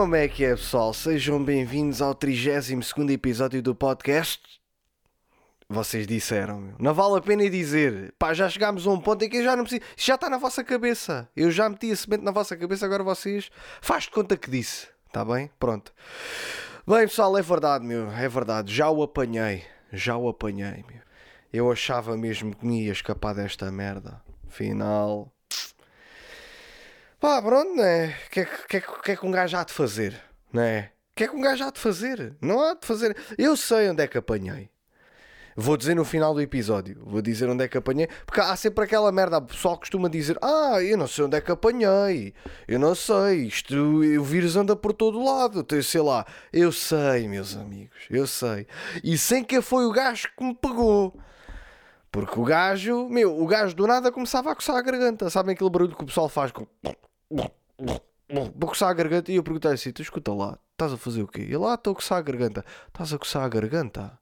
Como 0.00 0.16
é 0.16 0.26
que 0.28 0.46
é, 0.46 0.56
pessoal? 0.56 0.94
Sejam 0.94 1.44
bem-vindos 1.44 2.00
ao 2.00 2.14
32 2.14 3.10
episódio 3.10 3.60
do 3.60 3.74
podcast. 3.74 4.40
Vocês 5.68 6.06
disseram, 6.06 6.58
meu. 6.58 6.74
Não 6.78 6.94
vale 6.94 7.18
a 7.18 7.20
pena 7.20 7.50
dizer. 7.50 8.14
Pá, 8.18 8.32
já 8.32 8.48
chegámos 8.48 8.86
a 8.86 8.90
um 8.92 8.98
ponto 8.98 9.22
em 9.22 9.28
que 9.28 9.36
eu 9.36 9.44
já 9.44 9.54
não 9.54 9.62
preciso. 9.62 9.82
Isto 9.94 10.06
já 10.06 10.14
está 10.14 10.30
na 10.30 10.38
vossa 10.38 10.64
cabeça. 10.64 11.28
Eu 11.36 11.50
já 11.50 11.68
meti 11.68 11.92
a 11.92 11.96
semente 11.96 12.24
na 12.24 12.30
vossa 12.30 12.56
cabeça, 12.56 12.86
agora 12.86 13.04
vocês. 13.04 13.50
Faz 13.82 14.04
de 14.04 14.12
conta 14.12 14.38
que 14.38 14.50
disse. 14.50 14.88
Está 15.06 15.22
bem? 15.22 15.50
Pronto. 15.60 15.92
Bem, 16.86 17.06
pessoal, 17.06 17.36
é 17.36 17.42
verdade, 17.42 17.84
meu. 17.84 18.10
É 18.10 18.26
verdade. 18.26 18.74
Já 18.74 18.88
o 18.88 19.02
apanhei. 19.02 19.64
Já 19.92 20.16
o 20.16 20.30
apanhei, 20.30 20.82
meu. 20.88 21.02
Eu 21.52 21.70
achava 21.70 22.16
mesmo 22.16 22.56
que 22.56 22.64
me 22.64 22.86
ia 22.86 22.92
escapar 22.92 23.34
desta 23.34 23.70
merda. 23.70 24.22
Final. 24.48 25.30
Pá, 27.20 27.42
pronto, 27.42 27.76
né? 27.76 28.16
O 28.26 28.30
que, 28.30 28.40
é, 28.40 28.44
que, 28.46 28.76
é, 28.78 28.80
que 28.80 29.12
é 29.12 29.16
que 29.16 29.26
um 29.26 29.30
gajo 29.30 29.54
há 29.54 29.62
de 29.62 29.74
fazer? 29.74 30.18
Né? 30.50 30.90
O 31.12 31.16
que 31.16 31.24
é 31.24 31.28
que 31.28 31.36
um 31.36 31.40
gajo 31.42 31.62
há 31.64 31.70
de 31.70 31.78
fazer? 31.78 32.34
Não 32.40 32.62
há 32.62 32.72
de 32.72 32.86
fazer. 32.86 33.14
Eu 33.36 33.58
sei 33.58 33.90
onde 33.90 34.02
é 34.02 34.08
que 34.08 34.16
apanhei. 34.16 34.70
Vou 35.54 35.76
dizer 35.76 35.94
no 35.94 36.04
final 36.06 36.32
do 36.32 36.40
episódio. 36.40 36.96
Vou 37.04 37.20
dizer 37.20 37.46
onde 37.50 37.62
é 37.62 37.68
que 37.68 37.76
apanhei. 37.76 38.08
Porque 38.24 38.40
há 38.40 38.56
sempre 38.56 38.84
aquela 38.84 39.12
merda. 39.12 39.36
O 39.36 39.42
pessoal 39.42 39.76
costuma 39.76 40.08
dizer: 40.08 40.38
Ah, 40.40 40.82
eu 40.82 40.96
não 40.96 41.06
sei 41.06 41.24
onde 41.26 41.36
é 41.36 41.42
que 41.42 41.52
apanhei. 41.52 42.32
Eu 42.66 42.78
não 42.78 42.94
sei. 42.94 43.48
Isto, 43.48 43.74
o 43.76 44.24
vírus 44.24 44.56
anda 44.56 44.74
por 44.74 44.94
todo 44.94 45.22
lado. 45.22 45.66
Sei 45.82 46.00
lá. 46.00 46.24
Eu 46.50 46.72
sei, 46.72 47.28
meus 47.28 47.54
amigos. 47.54 47.98
Eu 48.08 48.26
sei. 48.26 48.66
E 49.04 49.18
sem 49.18 49.44
que 49.44 49.60
foi 49.60 49.84
o 49.84 49.92
gajo 49.92 50.28
que 50.34 50.42
me 50.42 50.54
pegou. 50.54 51.14
Porque 52.10 52.40
o 52.40 52.44
gajo, 52.44 53.08
meu, 53.10 53.38
o 53.38 53.46
gajo 53.46 53.76
do 53.76 53.86
nada 53.86 54.10
começava 54.10 54.50
a 54.50 54.54
coçar 54.54 54.76
a 54.76 54.82
garganta. 54.82 55.28
Sabem 55.28 55.52
aquele 55.52 55.68
barulho 55.68 55.94
que 55.94 56.02
o 56.02 56.06
pessoal 56.06 56.30
faz 56.30 56.50
com. 56.50 56.66
Vou 57.30 58.68
coçar 58.68 58.88
a 58.88 58.94
garganta 58.94 59.30
e 59.32 59.36
eu 59.36 59.42
perguntei 59.42 59.72
assim: 59.72 59.92
tu 59.92 60.02
escuta 60.02 60.32
lá, 60.32 60.58
estás 60.72 60.92
a 60.92 60.96
fazer 60.96 61.22
o 61.22 61.28
quê? 61.28 61.42
E 61.42 61.56
lá 61.56 61.74
estou 61.74 61.92
a 61.92 61.96
coçar 61.96 62.18
a 62.18 62.22
garganta. 62.22 62.64
Estás 62.88 63.12
a 63.12 63.18
coçar 63.18 63.42
a 63.42 63.48
garganta? 63.48 64.18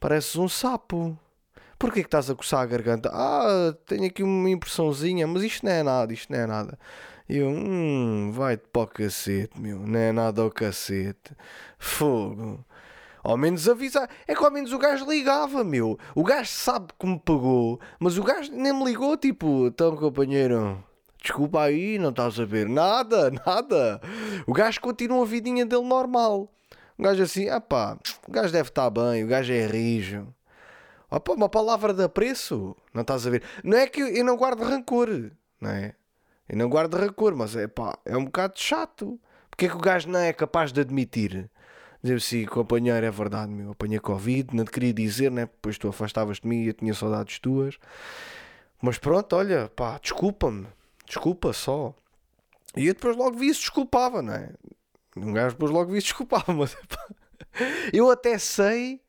Pareces 0.00 0.36
um 0.36 0.48
sapo. 0.48 1.18
Porquê 1.78 2.00
que 2.00 2.08
estás 2.08 2.30
a 2.30 2.34
coçar 2.34 2.60
a 2.60 2.66
garganta? 2.66 3.10
Ah, 3.12 3.74
tenho 3.86 4.06
aqui 4.06 4.22
uma 4.22 4.48
impressãozinha, 4.48 5.26
mas 5.26 5.42
isto 5.42 5.64
não 5.64 5.72
é 5.72 5.82
nada, 5.82 6.12
isto 6.12 6.32
não 6.32 6.38
é 6.38 6.46
nada. 6.46 6.78
E 7.28 7.36
eu, 7.38 7.48
hum, 7.48 8.30
vai-te 8.32 8.66
para 8.72 8.82
o 8.82 8.86
cacete, 8.86 9.60
meu, 9.60 9.80
não 9.80 9.98
é 9.98 10.12
nada 10.12 10.42
ao 10.42 10.50
cacete. 10.50 11.36
Fogo. 11.78 12.64
Ao 13.22 13.36
menos 13.36 13.68
avisar. 13.68 14.08
É 14.26 14.34
que 14.34 14.44
ao 14.44 14.50
menos 14.50 14.72
o 14.72 14.78
gajo 14.78 15.04
ligava, 15.10 15.64
meu. 15.64 15.98
O 16.14 16.22
gajo 16.22 16.50
sabe 16.50 16.88
que 16.98 17.06
me 17.06 17.18
pagou, 17.18 17.80
mas 17.98 18.16
o 18.16 18.22
gajo 18.22 18.52
nem 18.52 18.72
me 18.72 18.84
ligou, 18.84 19.16
tipo, 19.16 19.66
então 19.66 19.96
companheiro, 19.96 20.82
desculpa 21.26 21.62
aí, 21.62 21.98
não 21.98 22.10
estás 22.10 22.38
a 22.38 22.44
ver 22.44 22.68
nada, 22.68 23.30
nada. 23.44 24.00
O 24.46 24.52
gajo 24.52 24.80
continua 24.80 25.22
a 25.22 25.26
vidinha 25.26 25.66
dele 25.66 25.84
normal. 25.84 26.52
O 26.96 27.02
gajo 27.02 27.22
assim, 27.22 27.48
ah 27.48 27.60
pá, 27.60 27.98
o 28.26 28.32
gajo 28.32 28.52
deve 28.52 28.68
estar 28.68 28.88
bem, 28.90 29.24
o 29.24 29.26
gajo 29.26 29.52
é 29.52 29.66
rijo. 29.66 30.26
Opa, 31.10 31.32
uma 31.32 31.48
palavra 31.48 31.92
de 31.92 32.02
apreço, 32.02 32.76
não 32.92 33.02
estás 33.02 33.26
a 33.26 33.30
ver? 33.30 33.42
Não 33.62 33.76
é 33.76 33.86
que 33.86 34.00
eu, 34.00 34.24
não 34.24 34.36
guardo 34.36 34.62
rancor, 34.62 35.08
não 35.60 35.70
é? 35.70 35.94
Eu 36.48 36.56
não 36.56 36.68
guardo 36.68 36.94
rancor, 36.94 37.34
mas 37.36 37.54
é 37.54 37.66
pá, 37.66 37.98
é 38.04 38.16
um 38.16 38.24
bocado 38.24 38.54
chato. 38.56 39.20
Porque 39.50 39.66
é 39.66 39.68
que 39.68 39.76
o 39.76 39.80
gajo 39.80 40.08
não 40.08 40.18
é 40.18 40.32
capaz 40.32 40.72
de 40.72 40.80
admitir? 40.80 41.50
Dizer 42.02 42.16
assim, 42.16 42.44
companheiro, 42.44 43.04
é 43.04 43.10
verdade, 43.10 43.50
meu, 43.50 43.72
apanhei 43.72 43.98
Covid, 43.98 44.54
não 44.54 44.64
te 44.64 44.70
queria 44.70 44.92
dizer, 44.92 45.30
né? 45.30 45.42
Depois 45.46 45.78
tu 45.78 45.88
afastavas 45.88 46.38
de 46.38 46.46
mim 46.46 46.62
e 46.62 46.68
eu 46.68 46.74
tinha 46.74 46.92
saudades 46.94 47.38
tuas. 47.38 47.78
Mas 48.80 48.98
pronto, 48.98 49.34
olha, 49.34 49.68
pá, 49.74 49.98
desculpa-me, 50.00 50.66
desculpa 51.06 51.52
só. 51.52 51.94
E 52.76 52.86
eu 52.86 52.94
depois 52.94 53.16
logo 53.16 53.38
vi 53.38 53.48
isso, 53.48 53.60
desculpava, 53.60 54.20
não 54.20 54.34
é? 54.34 54.50
Um 55.16 55.32
gajo 55.32 55.54
depois 55.54 55.70
logo 55.70 55.92
vi 55.92 56.00
desculpava, 56.00 56.52
mas 56.54 56.74
pá, 56.74 57.08
eu 57.92 58.10
até 58.10 58.36
sei. 58.38 59.00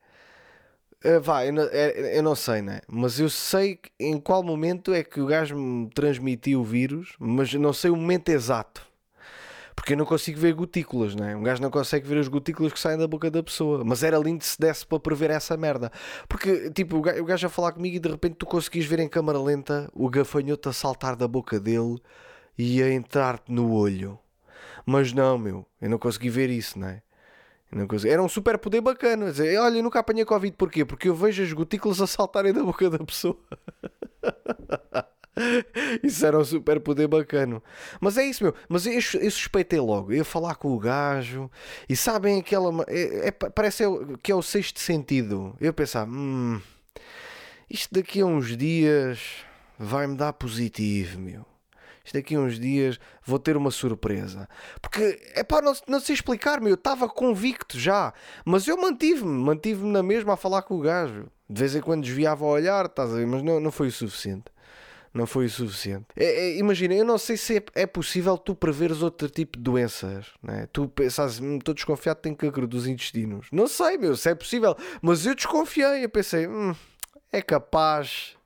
Uh, 1.04 1.20
vá, 1.20 1.44
eu 1.44 1.52
não, 1.52 1.62
eu 1.62 2.22
não 2.22 2.34
sei, 2.34 2.62
né? 2.62 2.80
Mas 2.88 3.20
eu 3.20 3.28
sei 3.28 3.78
em 4.00 4.18
qual 4.18 4.42
momento 4.42 4.92
é 4.92 5.04
que 5.04 5.20
o 5.20 5.26
gajo 5.26 5.56
me 5.56 5.88
transmitiu 5.90 6.60
o 6.60 6.64
vírus, 6.64 7.14
mas 7.20 7.52
não 7.54 7.72
sei 7.72 7.90
o 7.90 7.96
momento 7.96 8.30
exato. 8.30 8.87
Porque 9.78 9.92
eu 9.92 9.96
não 9.96 10.04
consigo 10.04 10.40
ver 10.40 10.54
gotículas, 10.54 11.14
né? 11.14 11.36
Um 11.36 11.42
gajo 11.44 11.62
não 11.62 11.70
consegue 11.70 12.04
ver 12.04 12.18
as 12.18 12.26
gotículas 12.26 12.72
que 12.72 12.80
saem 12.80 12.98
da 12.98 13.06
boca 13.06 13.30
da 13.30 13.40
pessoa. 13.44 13.84
Mas 13.84 14.02
era 14.02 14.18
lindo 14.18 14.42
se 14.42 14.58
desse 14.58 14.84
para 14.84 14.98
prever 14.98 15.30
essa 15.30 15.56
merda. 15.56 15.92
Porque, 16.28 16.68
tipo, 16.70 16.96
o 16.96 17.24
gajo, 17.24 17.46
a 17.46 17.48
falar 17.48 17.70
comigo 17.70 17.94
e 17.94 18.00
de 18.00 18.08
repente 18.08 18.34
tu 18.34 18.44
conseguis 18.44 18.86
ver 18.86 18.98
em 18.98 19.08
câmara 19.08 19.40
lenta 19.40 19.88
o 19.94 20.10
gafanhoto 20.10 20.68
a 20.68 20.72
saltar 20.72 21.14
da 21.14 21.28
boca 21.28 21.60
dele 21.60 21.96
e 22.58 22.82
a 22.82 22.92
entrar-te 22.92 23.52
no 23.52 23.72
olho. 23.72 24.18
Mas 24.84 25.12
não, 25.12 25.38
meu, 25.38 25.64
eu 25.80 25.88
não 25.88 25.96
consegui 25.96 26.28
ver 26.28 26.50
isso, 26.50 26.76
não 26.76 26.88
é? 26.88 27.00
Não. 27.70 27.86
Era 28.04 28.20
um 28.20 28.28
super 28.28 28.58
poder 28.58 28.80
bacana. 28.80 29.30
Dizer, 29.30 29.60
olha, 29.60 29.76
eu 29.76 29.82
nunca 29.84 30.00
apanhei 30.00 30.24
Covid, 30.24 30.56
porquê? 30.56 30.84
Porque 30.84 31.08
eu 31.08 31.14
vejo 31.14 31.40
as 31.40 31.52
gotículas 31.52 32.00
a 32.00 32.06
saltarem 32.08 32.52
da 32.52 32.64
boca 32.64 32.90
da 32.90 32.98
pessoa. 32.98 33.38
Isso 36.02 36.24
era 36.24 36.38
um 36.38 36.44
super 36.44 36.80
poder 36.80 37.08
bacana. 37.08 37.62
Mas 38.00 38.16
é 38.18 38.24
isso, 38.24 38.42
meu. 38.42 38.54
Mas 38.68 38.86
eu, 38.86 38.92
eu 38.92 39.30
suspeitei 39.30 39.80
logo. 39.80 40.12
Eu 40.12 40.18
ia 40.18 40.24
falar 40.24 40.56
com 40.56 40.72
o 40.72 40.78
gajo 40.78 41.50
e 41.88 41.96
sabem 41.96 42.38
aquela. 42.38 42.84
É, 42.88 43.28
é, 43.28 43.30
parece 43.30 43.84
que 44.22 44.32
é 44.32 44.34
o 44.34 44.42
sexto 44.42 44.80
sentido. 44.80 45.56
Eu 45.60 45.72
pensava, 45.72 46.10
hum, 46.10 46.60
isto 47.70 47.94
daqui 47.94 48.20
a 48.20 48.26
uns 48.26 48.56
dias 48.56 49.20
vai-me 49.78 50.16
dar 50.16 50.32
positivo, 50.32 51.18
meu. 51.18 51.46
Isto 52.04 52.14
daqui 52.14 52.36
a 52.36 52.40
uns 52.40 52.58
dias 52.58 52.98
vou 53.22 53.38
ter 53.38 53.54
uma 53.56 53.70
surpresa. 53.70 54.48
Porque, 54.80 55.20
é 55.34 55.44
pá, 55.44 55.60
não, 55.60 55.74
não 55.86 56.00
sei 56.00 56.14
explicar, 56.14 56.58
meu. 56.58 56.70
Eu 56.70 56.74
estava 56.74 57.08
convicto 57.08 57.78
já. 57.78 58.14
Mas 58.44 58.66
eu 58.66 58.80
mantive-me, 58.80 59.30
mantive-me 59.30 59.92
na 59.92 60.02
mesma 60.02 60.32
a 60.32 60.36
falar 60.36 60.62
com 60.62 60.74
o 60.76 60.80
gajo. 60.80 61.26
De 61.50 61.60
vez 61.60 61.74
em 61.74 61.80
quando 61.80 62.02
desviava 62.02 62.44
o 62.44 62.48
olhar, 62.48 62.86
estás 62.86 63.10
a 63.10 63.16
ver? 63.16 63.26
Mas 63.26 63.42
não, 63.42 63.60
não 63.60 63.70
foi 63.70 63.88
o 63.88 63.92
suficiente 63.92 64.50
não 65.18 65.26
foi 65.26 65.46
o 65.46 65.50
suficiente. 65.50 66.06
É, 66.16 66.24
é, 66.24 66.56
imagina, 66.58 66.94
eu 66.94 67.04
não 67.04 67.18
sei 67.18 67.36
se 67.36 67.58
é, 67.58 67.62
é, 67.82 67.86
possível 67.86 68.38
tu 68.38 68.54
preveres 68.54 69.02
outro 69.02 69.28
tipo 69.28 69.58
de 69.58 69.64
doenças. 69.64 70.26
Né? 70.40 70.68
Tu 70.72 70.88
pensas, 70.88 71.40
hum, 71.40 71.58
estou 71.58 71.74
desconfiado, 71.74 72.20
tenho 72.20 72.36
cancro 72.36 72.66
dos 72.68 72.86
intestinos. 72.86 73.48
Não 73.50 73.66
sei, 73.66 73.98
meu, 73.98 74.16
se 74.16 74.30
é 74.30 74.34
possível. 74.34 74.76
Mas 75.02 75.26
eu 75.26 75.34
desconfiei, 75.34 76.04
eu 76.04 76.08
pensei, 76.08 76.46
hum, 76.46 76.74
é 77.32 77.42
capaz. 77.42 78.36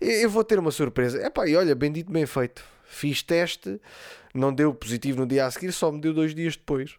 Eu 0.00 0.28
vou 0.28 0.44
ter 0.44 0.58
uma 0.58 0.70
surpresa. 0.70 1.24
Epá, 1.24 1.48
e 1.48 1.56
olha, 1.56 1.74
bendito 1.74 2.12
bem 2.12 2.26
feito. 2.26 2.62
Fiz 2.84 3.22
teste, 3.22 3.80
não 4.34 4.52
deu 4.52 4.74
positivo 4.74 5.20
no 5.20 5.26
dia 5.26 5.46
a 5.46 5.50
seguir, 5.50 5.72
só 5.72 5.90
me 5.90 5.98
deu 5.98 6.12
dois 6.12 6.34
dias 6.34 6.56
depois. 6.56 6.96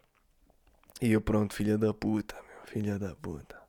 E 1.00 1.12
eu, 1.12 1.20
pronto, 1.20 1.54
filha 1.54 1.78
da 1.78 1.94
puta, 1.94 2.34
meu, 2.34 2.66
filha 2.66 2.98
da 2.98 3.14
puta 3.14 3.63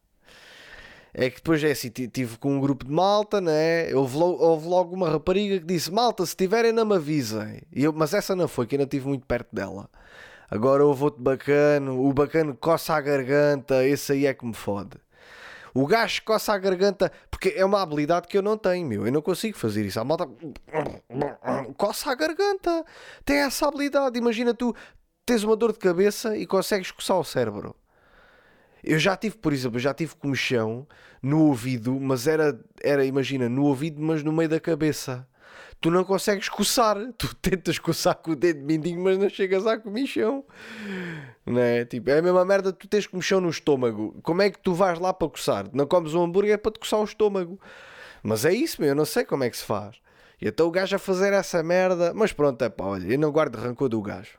é 1.17 1.29
que 1.29 1.37
depois 1.37 1.63
é 1.63 1.71
assim, 1.71 1.89
tive 1.89 2.37
com 2.37 2.57
um 2.57 2.59
grupo 2.59 2.83
de 2.85 2.91
malta, 2.91 3.39
né? 3.39 3.95
Houve 3.95 4.17
logo, 4.17 4.43
houve 4.43 4.67
logo 4.67 4.93
uma 4.93 5.09
rapariga 5.09 5.57
que 5.59 5.65
disse: 5.65 5.89
Malta, 5.89 6.25
se 6.25 6.35
tiverem, 6.35 6.73
não 6.73 6.85
me 6.85 6.95
avisem. 6.95 7.61
Eu, 7.71 7.93
mas 7.93 8.13
essa 8.13 8.35
não 8.35 8.49
foi, 8.49 8.67
que 8.67 8.75
ainda 8.75 8.83
estive 8.83 9.07
muito 9.07 9.25
perto 9.25 9.55
dela. 9.55 9.89
Agora 10.51 10.85
houve 10.85 11.05
outro 11.05 11.23
bacano, 11.23 12.05
o 12.05 12.11
bacano 12.11 12.53
coça 12.53 12.93
a 12.93 12.99
garganta, 12.99 13.85
esse 13.87 14.11
aí 14.11 14.25
é 14.25 14.33
que 14.33 14.45
me 14.45 14.53
fode. 14.53 14.97
O 15.73 15.87
gajo 15.87 16.21
coça 16.25 16.51
a 16.53 16.57
garganta, 16.57 17.09
porque 17.31 17.53
é 17.55 17.63
uma 17.63 17.81
habilidade 17.81 18.27
que 18.27 18.37
eu 18.37 18.41
não 18.41 18.57
tenho, 18.57 18.85
meu. 18.85 19.05
Eu 19.05 19.11
não 19.13 19.21
consigo 19.21 19.57
fazer 19.57 19.85
isso. 19.85 19.99
A 19.99 20.03
malta 20.03 20.27
coça 21.77 22.11
a 22.11 22.15
garganta, 22.15 22.83
tem 23.23 23.37
essa 23.37 23.69
habilidade. 23.69 24.19
Imagina 24.19 24.53
tu 24.53 24.75
tens 25.25 25.43
uma 25.43 25.55
dor 25.55 25.71
de 25.71 25.79
cabeça 25.79 26.35
e 26.37 26.45
consegues 26.45 26.91
coçar 26.91 27.17
o 27.17 27.23
cérebro. 27.23 27.73
Eu 28.85 28.99
já 28.99 29.17
tive, 29.17 29.35
por 29.37 29.51
exemplo, 29.51 29.79
já 29.79 29.95
tive 29.95 30.15
comichão 30.15 30.87
no 31.19 31.47
ouvido, 31.47 31.99
mas 31.99 32.27
era, 32.27 32.59
era, 32.83 33.03
imagina, 33.03 33.49
no 33.49 33.63
ouvido, 33.63 33.99
mas 33.99 34.23
no 34.23 34.31
meio 34.31 34.47
da 34.47 34.59
cabeça. 34.59 35.27
Tu 35.81 35.89
não 35.89 36.03
consegues 36.03 36.47
coçar, 36.49 36.95
tu 37.17 37.33
tentas 37.35 37.79
coçar 37.79 38.15
com 38.15 38.31
o 38.31 38.35
dedo 38.35 38.63
mindinho, 38.63 39.01
mas 39.03 39.17
não 39.17 39.27
chegas 39.27 39.65
à 39.65 39.79
comichão. 39.79 40.45
Não 41.43 41.59
é? 41.59 41.83
Tipo, 41.83 42.11
é 42.11 42.19
a 42.19 42.21
mesma 42.21 42.45
merda, 42.45 42.71
tu 42.71 42.87
tens 42.87 43.07
comichão 43.07 43.41
no 43.41 43.49
estômago. 43.49 44.19
Como 44.21 44.43
é 44.43 44.51
que 44.51 44.59
tu 44.59 44.71
vais 44.75 44.99
lá 44.99 45.11
para 45.11 45.29
coçar? 45.29 45.65
Não 45.73 45.87
comes 45.87 46.13
um 46.13 46.23
hambúrguer 46.23 46.59
para 46.59 46.71
te 46.71 46.79
coçar 46.79 46.99
o 46.99 47.05
estômago. 47.05 47.59
Mas 48.21 48.45
é 48.45 48.53
isso, 48.53 48.79
meu, 48.79 48.89
eu 48.89 48.95
não 48.95 49.05
sei 49.05 49.25
como 49.25 49.43
é 49.43 49.49
que 49.49 49.57
se 49.57 49.63
faz. 49.63 49.95
E 50.39 50.47
então 50.47 50.67
o 50.67 50.71
gajo 50.71 50.95
a 50.95 50.99
fazer 50.99 51.33
essa 51.33 51.63
merda, 51.63 52.13
mas 52.13 52.31
pronto, 52.31 52.61
é 52.63 52.69
pá, 52.69 52.85
olha, 52.85 53.11
eu 53.11 53.17
não 53.17 53.31
guardo 53.31 53.55
rancor 53.55 53.89
do 53.89 53.99
gajo. 53.99 54.37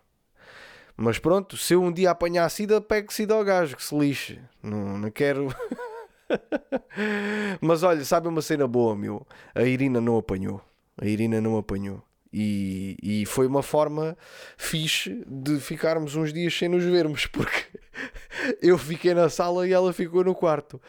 Mas 0.97 1.19
pronto, 1.19 1.57
se 1.57 1.75
eu 1.75 1.83
um 1.83 1.93
dia 1.93 2.11
apanhar 2.11 2.49
sida, 2.49 2.81
pego 2.81 3.13
sida 3.13 3.35
ao 3.35 3.45
gajo, 3.45 3.77
que 3.77 3.85
se 3.85 3.97
lixe. 3.97 4.41
Não, 4.63 4.97
não 4.97 5.11
quero. 5.11 5.49
Mas 7.61 7.83
olha, 7.83 8.05
sabe 8.05 8.29
uma 8.29 8.41
cena 8.41 8.67
boa, 8.67 8.97
meu? 8.97 9.27
A 9.55 9.63
Irina 9.63 10.01
não 10.01 10.17
apanhou. 10.17 10.63
A 11.01 11.07
Irina 11.07 11.41
não 11.41 11.59
apanhou. 11.59 12.03
E, 12.33 12.97
e 13.03 13.27
foi 13.27 13.47
uma 13.47 13.63
forma 13.63 14.17
fixe 14.57 15.25
de 15.27 15.61
ficarmos 15.61 16.17
uns 16.17 16.33
dias 16.33 16.57
sem 16.57 16.69
nos 16.69 16.85
vermos, 16.85 17.27
porque 17.33 17.67
eu 18.61 18.77
fiquei 18.77 19.15
na 19.15 19.29
sala 19.29 19.67
e 19.67 19.73
ela 19.73 19.93
ficou 19.93 20.25
no 20.25 20.35
quarto. 20.35 20.81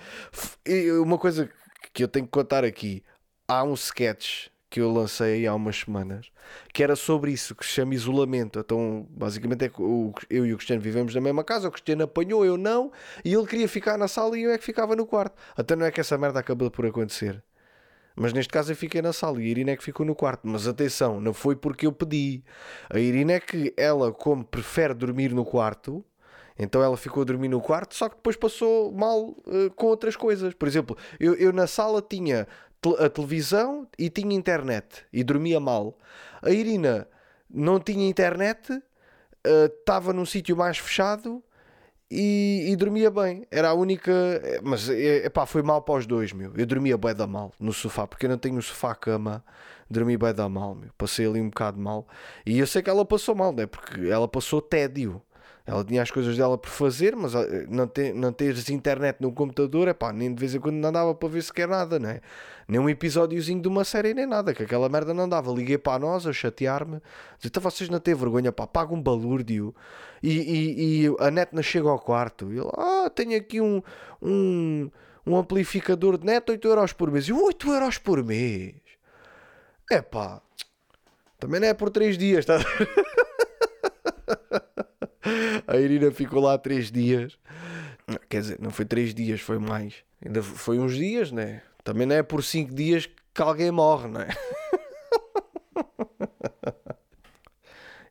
E 0.66 0.92
uma 0.94 1.18
coisa 1.18 1.50
que 1.94 2.04
eu 2.04 2.08
tenho 2.08 2.26
que 2.26 2.32
contar 2.32 2.64
aqui: 2.64 3.04
há 3.48 3.64
um 3.64 3.74
sketch 3.74 4.48
que 4.70 4.82
eu 4.82 4.92
lancei 4.92 5.48
há 5.48 5.56
umas 5.56 5.78
semanas, 5.78 6.30
que 6.74 6.84
era 6.84 6.96
sobre 6.96 7.32
isso, 7.32 7.56
que 7.56 7.66
se 7.66 7.72
chama 7.72 7.94
isolamento. 7.96 8.60
Então, 8.60 9.08
basicamente, 9.10 9.66
é 9.66 9.72
o- 9.80 10.14
eu 10.30 10.46
e 10.46 10.54
o 10.54 10.58
Cristiano 10.58 10.82
vivemos 10.82 11.16
na 11.16 11.22
mesma 11.22 11.44
casa, 11.44 11.68
o 11.68 11.72
Cristiano 11.72 12.04
apanhou, 12.04 12.46
eu 12.46 12.58
não, 12.58 12.92
e 13.24 13.34
ele 13.34 13.48
queria 13.48 13.68
ficar 13.68 13.98
na 13.98 14.08
sala 14.08 14.38
e 14.38 14.44
eu 14.44 14.52
é 14.52 14.58
que 14.58 14.66
ficava 14.66 14.96
no 14.96 15.06
quarto. 15.06 15.36
Até 15.56 15.76
não 15.76 15.86
é 15.86 15.92
que 15.92 16.02
essa 16.02 16.18
merda 16.18 16.40
acabou 16.40 16.70
por 16.70 16.86
acontecer. 16.86 17.42
Mas 18.16 18.34
neste 18.34 18.52
caso 18.52 18.72
eu 18.72 18.76
fiquei 18.76 19.02
na 19.02 19.14
sala 19.14 19.40
e 19.42 19.46
a 19.46 19.48
Irina 19.48 19.72
é 19.72 19.78
que 19.78 19.84
ficou 19.84 20.06
no 20.06 20.16
quarto. 20.16 20.48
Mas 20.48 20.68
atenção, 20.68 21.22
não 21.22 21.34
foi 21.34 21.56
porque 21.56 21.86
eu 21.86 21.92
pedi. 21.92 22.44
A 22.90 23.00
Irina 23.00 23.34
é 23.34 23.40
que 23.40 23.74
ela, 23.78 24.12
como 24.12 24.44
prefere 24.44 24.94
dormir 24.96 25.34
no 25.34 25.46
quarto, 25.46 26.04
então 26.58 26.82
ela 26.82 26.98
ficou 26.98 27.22
a 27.22 27.26
dormir 27.26 27.48
no 27.50 27.62
quarto, 27.62 27.94
só 27.94 28.10
que 28.10 28.16
depois 28.16 28.36
passou 28.36 28.92
mal 28.92 29.36
eh, 29.48 29.70
com 29.76 29.86
outras 29.86 30.16
coisas. 30.16 30.56
Por 30.56 30.68
exemplo, 30.68 30.98
eu, 31.20 31.36
eu 31.36 31.54
na 31.54 31.68
sala 31.68 32.02
tinha 32.02 32.48
a 33.00 33.10
televisão 33.10 33.88
e 33.98 34.10
tinha 34.10 34.36
internet 34.36 35.06
e 35.12 35.24
dormia 35.24 35.60
mal. 35.60 35.98
A 36.42 36.52
Irina 36.52 37.08
não 37.50 37.80
tinha 37.80 38.08
internet, 38.08 38.72
eh, 39.44 39.66
estava 39.66 40.14
num 40.14 40.26
sítio 40.26 40.56
mais 40.56 40.78
fechado 40.78 41.44
e, 42.10 42.68
e 42.70 42.76
dormia 42.76 43.12
bem. 43.12 43.46
Era 43.52 43.70
a 43.70 43.74
única. 43.74 44.12
eh, 44.12 44.60
Mas 44.64 44.90
eh, 44.90 45.26
epá, 45.26 45.46
foi 45.46 45.62
mal 45.64 45.82
para 45.82 45.96
os 46.00 46.06
dois, 46.06 46.32
meu. 46.34 46.54
Eu 46.56 46.66
dormia 46.66 46.98
bué 46.98 47.14
da 47.14 47.28
mal 47.28 47.52
no 47.60 47.74
sofá, 47.74 48.08
porque 48.08 48.26
eu 48.26 48.30
não 48.30 48.38
tenho 48.38 48.62
sofá-cama. 48.62 49.44
Dormi 49.90 50.18
bué 50.18 50.34
da 50.34 50.50
mal, 50.50 50.76
meu. 50.76 50.90
Passei 50.98 51.26
ali 51.26 51.40
um 51.42 51.50
bocado 51.50 51.80
mal. 51.80 52.06
E 52.46 52.60
eu 52.60 52.68
sei 52.68 52.82
que 52.82 52.90
ela 52.90 53.06
passou 53.06 53.34
mal, 53.36 53.54
né? 53.54 53.66
Porque 53.66 54.08
ela 54.10 54.28
passou 54.28 54.62
tédio. 54.62 55.22
Ela 55.68 55.84
tinha 55.84 56.02
as 56.02 56.10
coisas 56.10 56.38
dela 56.38 56.58
por 56.58 56.70
fazer, 56.70 57.14
mas 57.14 57.34
não, 57.68 57.86
ter, 57.86 58.14
não 58.14 58.32
teres 58.32 58.70
internet 58.70 59.18
no 59.20 59.34
computador, 59.34 59.90
epá, 59.90 60.14
nem 60.14 60.34
de 60.34 60.40
vez 60.40 60.56
em 60.56 60.62
quando 60.62 60.78
não 60.78 60.94
dava 60.94 61.14
para 61.14 61.28
ver 61.28 61.44
sequer 61.44 61.68
nada, 61.68 62.00
né? 62.00 62.22
Nem 62.70 62.80
um 62.80 62.90
episódiozinho 62.90 63.62
de 63.62 63.68
uma 63.68 63.84
série, 63.84 64.14
nem 64.14 64.26
nada, 64.26 64.54
que 64.54 64.64
aquela 64.64 64.88
merda 64.88 65.14
não 65.14 65.28
dava. 65.28 65.52
Liguei 65.52 65.78
para 65.78 66.00
nós 66.00 66.26
a 66.26 66.32
chatear-me, 66.32 67.02
dizer, 67.38 67.50
então 67.50 67.62
vocês 67.62 67.90
não 67.90 68.00
têm 68.00 68.16
vergonha, 68.16 68.50
pá, 68.50 68.66
paga 68.66 68.94
um 68.94 69.02
balúrdio. 69.02 69.76
E, 70.24 70.38
e, 70.38 71.06
e 71.06 71.16
a 71.20 71.30
net 71.30 71.54
não 71.54 71.62
chega 71.62 71.90
ao 71.90 72.00
quarto. 72.00 72.46
E 72.54 72.60
ele, 72.60 72.72
ah, 72.78 73.12
tenho 73.14 73.36
aqui 73.36 73.60
um, 73.60 73.84
um, 74.22 74.90
um 75.26 75.36
amplificador 75.36 76.18
de 76.18 76.26
net, 76.26 76.50
8 76.50 76.66
euros 76.66 76.94
por 76.94 77.12
mês. 77.12 77.28
E 77.28 77.32
eu, 77.32 77.44
8 77.44 77.74
euros 77.74 77.98
por 77.98 78.24
mês? 78.24 78.76
É 79.92 80.02
pá, 80.02 80.42
também 81.38 81.60
não 81.60 81.68
é 81.68 81.74
por 81.74 81.90
3 81.90 82.18
dias, 82.18 82.46
tá? 82.46 82.56
A 85.68 85.78
Irina 85.78 86.12
ficou 86.12 86.42
lá 86.42 86.58
3 86.58 86.92
dias. 86.92 87.38
Quer 88.30 88.42
dizer, 88.42 88.58
não 88.60 88.72
foi 88.72 88.86
3 88.86 89.14
dias, 89.14 89.42
foi 89.42 89.60
mais. 89.60 89.96
Ainda 90.26 90.42
foi 90.42 90.80
uns 90.80 90.96
dias, 90.96 91.32
né? 91.32 91.62
Também 91.84 92.08
não 92.08 92.16
é 92.16 92.24
por 92.24 92.44
5 92.44 92.74
dias 92.74 93.08
que 93.34 93.42
alguém 93.42 93.72
morre, 93.72 94.08
não 94.08 94.22
é? 94.22 94.30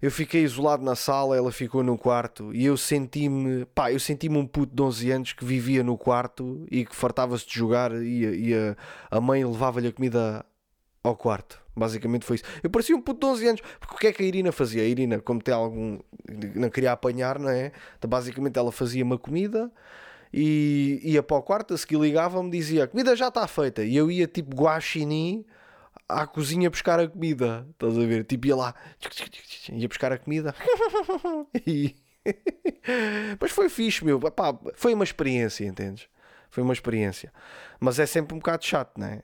Eu 0.01 0.11
fiquei 0.11 0.43
isolado 0.43 0.85
na 0.85 0.95
sala, 0.95 1.37
ela 1.37 1.51
ficou 1.51 1.83
no 1.83 1.97
quarto 1.97 2.55
e 2.55 2.65
eu 2.65 2.77
senti-me, 2.77 3.65
pá, 3.67 3.91
eu 3.91 3.99
senti-me 3.99 4.37
um 4.37 4.47
puto 4.47 4.75
de 4.75 4.83
11 4.83 5.11
anos 5.11 5.33
que 5.33 5.45
vivia 5.45 5.83
no 5.83 5.97
quarto 5.97 6.67
e 6.71 6.85
que 6.85 6.95
fartava-se 6.95 7.47
de 7.47 7.55
jogar 7.55 7.93
e, 7.93 8.51
e 8.51 8.55
a, 8.55 8.77
a 9.11 9.21
mãe 9.21 9.45
levava-lhe 9.45 9.89
a 9.89 9.93
comida 9.93 10.45
ao 11.07 11.17
quarto. 11.17 11.61
Basicamente 11.75 12.25
foi 12.25 12.37
isso. 12.37 12.45
Eu 12.63 12.71
parecia 12.71 12.97
um 12.97 13.01
puto 13.01 13.21
de 13.21 13.27
11 13.27 13.49
anos, 13.49 13.61
porque 13.79 13.95
o 13.95 13.99
que 13.99 14.07
é 14.07 14.13
que 14.13 14.23
a 14.23 14.27
Irina 14.27 14.51
fazia? 14.51 14.83
A 14.83 14.87
Irina, 14.87 15.21
como 15.21 15.43
tem 15.43 15.55
algum. 15.55 15.99
não 16.55 16.71
queria 16.71 16.93
apanhar, 16.93 17.39
não 17.39 17.51
é? 17.51 17.73
Então, 17.99 18.09
basicamente 18.09 18.59
ela 18.59 18.73
fazia 18.73 19.05
uma 19.05 19.19
comida 19.19 19.71
e 20.33 21.01
ia 21.03 21.23
para 21.23 21.37
o 21.37 21.43
quarto, 21.43 21.75
a 21.75 21.79
seguir 21.79 21.99
ligava-me 21.99 22.51
dizia: 22.51 22.85
a 22.85 22.87
comida 22.87 23.15
já 23.15 23.29
está 23.29 23.47
feita. 23.47 23.85
E 23.85 23.95
eu 23.95 24.11
ia 24.11 24.27
tipo 24.27 24.57
guaxinim 24.57 25.45
à 26.09 26.27
cozinha 26.27 26.71
buscar 26.71 26.99
a 26.99 27.09
comida. 27.09 27.67
Estás 27.73 27.99
a 27.99 28.07
ver? 28.07 28.25
Tipo, 28.25 28.47
ia 28.47 28.57
lá, 28.57 28.75
ia 29.73 29.89
buscar 29.89 30.13
a 30.13 30.19
comida. 30.19 30.55
e... 31.67 31.95
Mas 33.41 33.51
foi 33.53 33.69
fixe, 33.69 34.05
meu. 34.05 34.19
Epá, 34.27 34.59
foi 34.75 34.95
uma 34.95 35.05
experiência, 35.05 35.65
entendes? 35.65 36.09
Foi 36.51 36.63
uma 36.63 36.73
experiência. 36.73 37.33
Mas 37.79 37.99
é 37.99 38.07
sempre 38.07 38.35
um 38.35 38.39
bocado 38.39 38.65
chato, 38.65 38.99
né? 38.99 39.23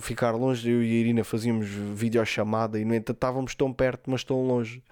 Ficar 0.00 0.32
longe, 0.32 0.70
eu 0.70 0.82
e 0.82 0.90
a 0.90 1.00
Irina 1.00 1.24
fazíamos 1.24 1.66
videochamada 1.68 2.78
e, 2.78 2.84
no 2.84 2.94
entanto, 2.94 3.16
estávamos 3.16 3.54
tão 3.54 3.72
perto, 3.72 4.10
mas 4.10 4.22
tão 4.22 4.46
longe. 4.46 4.82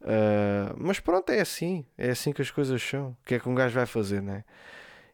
Uh, 0.00 0.74
mas 0.76 1.00
pronto, 1.00 1.30
é 1.30 1.40
assim. 1.40 1.84
É 1.96 2.10
assim 2.10 2.32
que 2.32 2.42
as 2.42 2.50
coisas 2.50 2.82
são. 2.82 3.10
O 3.22 3.26
que 3.26 3.34
é 3.34 3.40
que 3.40 3.48
um 3.48 3.54
gajo 3.54 3.74
vai 3.74 3.86
fazer, 3.86 4.22
né? 4.22 4.44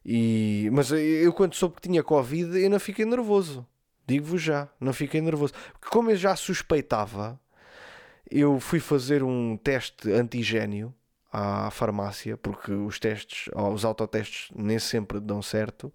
E... 0.04 0.68
Mas 0.72 0.90
eu, 0.92 1.32
quando 1.32 1.54
soube 1.54 1.76
que 1.76 1.88
tinha 1.88 2.02
Covid, 2.02 2.58
eu 2.58 2.70
não 2.70 2.80
fiquei 2.80 3.04
nervoso. 3.04 3.66
Digo-vos 4.06 4.40
já, 4.40 4.68
não 4.80 4.92
fiquei 4.92 5.20
nervoso. 5.20 5.52
Porque 5.72 5.88
como 5.90 6.10
eu 6.10 6.16
já 6.16 6.36
suspeitava, 6.36 7.38
eu 8.30 8.60
fui 8.60 8.78
fazer 8.78 9.22
um 9.22 9.56
teste 9.56 10.12
antigênio 10.12 10.94
à 11.38 11.70
farmácia, 11.70 12.34
porque 12.34 12.72
os 12.72 12.98
testes, 12.98 13.50
os 13.54 13.84
autotestes 13.84 14.48
nem 14.56 14.78
sempre 14.78 15.20
dão 15.20 15.42
certo. 15.42 15.92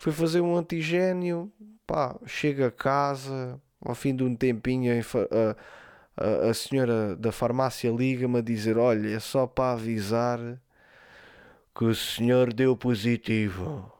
Fui 0.00 0.10
fazer 0.10 0.40
um 0.40 0.56
antigênio, 0.56 1.52
pá, 1.86 2.16
chego 2.26 2.64
a 2.64 2.72
casa, 2.72 3.60
ao 3.80 3.94
fim 3.94 4.16
de 4.16 4.24
um 4.24 4.34
tempinho, 4.34 4.92
a, 4.92 5.56
a, 6.16 6.50
a 6.50 6.54
senhora 6.54 7.14
da 7.14 7.30
farmácia 7.30 7.88
liga-me 7.92 8.38
a 8.38 8.42
dizer: 8.42 8.76
Olha, 8.76 9.14
é 9.14 9.20
só 9.20 9.46
para 9.46 9.74
avisar 9.74 10.40
que 11.72 11.84
o 11.84 11.94
senhor 11.94 12.52
deu 12.52 12.76
positivo. 12.76 13.92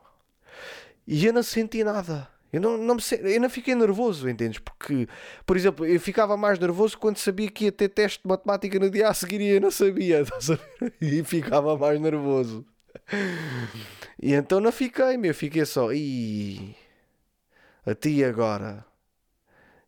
E 1.06 1.25
eu 1.25 1.32
não 1.32 1.43
senti 1.44 1.85
nada. 1.85 2.29
Eu 2.55 2.61
não, 2.61 2.79
não, 2.79 2.95
me, 2.95 3.03
eu 3.35 3.41
não 3.41 3.51
fiquei 3.51 3.75
nervoso, 3.75 4.29
entendes? 4.29 4.61
Porque, 4.61 5.09
por 5.45 5.56
exemplo, 5.56 5.85
eu 5.85 5.99
ficava 5.99 6.37
mais 6.37 6.56
nervoso 6.56 6.97
quando 6.97 7.17
sabia 7.17 7.51
que 7.51 7.65
ia 7.65 7.73
ter 7.73 7.89
teste 7.89 8.23
de 8.23 8.29
matemática 8.29 8.79
no 8.79 8.89
dia 8.89 9.09
a 9.09 9.15
seguir 9.15 9.41
e 9.41 9.49
eu 9.49 9.61
não 9.61 9.73
sabia, 9.73 10.23
E 11.03 11.25
ficava 11.25 11.77
mais 11.77 12.01
nervoso. 12.01 12.65
E 14.23 14.33
então 14.33 14.61
não 14.61 14.71
fiquei, 14.71 15.17
meu, 15.17 15.35
fiquei 15.35 15.65
só. 15.65 15.93
E 15.93 16.77
a 17.85 17.93
ti 17.93 18.23
agora. 18.23 18.87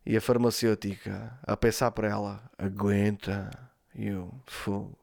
E 0.05 0.17
a 0.17 0.19
farmacêutica 0.19 1.39
a 1.43 1.55
pensar 1.55 1.91
para 1.91 2.09
ela: 2.09 2.51
aguenta. 2.57 3.49
E 3.95 4.07
eu, 4.07 4.29
fogo. 4.45 4.97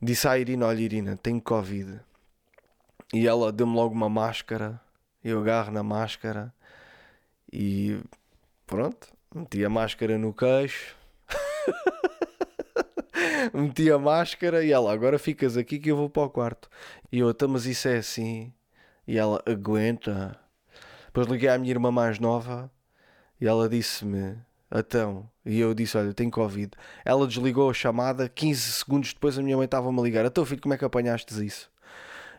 Disse 0.00 0.26
à 0.26 0.38
Irina: 0.38 0.64
Olha, 0.64 0.80
Irina, 0.80 1.18
tenho 1.18 1.42
Covid. 1.42 2.00
E 3.12 3.26
ela 3.26 3.52
deu-me 3.52 3.74
logo 3.74 3.94
uma 3.94 4.08
máscara 4.08 4.80
eu 5.30 5.40
agarro 5.40 5.72
na 5.72 5.82
máscara 5.82 6.52
e 7.52 8.00
pronto, 8.66 9.08
meti 9.34 9.64
a 9.64 9.70
máscara 9.70 10.18
no 10.18 10.32
queixo, 10.32 10.96
meti 13.54 13.90
a 13.90 13.98
máscara 13.98 14.64
e 14.64 14.72
ela, 14.72 14.92
agora 14.92 15.18
ficas 15.18 15.56
aqui 15.56 15.78
que 15.78 15.90
eu 15.90 15.96
vou 15.96 16.10
para 16.10 16.24
o 16.24 16.30
quarto. 16.30 16.68
E 17.10 17.18
eu, 17.20 17.30
então, 17.30 17.48
mas 17.48 17.66
isso 17.66 17.88
é 17.88 17.96
assim. 17.96 18.52
E 19.06 19.18
ela, 19.18 19.42
aguenta. 19.46 20.38
Depois 21.06 21.26
liguei 21.26 21.48
à 21.48 21.58
minha 21.58 21.72
irmã 21.72 21.90
mais 21.90 22.18
nova 22.18 22.70
e 23.40 23.46
ela 23.46 23.68
disse-me, 23.68 24.36
então, 24.74 25.30
e 25.44 25.60
eu 25.60 25.74
disse, 25.74 25.96
olha, 25.96 26.12
tenho 26.12 26.30
Covid. 26.30 26.72
Ela 27.04 27.26
desligou 27.26 27.70
a 27.70 27.74
chamada, 27.74 28.28
15 28.28 28.72
segundos 28.72 29.14
depois 29.14 29.38
a 29.38 29.42
minha 29.42 29.56
mãe 29.56 29.66
estava-me 29.66 30.00
a 30.00 30.02
ligar, 30.02 30.24
então 30.24 30.44
filho, 30.44 30.60
como 30.60 30.74
é 30.74 30.78
que 30.78 30.84
apanhaste 30.84 31.44
isso? 31.44 31.70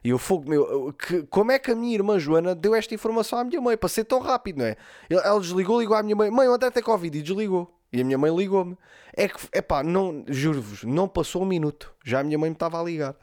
E 0.06 0.10
eu 0.10 0.20
fogo, 0.20 0.48
meu, 0.48 0.94
que, 0.94 1.24
como 1.24 1.52
é 1.52 1.58
que 1.58 1.72
a 1.72 1.76
minha 1.76 1.96
irmã 1.96 2.20
Joana 2.20 2.54
deu 2.54 2.76
esta 2.76 2.94
informação 2.94 3.40
à 3.40 3.44
minha 3.44 3.60
mãe 3.60 3.76
para 3.76 3.90
ser 3.90 4.04
tão 4.04 4.20
rápido, 4.20 4.60
não 4.60 4.66
é? 4.66 4.78
Ela 5.10 5.40
desligou, 5.40 5.82
ligou 5.82 5.98
à 5.98 6.04
minha 6.04 6.16
mãe, 6.16 6.30
mãe, 6.30 6.48
o 6.48 6.54
André 6.54 6.70
tem 6.70 6.84
Covid 6.84 7.18
e 7.18 7.24
desligou. 7.24 7.76
E 7.92 8.02
a 8.02 8.04
minha 8.04 8.16
mãe 8.16 8.30
ligou-me. 8.36 8.78
É 9.14 9.28
que, 9.28 9.36
é 9.52 9.64
pá, 9.64 9.82
não, 9.82 10.24
juro-vos, 10.28 10.84
não 10.84 11.08
passou 11.08 11.42
um 11.42 11.46
minuto. 11.46 11.92
Já 12.06 12.20
a 12.20 12.24
minha 12.24 12.38
mãe 12.38 12.52
me 12.52 12.56
estava 12.56 12.80
a 12.80 12.84
ligar. 12.84 13.16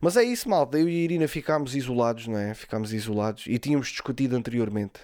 Mas 0.00 0.16
é 0.16 0.24
isso, 0.24 0.48
malta. 0.48 0.78
Eu 0.78 0.88
e 0.88 0.92
a 0.92 1.04
Irina 1.04 1.28
ficámos 1.28 1.76
isolados, 1.76 2.26
não 2.26 2.38
é? 2.38 2.54
Ficámos 2.54 2.94
isolados 2.94 3.44
e 3.46 3.58
tínhamos 3.58 3.88
discutido 3.88 4.34
anteriormente. 4.34 5.02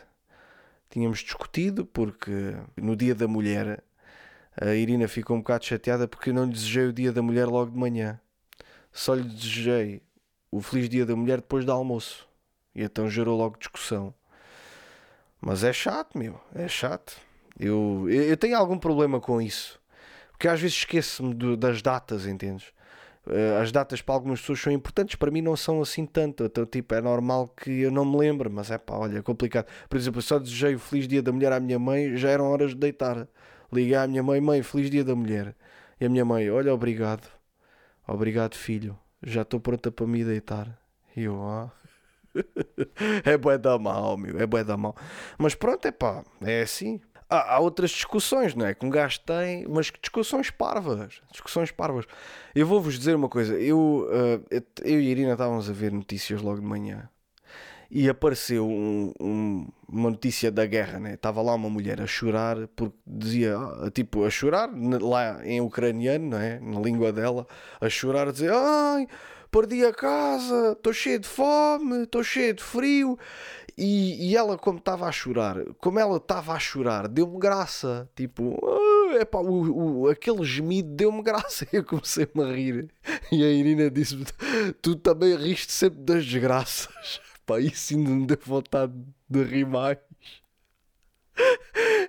Tínhamos 0.88 1.18
discutido 1.18 1.84
porque 1.84 2.56
no 2.74 2.96
dia 2.96 3.14
da 3.14 3.28
mulher 3.28 3.84
a 4.58 4.74
Irina 4.74 5.06
ficou 5.08 5.36
um 5.36 5.40
bocado 5.40 5.66
chateada 5.66 6.08
porque 6.08 6.32
não 6.32 6.46
lhe 6.46 6.52
desejei 6.52 6.86
o 6.86 6.92
dia 6.94 7.12
da 7.12 7.20
mulher 7.20 7.44
logo 7.48 7.70
de 7.70 7.76
manhã. 7.76 8.18
Só 8.90 9.12
lhe 9.12 9.24
desejei 9.24 10.00
o 10.50 10.60
Feliz 10.60 10.88
Dia 10.88 11.04
da 11.04 11.16
Mulher 11.16 11.40
depois 11.40 11.64
do 11.64 11.72
almoço. 11.72 12.26
E 12.74 12.82
então 12.82 13.08
gerou 13.08 13.36
logo 13.36 13.58
discussão. 13.58 14.14
Mas 15.40 15.64
é 15.64 15.72
chato, 15.72 16.16
meu. 16.18 16.40
É 16.54 16.68
chato. 16.68 17.16
Eu, 17.58 18.06
eu 18.10 18.36
tenho 18.36 18.56
algum 18.56 18.78
problema 18.78 19.20
com 19.20 19.40
isso. 19.40 19.80
Porque 20.30 20.48
às 20.48 20.60
vezes 20.60 20.76
esqueço-me 20.76 21.56
das 21.56 21.80
datas, 21.80 22.26
entendes? 22.26 22.66
As 23.60 23.72
datas 23.72 24.00
para 24.00 24.14
algumas 24.14 24.40
pessoas 24.40 24.60
são 24.60 24.72
importantes, 24.72 25.16
para 25.16 25.32
mim 25.32 25.42
não 25.42 25.56
são 25.56 25.80
assim 25.80 26.06
tanto. 26.06 26.44
Então, 26.44 26.64
tipo, 26.64 26.94
é 26.94 27.00
normal 27.00 27.48
que 27.48 27.70
eu 27.80 27.90
não 27.90 28.04
me 28.04 28.16
lembre, 28.16 28.48
mas 28.48 28.70
é 28.70 28.78
pá, 28.78 28.94
olha, 28.94 29.18
é 29.18 29.22
complicado. 29.22 29.66
Por 29.88 29.96
exemplo, 29.96 30.18
eu 30.18 30.22
só 30.22 30.38
desejei 30.38 30.74
o 30.74 30.78
Feliz 30.78 31.08
Dia 31.08 31.22
da 31.22 31.32
Mulher 31.32 31.52
à 31.52 31.58
minha 31.58 31.78
mãe, 31.78 32.16
já 32.16 32.28
eram 32.30 32.50
horas 32.50 32.70
de 32.70 32.76
deitar. 32.76 33.26
Liguei 33.72 33.96
à 33.96 34.06
minha 34.06 34.22
mãe, 34.22 34.40
mãe, 34.40 34.62
Feliz 34.62 34.90
Dia 34.90 35.02
da 35.04 35.14
Mulher. 35.14 35.56
E 36.00 36.06
a 36.06 36.08
minha 36.08 36.24
mãe, 36.24 36.48
olha, 36.50 36.72
obrigado. 36.72 37.28
Obrigado, 38.06 38.54
filho 38.54 38.96
já 39.22 39.42
estou 39.42 39.60
pronta 39.60 39.90
para 39.90 40.06
me 40.06 40.24
deitar. 40.24 40.78
E 41.16 41.24
eu, 41.24 41.42
ah. 41.42 41.70
é 43.24 43.36
bué 43.36 43.56
da 43.56 43.78
mal, 43.78 44.16
meu, 44.16 44.38
é 44.38 44.46
bué 44.46 44.62
da 44.62 44.76
mal. 44.76 44.94
Mas 45.38 45.54
pronto, 45.54 45.86
é 45.86 45.92
pá, 45.92 46.22
é 46.42 46.62
assim. 46.62 47.00
há, 47.28 47.54
há 47.54 47.58
outras 47.60 47.90
discussões, 47.90 48.54
não 48.54 48.66
é? 48.66 48.74
Que 48.74 48.84
um 48.84 48.90
gajo 48.90 49.20
tem, 49.20 49.66
mas 49.66 49.90
discussões 50.00 50.50
parvas. 50.50 51.20
Discussões 51.30 51.70
parvas. 51.70 52.04
Eu 52.54 52.66
vou-vos 52.66 52.98
dizer 52.98 53.14
uma 53.16 53.28
coisa. 53.28 53.58
Eu, 53.58 54.08
uh, 54.08 54.56
eu 54.82 55.00
e 55.00 55.06
a 55.06 55.10
Irina 55.10 55.32
estávamos 55.32 55.70
a 55.70 55.72
ver 55.72 55.92
notícias 55.92 56.42
logo 56.42 56.60
de 56.60 56.66
manhã 56.66 57.08
e 57.90 58.08
apareceu 58.08 58.66
um, 58.66 59.12
um, 59.20 59.68
uma 59.88 60.10
notícia 60.10 60.50
da 60.50 60.66
guerra, 60.66 60.98
né? 60.98 61.14
Estava 61.14 61.40
lá 61.42 61.54
uma 61.54 61.70
mulher 61.70 62.00
a 62.00 62.06
chorar 62.06 62.66
porque 62.74 62.96
dizia, 63.06 63.56
ah, 63.56 63.90
tipo, 63.90 64.24
a 64.24 64.30
chorar 64.30 64.70
lá 65.00 65.40
em 65.44 65.60
ucraniano, 65.60 66.30
não 66.30 66.38
é? 66.38 66.58
Na 66.60 66.80
língua 66.80 67.12
dela, 67.12 67.46
a 67.80 67.88
chorar, 67.88 68.28
a 68.28 68.32
dizer, 68.32 68.52
ai, 68.52 69.06
perdi 69.50 69.84
a 69.84 69.92
casa, 69.92 70.72
estou 70.72 70.92
cheio 70.92 71.20
de 71.20 71.28
fome, 71.28 72.02
estou 72.02 72.22
cheio 72.22 72.54
de 72.54 72.62
frio. 72.62 73.18
E, 73.78 74.30
e 74.30 74.36
ela, 74.36 74.56
como 74.56 74.78
estava 74.78 75.06
a 75.06 75.12
chorar, 75.12 75.62
como 75.78 75.98
ela 75.98 76.16
estava 76.16 76.54
a 76.54 76.58
chorar, 76.58 77.06
deu-me 77.08 77.38
graça. 77.38 78.08
Tipo, 78.16 78.58
ah, 78.64 79.16
epá, 79.20 79.38
o, 79.38 80.02
o, 80.02 80.08
aquele 80.08 80.42
gemido 80.44 80.88
deu-me 80.94 81.22
graça. 81.22 81.66
Eu 81.72 81.84
comecei-me 81.84 82.42
a 82.42 82.52
rir. 82.52 82.88
E 83.30 83.44
a 83.44 83.48
Irina 83.48 83.90
disse-me: 83.90 84.24
Tu 84.80 84.96
também 84.96 85.36
riste 85.36 85.72
sempre 85.72 86.00
das 86.00 86.24
desgraças. 86.24 87.20
Pá, 87.46 87.60
isso 87.60 87.94
ainda 87.94 88.10
me 88.10 88.26
deu 88.26 88.38
vontade 88.44 88.92
de 89.28 89.42
rir 89.44 89.66
mais. 89.66 89.98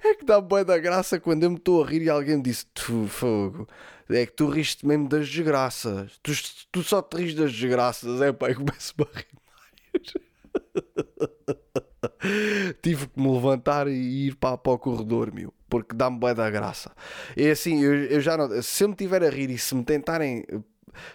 É 0.04 0.16
que 0.16 0.26
dá 0.26 0.40
boa 0.42 0.64
da 0.64 0.78
graça 0.78 1.20
quando 1.20 1.44
eu 1.44 1.52
me 1.52 1.58
estou 1.58 1.84
a 1.84 1.88
rir 1.88 2.02
e 2.02 2.10
alguém 2.10 2.38
me 2.38 2.44
disse: 2.44 2.66
Tu, 2.74 3.08
fogo, 3.08 3.68
é 4.10 4.26
que 4.26 4.34
tu 4.34 4.48
riste 4.48 4.86
mesmo 4.86 5.08
das 5.08 5.28
desgraças. 5.28 6.18
Tu, 6.24 6.32
tu 6.72 6.84
só 6.84 7.02
te 7.02 7.18
rires 7.18 7.36
das 7.36 7.52
desgraças. 7.52 8.22
É 8.22 8.32
pá, 8.32 8.50
eu 8.50 8.56
começo-me 8.56 9.06
a 9.06 9.18
rir 9.18 9.28
mais. 9.46 10.14
Tive 12.82 13.08
que 13.08 13.20
me 13.20 13.32
levantar 13.32 13.88
e 13.88 14.28
ir 14.28 14.36
para, 14.36 14.58
para 14.58 14.72
o 14.72 14.80
corredor, 14.80 15.32
meu, 15.34 15.54
porque 15.70 15.96
dá-me 15.96 16.18
boa 16.18 16.34
da 16.34 16.50
graça. 16.50 16.92
É 17.36 17.52
assim, 17.52 17.84
eu, 17.84 17.94
eu 18.06 18.22
já 18.22 18.38
não. 18.38 18.62
Se 18.62 18.84
eu 18.84 18.90
me 18.90 18.96
tiver 18.96 19.24
a 19.24 19.30
rir 19.30 19.50
e 19.50 19.58
se 19.58 19.76
me 19.76 19.84
tentarem. 19.84 20.46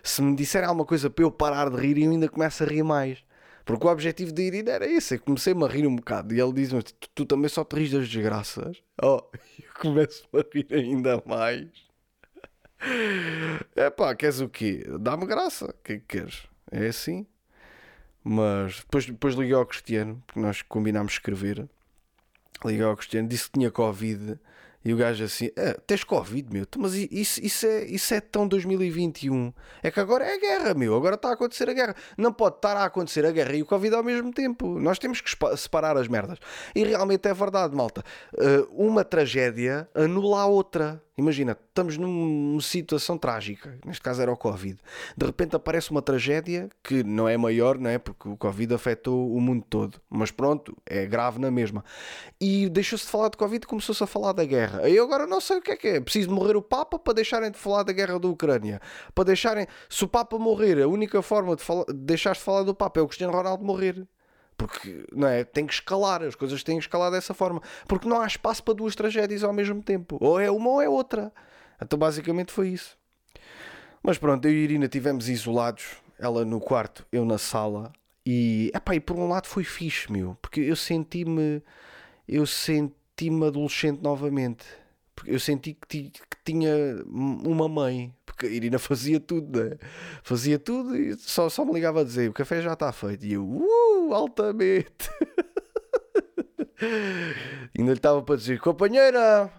Se 0.03 0.23
me 0.23 0.37
disserem 0.37 0.69
alguma 0.69 0.87
coisa 0.87 1.11
para 1.11 1.25
eu 1.25 1.31
parar 1.31 1.69
de 1.69 1.77
rir, 1.77 2.03
eu 2.03 2.11
ainda 2.11 2.29
começo 2.29 2.63
a 2.63 2.67
rir 2.67 2.85
mais. 2.85 3.19
Porque 3.65 3.87
o 3.87 3.91
objetivo 3.91 4.33
de 4.33 4.43
ir 4.43 4.69
era 4.69 4.87
esse. 4.87 5.15
Eu 5.15 5.21
comecei-me 5.21 5.65
a 5.65 5.69
rir 5.69 5.87
um 5.87 5.97
bocado. 5.97 6.35
E 6.35 6.41
ele 6.41 6.53
diz-me: 6.53 6.83
tu, 6.83 7.09
tu, 7.15 7.27
também 7.27 7.49
só 7.49 7.65
te 7.65 7.77
rires 7.77 7.93
das 7.93 8.09
desgraças. 8.09 8.83
Oh, 9.03 9.23
eu 9.59 9.73
começo-me 9.81 10.41
a 10.41 10.45
rir 10.53 10.67
ainda 10.71 11.23
mais. 11.25 11.69
É 13.77 13.89
pá, 13.91 14.15
queres 14.15 14.41
o 14.41 14.49
quê? 14.49 14.85
Dá-me 15.01 15.27
graça. 15.27 15.67
O 15.67 15.85
que 15.85 15.93
é 15.93 15.97
que 15.99 16.07
queres? 16.07 16.43
É 16.71 16.89
assim. 16.89 17.27
Mas 18.25 18.81
depois, 18.81 19.07
depois 19.07 19.35
liguei 19.35 19.55
ao 19.55 19.67
Cristiano, 19.67 20.23
porque 20.27 20.41
nós 20.41 20.63
combinámos 20.63 21.13
escrever. 21.13 21.69
Liguei 22.65 22.85
ao 22.85 22.97
Cristiano, 22.97 23.29
disse 23.29 23.47
que 23.47 23.59
tinha 23.59 23.71
Covid. 23.71 24.39
E 24.85 24.93
o 24.93 24.97
gajo 24.97 25.25
assim, 25.25 25.51
ah, 25.57 25.79
tens 25.87 26.03
Covid, 26.03 26.53
meu, 26.53 26.67
mas 26.79 26.95
isso, 26.95 27.41
isso, 27.43 27.67
é, 27.67 27.85
isso 27.85 28.15
é 28.15 28.21
tão 28.21 28.49
2021. 28.49 29.53
É 29.83 29.91
que 29.91 30.01
agora 30.01 30.25
é 30.25 30.35
a 30.35 30.39
guerra, 30.39 30.75
meu, 30.75 30.97
agora 30.97 31.15
está 31.15 31.31
a 31.31 31.33
acontecer 31.35 31.69
a 31.69 31.73
guerra. 31.73 31.95
Não 32.17 32.33
pode 32.33 32.57
estar 32.57 32.77
a 32.77 32.85
acontecer 32.85 33.25
a 33.25 33.31
guerra 33.31 33.55
e 33.55 33.63
o 33.63 33.67
Covid 33.67 33.95
ao 33.95 34.03
mesmo 34.03 34.33
tempo. 34.33 34.79
Nós 34.81 34.99
temos 34.99 35.21
que 35.21 35.31
separar 35.57 35.97
as 35.97 36.09
merdas. 36.09 36.39
E 36.75 36.83
realmente 36.83 37.29
é 37.29 37.35
verdade, 37.35 37.75
malta. 37.77 38.03
Ah, 38.37 38.67
uma 38.71 39.05
tragédia 39.05 39.89
anula 39.95 40.43
a 40.43 40.47
outra. 40.47 41.03
Imagina, 41.17 41.53
estamos 41.69 41.99
numa 41.99 42.59
situação 42.63 43.19
trágica, 43.19 43.79
neste 43.85 44.01
caso 44.01 44.23
era 44.23 44.33
o 44.33 44.37
Covid. 44.37 44.79
De 45.15 45.27
repente 45.27 45.55
aparece 45.55 45.91
uma 45.91 46.01
tragédia 46.01 46.71
que 46.83 47.05
não 47.05 47.29
é 47.29 47.37
maior, 47.37 47.77
não 47.77 47.91
é? 47.91 47.99
Porque 47.99 48.31
o 48.31 48.37
Covid 48.37 48.73
afetou 48.73 49.31
o 49.31 49.39
mundo 49.39 49.63
todo. 49.69 50.01
Mas 50.09 50.31
pronto, 50.31 50.75
é 50.87 51.05
grave 51.05 51.39
na 51.39 51.51
mesma. 51.51 51.85
E 52.41 52.67
deixou-se 52.71 53.05
de 53.05 53.11
falar 53.11 53.29
de 53.29 53.37
Covid 53.37 53.63
e 53.63 53.69
começou-se 53.69 54.03
a 54.03 54.07
falar 54.07 54.33
da 54.33 54.45
guerra. 54.45 54.89
E 54.89 54.99
agora 54.99 55.27
não 55.27 55.39
sei 55.39 55.59
o 55.59 55.63
que 55.63 55.73
é 55.73 55.77
que 55.77 55.89
é. 55.89 56.01
Preciso 56.01 56.31
morrer 56.31 56.57
o 56.57 56.63
Papa 56.63 56.99
para 56.99 57.13
deixarem 57.13 57.51
de 57.51 57.59
falar 57.59 57.83
da 57.83 57.93
guerra 57.93 58.19
da 58.19 58.29
Ucrânia. 58.29 58.81
Para 59.15 59.25
deixarem. 59.25 59.67
Se 59.91 60.05
o 60.05 60.09
Papa 60.09 60.39
morrer, 60.39 60.81
a 60.81 60.89
única 60.89 61.21
forma 61.21 61.55
de, 61.55 61.63
de 61.63 61.93
deixar 61.93 62.33
de 62.33 62.41
falar 62.41 62.63
do 62.63 62.75
Papa 62.75 63.01
é 63.01 63.03
o 63.03 63.07
Cristiano 63.07 63.35
Ronaldo 63.35 63.63
morrer. 63.63 64.07
Porque 64.67 65.05
não 65.13 65.29
é? 65.29 65.45
tem 65.45 65.67
que 65.67 65.73
escalar, 65.73 66.23
as 66.23 66.35
coisas 66.35 66.63
têm 66.63 66.77
que 66.77 66.85
escalar 66.85 67.11
dessa 67.11 67.35
forma. 67.35 67.61
Porque 67.87 68.09
não 68.09 68.21
há 68.21 68.27
espaço 68.27 68.63
para 68.63 68.75
duas 68.75 68.95
tragédias 68.95 69.45
ao 69.45 69.53
mesmo 69.53 69.83
tempo. 69.83 70.17
Ou 70.21 70.41
é 70.41 70.51
uma 70.51 70.71
ou 70.71 70.83
é 70.83 70.89
outra. 70.89 71.33
Então 71.81 71.99
basicamente 71.99 72.53
foi 72.53 72.69
isso. 72.69 72.97
Mas 74.03 74.19
pronto, 74.19 74.47
eu 74.47 74.53
e 74.53 74.65
Irina 74.65 74.87
estivemos 74.87 75.29
isolados, 75.29 75.97
ela 76.19 76.45
no 76.45 76.61
quarto, 76.61 77.07
eu 77.13 77.25
na 77.25 77.39
sala. 77.39 77.93
E, 78.27 78.71
epá, 78.75 78.95
e 78.95 79.01
por 79.01 79.17
um 79.17 79.29
lado 79.29 79.47
foi 79.47 79.65
fixe, 79.65 80.11
meu, 80.11 80.37
porque 80.41 80.61
eu 80.61 80.77
senti-me 80.77 81.63
eu 82.29 82.47
senti-me 82.47 83.47
adolescente 83.47 84.01
novamente. 84.01 84.65
Porque 85.15 85.31
eu 85.31 85.41
senti 85.41 85.77
que, 85.89 86.11
que 86.11 86.37
tinha 86.45 86.73
uma 87.07 87.69
mãe, 87.69 88.15
porque 88.25 88.47
a 88.47 88.49
Irina 88.49 88.79
fazia 88.79 89.21
tudo, 89.21 89.63
né? 89.63 89.77
Fazia 90.23 90.59
tudo 90.59 90.97
e 90.97 91.17
só, 91.19 91.49
só 91.49 91.65
me 91.65 91.73
ligava 91.73 92.01
a 92.01 92.05
dizer: 92.05 92.31
o 92.31 92.33
café 92.33 92.63
já 92.63 92.73
está 92.73 92.93
feito. 92.93 93.25
E 93.25 93.35
eu, 93.35 93.45
uh, 93.45 94.15
altamente. 94.15 95.11
ainda 97.79 97.93
lhe 97.93 97.99
estava 97.99 98.23
para 98.23 98.37
dizer: 98.37 98.61
companheira, 98.61 99.51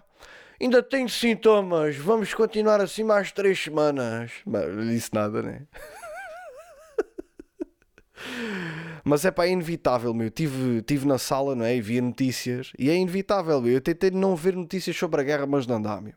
ainda 0.60 0.82
tenho 0.82 1.08
sintomas, 1.08 1.96
vamos 1.96 2.34
continuar 2.34 2.80
assim 2.80 3.04
mais 3.04 3.32
três 3.32 3.58
semanas. 3.58 4.32
Mas 4.44 4.74
não 4.74 4.86
disse 4.86 5.10
nada, 5.12 5.42
né? 5.42 5.66
Mas 9.04 9.24
é 9.24 9.30
pá, 9.30 9.44
é 9.44 9.50
inevitável, 9.50 10.14
meu. 10.14 10.30
Tive, 10.30 10.80
tive 10.82 11.06
na 11.06 11.18
sala, 11.18 11.54
não 11.54 11.64
é? 11.64 11.76
E 11.76 11.80
via 11.80 12.00
notícias. 12.00 12.72
E 12.78 12.88
é 12.88 12.96
inevitável, 12.96 13.60
meu. 13.60 13.72
Eu 13.72 13.80
tentei 13.80 14.10
não 14.10 14.34
ver 14.34 14.56
notícias 14.56 14.96
sobre 14.96 15.20
a 15.20 15.24
guerra, 15.24 15.46
mas 15.46 15.66
não 15.66 15.80
dá, 15.80 16.00
meu. 16.00 16.14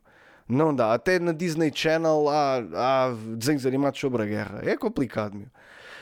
Não 0.47 0.73
dá. 0.73 0.93
Até 0.93 1.19
na 1.19 1.33
Disney 1.33 1.71
Channel 1.73 2.29
há, 2.29 2.57
há 2.57 3.13
desenhos 3.37 3.65
animados 3.65 3.99
sobre 3.99 4.23
a 4.23 4.25
guerra. 4.25 4.61
É 4.63 4.77
complicado, 4.77 5.35
meu. 5.35 5.47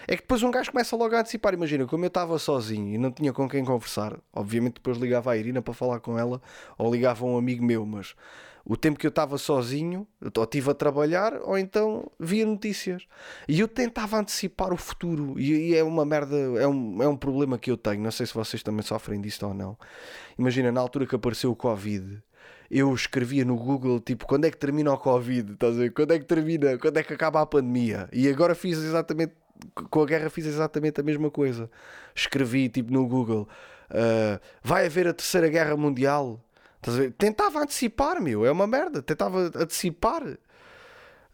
É 0.08 0.16
que 0.16 0.22
depois 0.22 0.44
um 0.44 0.52
gajo 0.52 0.72
começa 0.72 0.96
logo 0.96 1.16
a 1.16 1.22
antecipar. 1.22 1.56
Imagina, 1.56 1.88
como 1.88 2.06
eu 2.06 2.08
estava 2.08 2.38
sozinho 2.38 2.94
e 2.94 2.98
não 3.00 3.12
tinha 3.12 3.34
com 3.34 3.50
quem 3.50 3.66
conversar, 3.66 4.16
obviamente 4.32 4.76
depois 4.76 4.98
ligava 4.98 5.32
à 5.32 5.38
Irina 5.38 5.64
para 5.64 5.74
falar 5.74 6.00
com 6.00 6.20
ela 6.20 6.40
ou 6.78 6.94
ligava 6.94 7.26
a 7.26 7.28
um 7.28 7.38
amigo 7.38 7.66
meu, 7.66 7.84
mas 7.86 8.14
o 8.66 8.76
tempo 8.76 8.98
que 8.98 9.06
eu 9.06 9.10
estava 9.10 9.38
sozinho, 9.38 10.08
ou 10.36 10.44
estive 10.44 10.72
a 10.72 10.74
trabalhar, 10.74 11.40
ou 11.44 11.58
então 11.58 12.12
via 12.20 12.46
notícias. 12.46 13.06
E 13.48 13.60
eu 13.60 13.68
tentava 13.68 14.18
antecipar 14.18 14.74
o 14.74 14.78
futuro. 14.78 15.40
E, 15.40 15.70
e, 15.70 15.76
é 15.76 15.84
uma 15.84 16.04
merda, 16.04 16.36
é 16.36 16.68
um, 16.68 17.04
é 17.04 17.08
um 17.08 17.16
problema 17.16 17.60
que 17.60 17.70
eu 17.70 17.78
tenho. 17.78 18.02
Não 18.02 18.12
sei 18.12 18.26
se 18.26 18.34
vocês 18.34 18.64
também 18.64 18.82
sofrem 18.82 19.22
disto 19.22 19.46
ou 19.46 19.54
não. 19.54 19.78
Imagina, 20.38 20.72
na 20.72 20.82
altura 20.82 21.06
que 21.06 21.16
apareceu 21.16 21.52
o 21.52 21.56
Covid 21.56 22.22
eu 22.70 22.92
escrevia 22.94 23.46
no 23.46 23.56
Google 23.56 24.00
tipo 24.00 24.26
quando 24.26 24.46
é 24.46 24.52
que 24.52 24.58
termina 24.58 24.92
o 24.92 24.98
Covid, 24.98 25.54
estás 25.54 25.76
a 25.76 25.78
ver? 25.78 25.94
Quando 25.94 26.12
é 26.12 26.20
que 26.20 26.26
termina, 26.26 26.78
quando 26.80 26.98
é 26.98 27.04
que 27.04 27.14
acaba 27.14 27.40
a 27.40 27.46
pandemia? 27.46 28.10
E 28.12 28.28
agora 28.28 28.56
fiz 28.56 28.80
exatamente 28.80 29.34
com 29.74 30.02
a 30.02 30.06
guerra 30.06 30.30
fiz 30.30 30.46
exatamente 30.46 31.00
a 31.00 31.04
mesma 31.04 31.30
coisa. 31.30 31.70
Escrevi 32.16 32.70
tipo 32.70 32.92
no 32.92 33.08
Google 33.08 33.48
uh, 33.90 34.40
vai 34.64 34.86
haver 34.86 35.08
a 35.08 35.14
terceira 35.14 35.48
guerra 35.48 35.76
mundial. 35.78 36.42
Tentava 37.18 37.60
antecipar, 37.60 38.22
meu, 38.22 38.46
é 38.46 38.52
uma 38.52 38.68
merda. 38.68 39.02
Tentava 39.02 39.52
antecipar 39.56 40.24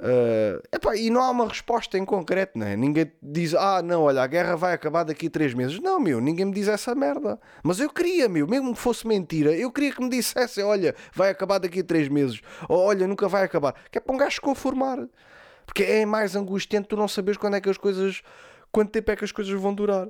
Uh, 0.01 0.58
epá, 0.72 0.96
e 0.96 1.12
não 1.12 1.22
há 1.22 1.29
uma 1.29 1.48
resposta 1.48 1.96
em 1.96 2.03
concreto, 2.03 2.58
né? 2.58 2.75
Ninguém 2.75 3.12
diz, 3.22 3.53
ah, 3.53 3.84
não, 3.84 4.01
olha, 4.01 4.24
a 4.24 4.27
guerra 4.27 4.55
vai 4.55 4.74
acabar 4.74 5.03
daqui 5.03 5.27
a 5.27 5.29
três 5.29 5.53
meses. 5.53 5.79
Não, 5.79 6.00
meu, 6.00 6.20
ninguém 6.20 6.46
me 6.46 6.53
diz 6.53 6.67
essa 6.67 6.96
merda. 6.96 7.39
Mas 7.62 7.79
eu 7.79 7.88
queria, 7.88 8.27
meu, 8.27 8.48
mesmo 8.48 8.74
que 8.74 8.79
fosse 8.79 9.05
mentira, 9.05 9.55
eu 9.55 9.72
queria 9.72 9.93
que 9.93 10.01
me 10.01 10.10
dissessem, 10.10 10.63
olha, 10.63 10.96
vai 11.13 11.29
acabar 11.29 11.60
daqui 11.60 11.81
a 11.81 11.84
três 11.84 12.10
meses. 12.10 12.41
Ou 12.67 12.79
olha, 12.79 13.08
nunca 13.08 13.27
vai 13.27 13.43
acabar. 13.43 13.75
Que 13.91 14.00
é 14.00 14.01
para 14.01 14.15
um 14.15 14.17
gajo 14.17 14.41
conformar. 14.41 15.08
Porque 15.67 15.84
é 15.84 16.03
mais 16.03 16.36
angustiante 16.36 16.88
tu 16.88 16.98
não 16.98 17.08
saberes 17.08 17.38
quando 17.38 17.58
é 17.58 17.62
que 17.62 17.70
as 17.70 17.77
coisas. 17.77 18.24
Quanto 18.72 18.89
tempo 18.89 19.12
é 19.12 19.15
que 19.15 19.24
as 19.24 19.31
coisas 19.31 19.53
vão 19.53 19.72
durar. 19.72 20.08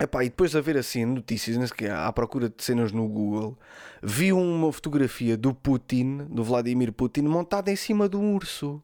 Epá, 0.00 0.24
e 0.24 0.28
depois 0.28 0.50
de 0.50 0.58
haver 0.58 0.76
assim 0.76 1.04
notícias 1.04 1.70
que 1.70 1.86
à 1.86 2.12
procura 2.12 2.48
de 2.48 2.62
cenas 2.64 2.90
no 2.90 3.06
Google, 3.06 3.56
vi 4.02 4.32
uma 4.32 4.72
fotografia 4.72 5.36
do 5.36 5.54
Putin, 5.54 6.26
do 6.28 6.42
Vladimir 6.42 6.92
Putin, 6.92 7.22
montada 7.22 7.70
em 7.70 7.76
cima 7.76 8.08
de 8.08 8.16
um 8.16 8.34
urso. 8.34 8.82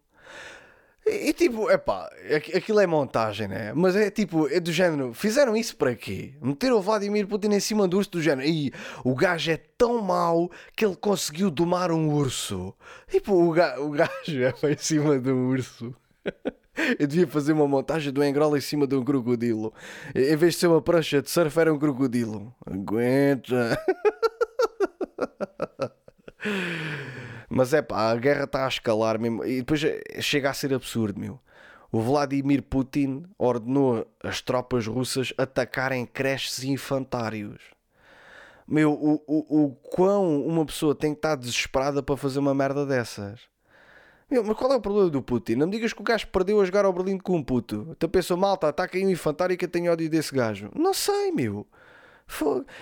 E, 1.05 1.31
e 1.31 1.33
tipo, 1.33 1.69
epá, 1.69 2.09
aquilo 2.55 2.79
é 2.79 2.87
montagem, 2.87 3.49
né? 3.49 3.73
Mas 3.75 3.97
é 3.97 4.09
tipo, 4.09 4.47
é 4.49 4.61
do 4.61 4.73
género, 4.73 5.13
fizeram 5.13 5.57
isso 5.57 5.77
para 5.77 5.97
quê? 5.97 6.35
Meteram 6.41 6.77
o 6.77 6.83
Vladimir 6.83 7.27
Putin 7.27 7.49
em 7.49 7.61
cima 7.61 7.89
do 7.89 7.97
urso 7.97 8.13
do 8.13 8.23
género. 8.23 8.49
E 8.49 8.73
o 9.05 9.13
gajo 9.13 9.51
é 9.51 9.57
tão 9.57 10.01
mau 10.01 10.49
que 10.77 10.85
ele 10.85 10.95
conseguiu 10.95 11.51
domar 11.51 11.91
um 11.91 12.09
urso. 12.09 12.73
Tipo, 13.09 13.35
o, 13.35 13.51
ga, 13.53 13.81
o 13.81 13.91
gajo 13.91 14.13
é 14.63 14.73
em 14.73 14.79
cima 14.79 15.19
do 15.19 15.35
urso. 15.35 15.93
Eu 16.99 17.07
devia 17.07 17.27
fazer 17.27 17.53
uma 17.53 17.67
montagem 17.67 18.13
do 18.13 18.25
engrola 18.25 18.57
em 18.57 18.61
cima 18.61 18.87
de 18.87 18.95
um 18.95 19.05
crocodilo. 19.05 19.73
Em 20.15 20.37
vez 20.37 20.55
de 20.55 20.61
ser 20.61 20.67
uma 20.69 20.81
prancha 20.81 21.21
de 21.21 21.31
surf, 21.31 21.59
era 21.59 21.73
um 21.73 21.79
crocodilo. 21.79 22.55
Aguenta. 22.65 23.79
Mas 27.49 27.75
é 27.75 27.83
pá, 27.83 28.11
a 28.11 28.17
guerra 28.17 28.45
está 28.45 28.65
a 28.65 28.69
escalar 28.69 29.19
mesmo. 29.19 29.45
E 29.45 29.59
depois 29.59 29.81
chega 30.21 30.51
a 30.51 30.55
ser 30.55 30.73
absurdo, 30.73 31.19
meu. 31.19 31.41
O 31.93 32.01
Vladimir 32.01 32.63
Putin 32.63 33.25
ordenou 33.37 34.07
as 34.23 34.41
tropas 34.41 34.87
russas 34.87 35.35
atacarem 35.37 36.07
creches 36.07 36.63
infantários. 36.63 37.61
Meu, 38.67 38.93
o, 38.93 39.21
o, 39.27 39.65
o 39.65 39.75
quão 39.75 40.47
uma 40.47 40.65
pessoa 40.65 40.95
tem 40.95 41.13
que 41.13 41.19
estar 41.19 41.35
desesperada 41.35 42.01
para 42.01 42.17
fazer 42.17 42.39
uma 42.39 42.55
merda 42.55 42.87
dessas. 42.87 43.41
Meu, 44.31 44.45
mas 44.45 44.57
qual 44.57 44.73
é 44.73 44.77
o 44.77 44.81
problema 44.81 45.11
do 45.11 45.21
Putin? 45.21 45.57
Não 45.57 45.67
me 45.67 45.73
digas 45.73 45.93
que 45.93 46.01
o 46.01 46.05
gajo 46.05 46.29
perdeu 46.29 46.61
a 46.61 46.65
jogar 46.65 46.85
ao 46.85 46.93
Berlim 46.93 47.19
com 47.19 47.37
um 47.37 47.43
puto. 47.43 47.89
Então 47.91 48.09
pensou, 48.09 48.37
malta, 48.37 48.69
está 48.69 48.85
aqui 48.85 49.05
um 49.05 49.11
infantário 49.11 49.57
que 49.57 49.65
eu 49.65 49.69
tenho 49.69 49.91
ódio 49.91 50.09
desse 50.09 50.33
gajo. 50.33 50.71
Não 50.75 50.95
sei, 50.95 51.33
meu. 51.33 51.67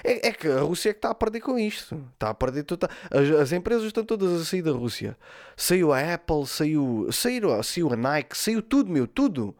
É, 0.05 0.29
é, 0.29 0.33
que 0.33 0.47
a 0.47 0.61
Rússia 0.61 0.91
é 0.91 0.93
que 0.93 0.99
está 0.99 1.11
a 1.11 1.15
perder 1.15 1.41
com 1.41 1.59
isto. 1.59 2.05
Está 2.13 2.31
a 2.31 2.35
perder 2.35 2.65
toda. 2.65 2.89
As, 3.11 3.31
as, 3.41 3.53
empresas 3.53 3.85
estão 3.85 4.05
todas 4.05 4.41
a 4.41 4.45
sair 4.45 4.61
da 4.61 4.73
Rússia. 4.73 5.17
Saiu 5.57 5.91
a 5.93 6.15
Apple, 6.15 6.47
saiu, 6.47 7.09
saiu, 7.11 7.63
saiu 7.63 7.93
a 7.93 7.97
Nike, 7.97 8.37
saiu 8.37 8.61
tudo, 8.61 8.91
meu, 8.91 9.07
tudo. 9.07 9.57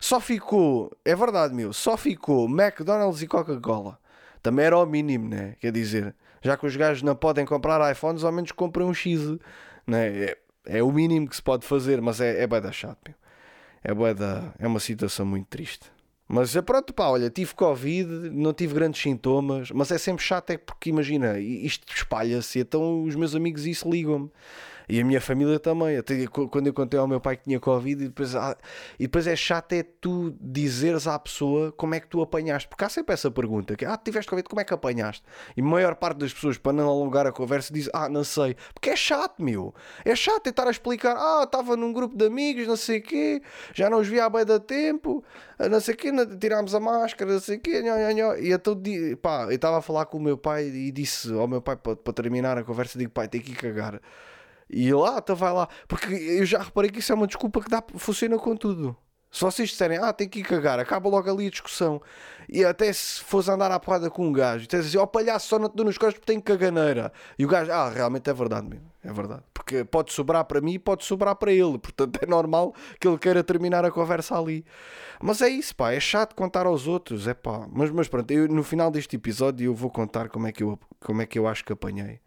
Só 0.00 0.20
ficou, 0.20 0.92
é 1.04 1.14
verdade, 1.14 1.54
meu, 1.54 1.72
só 1.72 1.96
ficou 1.96 2.48
McDonald's 2.48 3.22
e 3.22 3.26
Coca-Cola. 3.26 3.98
Também 4.42 4.66
era 4.66 4.78
o 4.78 4.86
mínimo, 4.86 5.28
né? 5.28 5.56
Quer 5.60 5.72
dizer, 5.72 6.14
já 6.42 6.56
que 6.56 6.66
os 6.66 6.76
gajos 6.76 7.02
não 7.02 7.16
podem 7.16 7.44
comprar 7.44 7.90
iPhones, 7.92 8.24
ao 8.24 8.32
menos 8.32 8.52
comprem 8.52 8.86
um 8.86 8.94
X, 8.94 9.20
né? 9.86 10.08
É, 10.24 10.38
é 10.68 10.82
o 10.82 10.92
mínimo 10.92 11.28
que 11.28 11.36
se 11.36 11.42
pode 11.42 11.66
fazer, 11.66 12.00
mas 12.00 12.20
é, 12.20 12.42
é 12.42 12.46
da 12.46 12.70
chato, 12.72 12.98
meu. 13.06 13.14
É 13.82 14.14
da... 14.14 14.52
É 14.58 14.66
uma 14.66 14.80
situação 14.80 15.24
muito 15.24 15.46
triste. 15.46 15.90
Mas 16.28 16.54
é 16.54 16.60
pronto, 16.60 16.92
pá, 16.92 17.08
olha, 17.08 17.30
tive 17.30 17.54
Covid, 17.54 18.30
não 18.30 18.52
tive 18.52 18.74
grandes 18.74 19.00
sintomas, 19.00 19.70
mas 19.70 19.90
é 19.90 19.96
sempre 19.96 20.22
chato, 20.22 20.50
é 20.50 20.58
porque 20.58 20.90
imagina, 20.90 21.38
isto 21.38 21.90
espalha-se, 21.90 22.58
então 22.58 23.02
os 23.04 23.14
meus 23.14 23.34
amigos 23.34 23.64
isso 23.64 23.90
ligam-me. 23.90 24.30
E 24.88 25.00
a 25.00 25.04
minha 25.04 25.20
família 25.20 25.58
também. 25.58 25.96
Até 25.96 26.26
quando 26.26 26.66
eu 26.66 26.74
contei 26.74 26.98
ao 26.98 27.06
meu 27.06 27.20
pai 27.20 27.36
que 27.36 27.44
tinha 27.44 27.60
Covid, 27.60 28.04
e 28.04 28.08
depois, 28.08 28.34
ah, 28.34 28.56
e 28.98 29.02
depois 29.04 29.26
é 29.26 29.36
chato 29.36 29.72
é 29.72 29.82
tu 29.82 30.34
dizeres 30.40 31.06
à 31.06 31.18
pessoa 31.18 31.72
como 31.72 31.94
é 31.94 32.00
que 32.00 32.06
tu 32.06 32.22
apanhaste. 32.22 32.68
Porque 32.68 32.84
há 32.84 32.88
sempre 32.88 33.12
essa 33.12 33.30
pergunta: 33.30 33.76
que, 33.76 33.84
ah, 33.84 33.96
tiveste 33.96 34.30
Covid, 34.30 34.48
como 34.48 34.60
é 34.60 34.64
que 34.64 34.72
apanhaste? 34.72 35.22
E 35.56 35.60
a 35.60 35.64
maior 35.64 35.94
parte 35.94 36.18
das 36.18 36.32
pessoas, 36.32 36.56
para 36.56 36.72
não 36.72 36.88
alongar 36.88 37.26
a 37.26 37.32
conversa, 37.32 37.72
diz: 37.72 37.90
ah, 37.92 38.08
não 38.08 38.24
sei. 38.24 38.56
Porque 38.72 38.90
é 38.90 38.96
chato, 38.96 39.42
meu. 39.42 39.74
É 40.04 40.14
chato 40.16 40.42
tentar 40.42 40.70
explicar: 40.70 41.16
ah, 41.16 41.42
estava 41.44 41.76
num 41.76 41.92
grupo 41.92 42.16
de 42.16 42.26
amigos, 42.26 42.66
não 42.66 42.76
sei 42.76 42.98
o 42.98 43.02
quê, 43.02 43.42
já 43.74 43.90
não 43.90 43.98
os 44.00 44.08
via 44.08 44.24
há 44.24 44.30
bem 44.30 44.44
da 44.44 44.58
tempo, 44.58 45.22
não 45.70 45.80
sei 45.80 45.94
o 45.94 45.96
quê, 45.96 46.10
tirámos 46.40 46.74
a 46.74 46.80
máscara, 46.80 47.32
não 47.32 47.40
sei 47.40 47.56
o 47.56 47.60
quê, 47.60 47.82
nhó, 47.82 47.96
nhó, 47.96 48.10
nhó. 48.10 48.34
e 48.36 48.52
então, 48.52 48.80
pá, 49.20 49.44
eu 49.44 49.52
estava 49.52 49.78
a 49.78 49.82
falar 49.82 50.06
com 50.06 50.18
o 50.18 50.20
meu 50.20 50.36
pai 50.38 50.66
e 50.66 50.90
disse 50.90 51.32
ao 51.32 51.46
meu 51.48 51.60
pai, 51.60 51.76
para, 51.76 51.96
para 51.96 52.12
terminar 52.12 52.56
a 52.58 52.64
conversa, 52.64 52.98
digo: 52.98 53.10
pai, 53.10 53.28
tem 53.28 53.40
que 53.40 53.52
ir 53.52 53.56
cagar. 53.56 54.00
E 54.70 54.92
lá, 54.92 55.16
ah, 55.16 55.18
então 55.18 55.34
vai 55.34 55.52
lá. 55.52 55.68
Porque 55.86 56.12
eu 56.12 56.44
já 56.44 56.58
reparei 56.58 56.90
que 56.90 56.98
isso 56.98 57.12
é 57.12 57.14
uma 57.14 57.26
desculpa 57.26 57.60
que 57.60 57.70
dá, 57.70 57.82
funciona 57.96 58.38
com 58.38 58.56
tudo. 58.56 58.96
Se 59.30 59.42
vocês 59.42 59.68
disserem, 59.68 59.98
ah, 59.98 60.12
tem 60.12 60.28
que 60.28 60.40
ir 60.40 60.42
cagar, 60.42 60.78
acaba 60.78 61.08
logo 61.08 61.30
ali 61.30 61.46
a 61.46 61.50
discussão. 61.50 62.00
E 62.48 62.64
até 62.64 62.90
se 62.92 63.20
fosse 63.22 63.50
andar 63.50 63.70
à 63.70 63.78
porrada 63.78 64.08
com 64.08 64.26
um 64.26 64.32
gajo, 64.32 64.66
e 64.72 64.76
assim, 64.76 64.96
ó 64.96 65.02
oh, 65.02 65.06
palhaço, 65.06 65.48
só 65.48 65.58
não 65.58 65.68
te 65.68 65.76
dou 65.76 65.84
nos 65.84 65.98
costas 65.98 66.14
porque 66.14 66.32
tem 66.32 66.40
caganeira. 66.40 67.12
E 67.38 67.44
o 67.44 67.48
gajo, 67.48 67.70
ah, 67.70 67.90
realmente 67.90 68.30
é 68.30 68.32
verdade 68.32 68.66
mesmo, 68.66 68.90
é 69.04 69.12
verdade. 69.12 69.42
Porque 69.52 69.84
pode 69.84 70.14
sobrar 70.14 70.46
para 70.46 70.62
mim 70.62 70.74
e 70.74 70.78
pode 70.78 71.04
sobrar 71.04 71.36
para 71.36 71.52
ele. 71.52 71.76
Portanto, 71.78 72.18
é 72.22 72.26
normal 72.26 72.74
que 72.98 73.06
ele 73.06 73.18
queira 73.18 73.44
terminar 73.44 73.84
a 73.84 73.90
conversa 73.90 74.38
ali. 74.38 74.64
Mas 75.20 75.42
é 75.42 75.48
isso, 75.48 75.76
pá, 75.76 75.92
é 75.92 76.00
chato 76.00 76.34
contar 76.34 76.64
aos 76.64 76.86
outros, 76.86 77.28
é 77.28 77.34
pá. 77.34 77.68
Mas, 77.70 77.90
mas 77.90 78.08
pronto, 78.08 78.30
eu, 78.30 78.48
no 78.48 78.62
final 78.62 78.90
deste 78.90 79.16
episódio 79.16 79.66
eu 79.66 79.74
vou 79.74 79.90
contar 79.90 80.30
como 80.30 80.46
é 80.46 80.52
que 80.52 80.62
eu, 80.62 80.78
como 81.00 81.20
é 81.20 81.26
que 81.26 81.38
eu 81.38 81.46
acho 81.46 81.62
que 81.64 81.72
apanhei. 81.72 82.18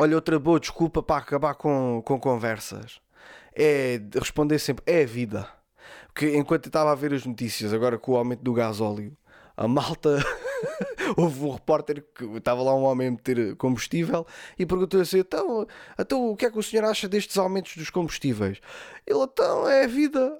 Olha, 0.00 0.14
outra 0.14 0.38
boa 0.38 0.60
desculpa 0.60 1.02
para 1.02 1.20
acabar 1.20 1.54
com, 1.56 2.00
com 2.04 2.20
conversas 2.20 3.00
é 3.52 4.00
responder 4.14 4.60
sempre: 4.60 4.84
é 4.86 5.02
a 5.02 5.06
vida. 5.06 5.48
Porque 6.06 6.36
enquanto 6.36 6.66
eu 6.66 6.68
estava 6.68 6.92
a 6.92 6.94
ver 6.94 7.12
as 7.12 7.26
notícias, 7.26 7.72
agora 7.72 7.98
com 7.98 8.12
o 8.12 8.16
aumento 8.16 8.42
do 8.42 8.52
gás 8.52 8.80
óleo, 8.80 9.16
a 9.56 9.66
malta. 9.66 10.18
Houve 11.16 11.42
um 11.42 11.52
repórter 11.52 12.04
que 12.14 12.24
estava 12.36 12.62
lá 12.62 12.74
um 12.74 12.82
homem 12.82 13.08
a 13.08 13.10
meter 13.10 13.56
combustível 13.56 14.24
e 14.56 14.64
perguntou 14.64 15.00
assim: 15.00 15.18
então, 15.18 15.66
então 15.98 16.30
o 16.30 16.36
que 16.36 16.46
é 16.46 16.50
que 16.50 16.58
o 16.58 16.62
senhor 16.62 16.84
acha 16.84 17.08
destes 17.08 17.36
aumentos 17.36 17.76
dos 17.76 17.90
combustíveis? 17.90 18.60
Ele, 19.04 19.22
então, 19.22 19.68
é 19.68 19.84
a 19.84 19.86
vida. 19.88 20.38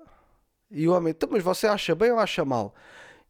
E 0.71 0.87
o 0.87 0.93
homem, 0.93 1.11
então, 1.11 1.29
mas 1.33 1.43
você 1.43 1.67
acha 1.67 1.95
bem 1.97 2.13
ou 2.13 2.19
acha 2.19 2.45
mal? 2.45 2.75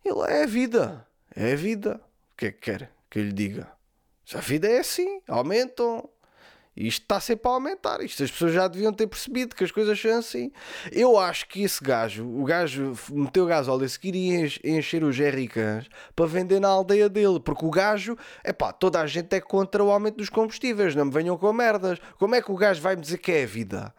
Ele, 0.04 0.20
é 0.28 0.42
a 0.42 0.46
vida. 0.46 1.06
É 1.34 1.52
a 1.52 1.56
vida. 1.56 2.00
O 2.32 2.36
que 2.36 2.46
é 2.46 2.52
que 2.52 2.58
quer 2.58 2.92
que 3.08 3.18
eu 3.18 3.24
lhe 3.24 3.32
diga? 3.32 3.68
A 4.34 4.40
vida 4.40 4.68
é 4.68 4.80
assim, 4.80 5.22
aumentam, 5.26 6.06
isto 6.78 7.02
está 7.02 7.18
sempre 7.18 7.48
a 7.48 7.54
aumentar. 7.54 8.00
Isto 8.00 8.22
as 8.22 8.30
pessoas 8.30 8.52
já 8.52 8.68
deviam 8.68 8.92
ter 8.92 9.08
percebido 9.08 9.56
que 9.56 9.64
as 9.64 9.72
coisas 9.72 10.00
são 10.00 10.16
assim. 10.16 10.52
Eu 10.92 11.18
acho 11.18 11.48
que 11.48 11.62
esse 11.64 11.82
gajo, 11.82 12.24
o 12.24 12.44
gajo 12.44 12.92
meteu 13.10 13.46
gás 13.46 13.66
óleo 13.66 13.88
se 13.88 13.98
queria 13.98 14.48
encher 14.62 15.02
os 15.02 15.16
jerrycans 15.16 15.88
para 16.14 16.26
vender 16.26 16.60
na 16.60 16.68
aldeia 16.68 17.08
dele. 17.08 17.40
Porque 17.40 17.66
o 17.66 17.70
gajo, 17.70 18.16
é 18.44 18.52
pá, 18.52 18.72
toda 18.72 19.00
a 19.00 19.06
gente 19.06 19.34
é 19.34 19.40
contra 19.40 19.82
o 19.82 19.90
aumento 19.90 20.18
dos 20.18 20.28
combustíveis. 20.28 20.94
Não 20.94 21.06
me 21.06 21.10
venham 21.10 21.36
com 21.36 21.52
merdas. 21.52 21.98
Como 22.16 22.36
é 22.36 22.40
que 22.40 22.52
o 22.52 22.56
gajo 22.56 22.80
vai 22.80 22.94
me 22.94 23.02
dizer 23.02 23.18
que 23.18 23.32
é 23.32 23.42
a 23.42 23.46
vida? 23.46 23.94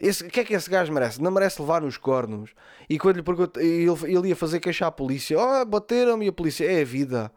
O 0.00 0.30
que 0.30 0.40
é 0.40 0.44
que 0.44 0.54
esse 0.54 0.68
gajo 0.68 0.92
merece? 0.92 1.22
Não 1.22 1.30
merece 1.30 1.60
levar 1.60 1.80
nos 1.82 1.96
cornos. 1.96 2.50
E 2.88 2.98
quando 2.98 3.16
lhe 3.16 3.22
pergunto, 3.22 3.60
ele, 3.60 3.90
ele 4.04 4.28
ia 4.28 4.36
fazer 4.36 4.58
queixar 4.58 4.88
a 4.88 4.92
polícia: 4.92 5.36
Oh, 5.38 5.64
bateram-me 5.64 6.26
a 6.26 6.32
polícia. 6.32 6.64
É 6.64 6.82
a 6.82 6.84
vida. 6.84 7.32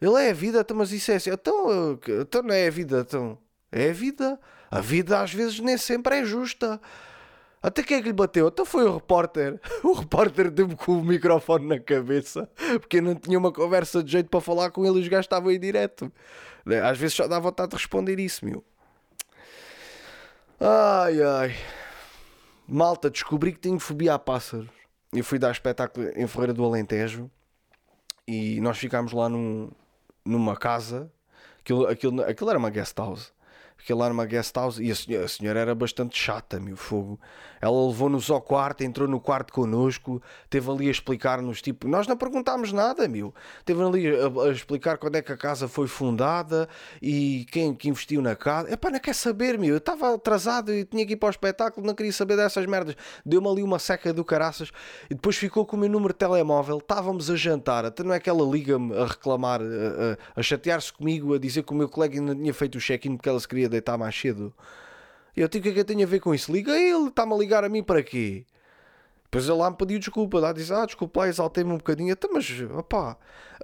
Ele 0.00 0.16
é 0.16 0.30
a 0.30 0.34
vida, 0.34 0.60
então, 0.60 0.76
mas 0.76 0.90
isso 0.90 1.12
é 1.12 1.14
assim. 1.14 1.30
Então, 1.30 1.98
então 2.20 2.42
não 2.42 2.54
é 2.54 2.66
a 2.66 2.70
vida, 2.70 3.00
então. 3.00 3.38
É 3.72 3.88
a 3.88 3.92
vida. 3.92 4.38
A 4.70 4.80
vida 4.80 5.20
às 5.20 5.32
vezes 5.32 5.58
nem 5.58 5.78
sempre 5.78 6.18
é 6.20 6.24
justa. 6.24 6.78
Até 7.62 7.82
quem 7.82 7.96
é 7.96 8.00
que 8.00 8.08
lhe 8.08 8.12
bateu? 8.12 8.48
Então 8.48 8.66
foi 8.66 8.84
o 8.84 8.94
repórter. 8.94 9.58
O 9.82 9.92
repórter 9.92 10.50
deu-me 10.50 10.76
com 10.76 10.92
o 10.98 11.04
microfone 11.04 11.66
na 11.66 11.78
cabeça 11.78 12.48
porque 12.80 12.98
eu 12.98 13.02
não 13.02 13.14
tinha 13.14 13.38
uma 13.38 13.52
conversa 13.52 14.02
de 14.02 14.12
jeito 14.12 14.28
para 14.28 14.40
falar 14.40 14.70
com 14.70 14.84
ele 14.84 14.98
e 14.98 15.02
os 15.02 15.08
gajos 15.08 15.26
estavam 15.26 15.48
aí 15.48 15.58
direto. 15.58 16.12
Às 16.84 16.98
vezes 16.98 17.14
só 17.14 17.26
dá 17.26 17.38
vontade 17.38 17.70
de 17.70 17.76
responder 17.76 18.18
isso, 18.20 18.44
meu. 18.44 18.62
Ai 20.60 21.22
ai. 21.22 21.56
Malta, 22.68 23.10
descobri 23.10 23.52
que 23.52 23.58
tenho 23.58 23.78
fobia 23.78 24.14
a 24.14 24.18
pássaros. 24.18 24.68
Eu 25.12 25.24
fui 25.24 25.38
dar 25.38 25.50
espetáculo 25.50 26.08
em 26.16 26.26
Ferreira 26.26 26.54
do 26.54 26.64
Alentejo 26.64 27.30
e 28.26 28.60
nós 28.60 28.78
ficámos 28.78 29.12
lá 29.12 29.28
num, 29.28 29.70
numa 30.24 30.56
casa, 30.56 31.12
aquilo, 31.60 31.86
aquilo, 31.86 32.22
aquilo 32.22 32.50
era 32.50 32.58
uma 32.58 32.70
guest 32.70 32.96
house 32.96 33.32
aquilo 33.82 33.98
lá 33.98 34.08
numa 34.08 34.24
guest 34.24 34.54
house 34.54 34.78
e 34.78 34.90
a 34.90 34.94
senhora, 34.94 35.24
a 35.24 35.28
senhora 35.28 35.60
era 35.60 35.74
bastante 35.74 36.16
chata, 36.16 36.60
meu 36.60 36.76
fogo. 36.76 37.18
Ela 37.60 37.86
levou-nos 37.86 38.28
ao 38.28 38.40
quarto, 38.40 38.82
entrou 38.82 39.06
no 39.08 39.20
quarto 39.20 39.52
connosco, 39.52 40.20
teve 40.50 40.68
ali 40.68 40.88
a 40.88 40.90
explicar-nos, 40.90 41.62
tipo, 41.62 41.86
nós 41.86 42.08
não 42.08 42.16
perguntámos 42.16 42.72
nada, 42.72 43.06
meu. 43.06 43.32
Teve 43.64 43.82
ali 43.82 44.08
a, 44.08 44.48
a, 44.48 44.50
explicar 44.50 44.98
quando 44.98 45.16
é 45.16 45.22
que 45.22 45.30
a 45.30 45.36
casa 45.36 45.68
foi 45.68 45.86
fundada 45.86 46.68
e 47.00 47.46
quem 47.52 47.72
que 47.72 47.88
investiu 47.88 48.20
na 48.20 48.34
casa. 48.34 48.68
É 48.68 48.76
pá, 48.76 48.90
não 48.90 48.98
quer 48.98 49.14
saber, 49.14 49.56
meu. 49.58 49.70
Eu 49.70 49.78
estava 49.78 50.14
atrasado 50.14 50.72
e 50.72 50.84
tinha 50.84 51.06
que 51.06 51.12
ir 51.12 51.16
para 51.16 51.28
o 51.28 51.30
espetáculo, 51.30 51.86
não 51.86 51.94
queria 51.94 52.12
saber 52.12 52.36
dessas 52.36 52.66
merdas. 52.66 52.96
Deu-me 53.24 53.48
ali 53.48 53.62
uma 53.62 53.78
seca 53.78 54.12
do 54.12 54.24
caraças 54.24 54.72
e 55.08 55.14
depois 55.14 55.36
ficou 55.36 55.64
com 55.64 55.76
o 55.76 55.80
meu 55.80 55.88
número 55.88 56.12
de 56.12 56.18
telemóvel. 56.18 56.78
Estávamos 56.78 57.30
a 57.30 57.36
jantar, 57.36 57.84
até 57.84 58.02
não 58.02 58.12
é 58.12 58.18
que 58.18 58.28
ela 58.28 58.44
liga-me 58.44 58.96
a 58.96 59.06
reclamar, 59.06 59.60
a, 59.60 59.64
a, 59.64 60.40
a 60.40 60.42
chatear-se 60.42 60.92
comigo, 60.92 61.32
a 61.32 61.38
dizer 61.38 61.62
que 61.62 61.72
o 61.72 61.76
meu 61.76 61.88
colega 61.88 62.18
ainda 62.18 62.34
tinha 62.34 62.52
feito 62.52 62.76
o 62.76 62.80
check-in 62.80 63.16
porque 63.16 63.28
ela 63.28 63.38
se 63.38 63.46
queria 63.46 63.68
deitar 63.72 63.98
mais 63.98 64.18
cedo. 64.18 64.54
E 65.36 65.40
eu, 65.40 65.48
tipo, 65.48 65.60
o 65.60 65.64
que 65.64 65.68
é 65.70 65.72
que 65.72 65.80
eu 65.80 65.84
tenho 65.84 66.02
a 66.02 66.06
ver 66.06 66.20
com 66.20 66.34
isso? 66.34 66.52
Liga 66.52 66.72
ele, 66.78 67.08
está-me 67.08 67.34
a 67.34 67.36
ligar 67.36 67.64
a 67.64 67.68
mim 67.68 67.82
para 67.82 68.02
quê? 68.02 68.44
Depois 69.24 69.48
ele 69.48 69.56
lá 69.56 69.70
me 69.70 69.76
pediu 69.76 69.98
desculpa, 69.98 70.38
lá 70.38 70.52
disse, 70.52 70.72
ah, 70.74 70.84
desculpa 70.84 71.20
lá, 71.20 71.28
exaltei-me 71.28 71.72
um 71.72 71.78
bocadinho. 71.78 72.12
Então, 72.12 72.30
mas, 72.32 72.48
opá, 72.76 73.16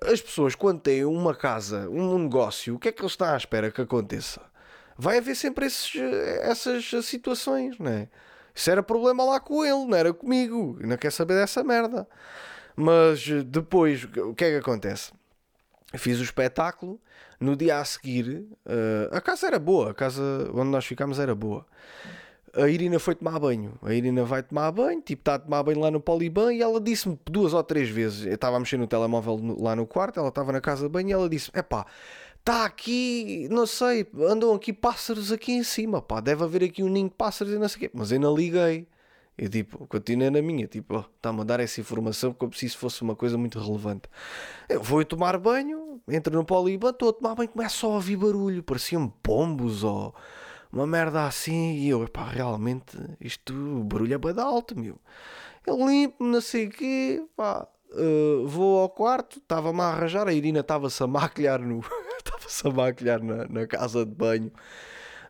as 0.03 0.21
pessoas 0.21 0.55
quando 0.55 0.81
têm 0.81 1.05
uma 1.05 1.35
casa, 1.35 1.89
um 1.91 2.19
negócio, 2.19 2.75
o 2.75 2.79
que 2.79 2.89
é 2.89 2.93
que 2.93 3.03
eles 3.03 3.13
estão 3.13 3.29
à 3.29 3.37
espera 3.37 3.71
que 3.71 3.83
aconteça? 3.83 4.41
Vai 4.97 5.19
haver 5.19 5.37
sempre 5.37 5.67
esses, 5.67 5.95
essas 6.41 7.05
situações, 7.05 7.79
não 7.79 7.91
é? 7.91 8.09
Isso 8.55 8.71
era 8.71 8.83
problema 8.83 9.25
lá 9.25 9.39
com 9.39 9.65
ele, 9.65 9.85
não 9.85 9.95
era 9.95 10.13
comigo. 10.13 10.77
Não 10.81 10.97
quer 10.97 11.13
saber 11.13 11.35
dessa 11.35 11.63
merda. 11.63 12.09
Mas 12.75 13.25
depois, 13.47 14.03
o 14.05 14.35
que 14.35 14.45
é 14.45 14.51
que 14.51 14.57
acontece? 14.57 15.13
Fiz 15.97 16.21
o 16.21 16.23
espetáculo 16.23 17.01
no 17.41 17.57
dia 17.57 17.79
a 17.79 17.85
seguir, 17.85 18.47
uh, 18.67 19.09
a 19.11 19.21
casa 19.21 19.47
era 19.47 19.59
boa, 19.59 19.91
a 19.91 19.95
casa 19.95 20.23
onde 20.53 20.71
nós 20.71 20.85
ficámos 20.85 21.19
era 21.19 21.35
boa. 21.35 21.65
A 22.55 22.69
Irina 22.69 22.99
foi 22.99 23.15
tomar 23.15 23.39
banho. 23.39 23.75
A 23.83 23.95
Irina 23.95 24.25
vai 24.25 24.43
tomar 24.43 24.71
banho, 24.73 25.01
tipo, 25.01 25.21
está 25.21 25.35
a 25.35 25.39
tomar 25.39 25.63
banho 25.63 25.81
lá 25.81 25.91
no 25.91 26.01
Poliban 26.01 26.53
e 26.53 26.61
ela 26.61 26.81
disse-me 26.81 27.19
duas 27.25 27.55
ou 27.55 27.63
três 27.63 27.89
vezes. 27.89 28.27
Eu 28.27 28.35
estava 28.35 28.57
a 28.57 28.61
mexer 28.61 28.77
no 28.77 28.87
telemóvel 28.87 29.57
lá 29.59 29.77
no 29.77 29.87
quarto, 29.87 30.19
ela 30.19 30.29
estava 30.29 30.53
na 30.53 30.61
casa 30.61 30.83
de 30.83 30.89
banho 30.89 31.09
e 31.09 31.13
ela 31.13 31.29
disse: 31.29 31.51
Epá, 31.55 31.87
está 32.39 32.65
aqui, 32.65 33.49
não 33.51 33.67
sei, 33.67 34.07
andam 34.29 34.55
aqui 34.55 34.73
pássaros 34.73 35.31
aqui 35.31 35.53
em 35.53 35.63
cima, 35.63 36.03
pá, 36.03 36.21
deve 36.21 36.43
haver 36.43 36.65
aqui 36.65 36.83
um 36.83 36.89
ninho 36.89 37.09
de 37.09 37.15
pássaros 37.15 37.53
e 37.53 37.59
não 37.59 37.69
sei 37.69 37.77
o 37.77 37.81
quê. 37.81 37.91
Mas 37.95 38.11
eu 38.11 38.19
não 38.21 38.35
liguei. 38.35 38.87
Eu 39.39 39.49
tipo, 39.49 39.87
continuei 39.87 40.31
na 40.31 40.43
minha, 40.43 40.67
tipo, 40.67 40.99
está-me 41.17 41.43
a 41.43 41.45
dar 41.45 41.61
essa 41.61 41.81
informação 41.81 42.33
como 42.33 42.53
se 42.53 42.67
isso 42.67 42.77
fosse 42.77 43.03
uma 43.03 43.15
coisa 43.15 43.39
muito 43.39 43.61
relevante. 43.61 44.09
Eu 44.69 44.83
vou 44.83 45.05
tomar 45.05 45.39
banho, 45.39 46.03
entro 46.09 46.35
no 46.35 46.45
poliban, 46.45 46.91
estou 46.91 47.11
a 47.11 47.13
tomar 47.13 47.35
banho, 47.37 47.49
começo 47.49 47.77
só 47.77 47.93
a 47.93 47.95
ouvir 47.95 48.17
barulho, 48.17 48.65
pareciam 48.65 49.09
pombos 49.23 49.85
ou 49.85 50.13
uma 50.73 50.87
merda 50.89 51.25
assim, 51.25 51.75
e 51.75 51.89
eu, 51.89 52.07
pá, 52.09 52.25
realmente, 52.25 52.99
isto, 53.21 53.55
barulho 53.85 54.15
é 54.15 54.19
bem 54.19 54.35
alto, 54.39 54.77
meu. 54.77 54.99
Eu 55.65 55.77
limpo, 55.89 56.25
não 56.25 56.41
sei 56.41 56.67
o 56.67 56.71
quê, 56.71 57.25
pá, 57.37 57.67
uh, 57.93 58.47
vou 58.47 58.81
ao 58.81 58.89
quarto, 58.89 59.39
estava-me 59.39 59.81
a 59.81 59.85
arranjar, 59.85 60.27
a 60.27 60.33
Irina 60.33 60.61
estava-se 60.61 61.01
a 61.01 61.07
maquilhar 61.07 61.61
no. 61.61 61.79
estava-se 62.19 62.67
a 62.67 62.71
maquilhar 62.71 63.23
na, 63.23 63.47
na 63.47 63.67
casa 63.69 64.05
de 64.05 64.13
banho. 64.13 64.51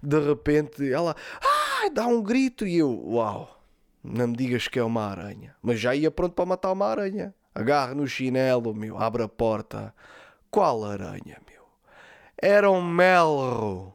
De 0.03 0.19
repente 0.19 0.91
ela 0.91 1.15
ah, 1.43 1.89
dá 1.93 2.07
um 2.07 2.23
grito 2.23 2.67
e 2.67 2.79
eu, 2.79 2.91
uau, 3.07 3.58
não 4.03 4.29
me 4.29 4.37
digas 4.37 4.69
que 4.69 4.79
é 4.79 4.85
uma 4.85 5.05
aranha. 5.07 5.55
Mas 5.63 5.81
já 5.81 5.95
ia 5.95 6.11
pronto 6.11 6.35
para 6.35 6.47
matar 6.47 6.73
uma 6.73 6.87
aranha. 6.87 7.35
Agarra 7.55 7.95
no 7.95 8.07
chinelo, 8.07 8.75
meu, 8.75 8.99
abre 8.99 9.23
a 9.23 9.29
porta. 9.29 9.95
Qual 10.51 10.85
aranha, 10.85 11.41
meu? 11.47 11.65
Era 12.41 12.71
um 12.71 12.83
melro 12.83 13.95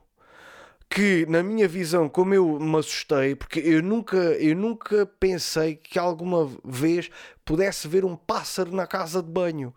que 0.93 1.25
na 1.27 1.41
minha 1.41 1.67
visão, 1.67 2.07
como 2.07 2.35
eu 2.35 2.59
me 2.59 2.77
assustei, 2.77 3.33
porque 3.33 3.59
eu 3.59 3.81
nunca, 3.81 4.17
eu 4.17 4.55
nunca 4.55 5.07
pensei 5.19 5.75
que 5.75 5.97
alguma 5.97 6.47
vez 6.63 7.09
pudesse 7.43 7.87
ver 7.87 8.05
um 8.05 8.15
pássaro 8.15 8.75
na 8.75 8.85
casa 8.85 9.23
de 9.23 9.29
banho. 9.29 9.73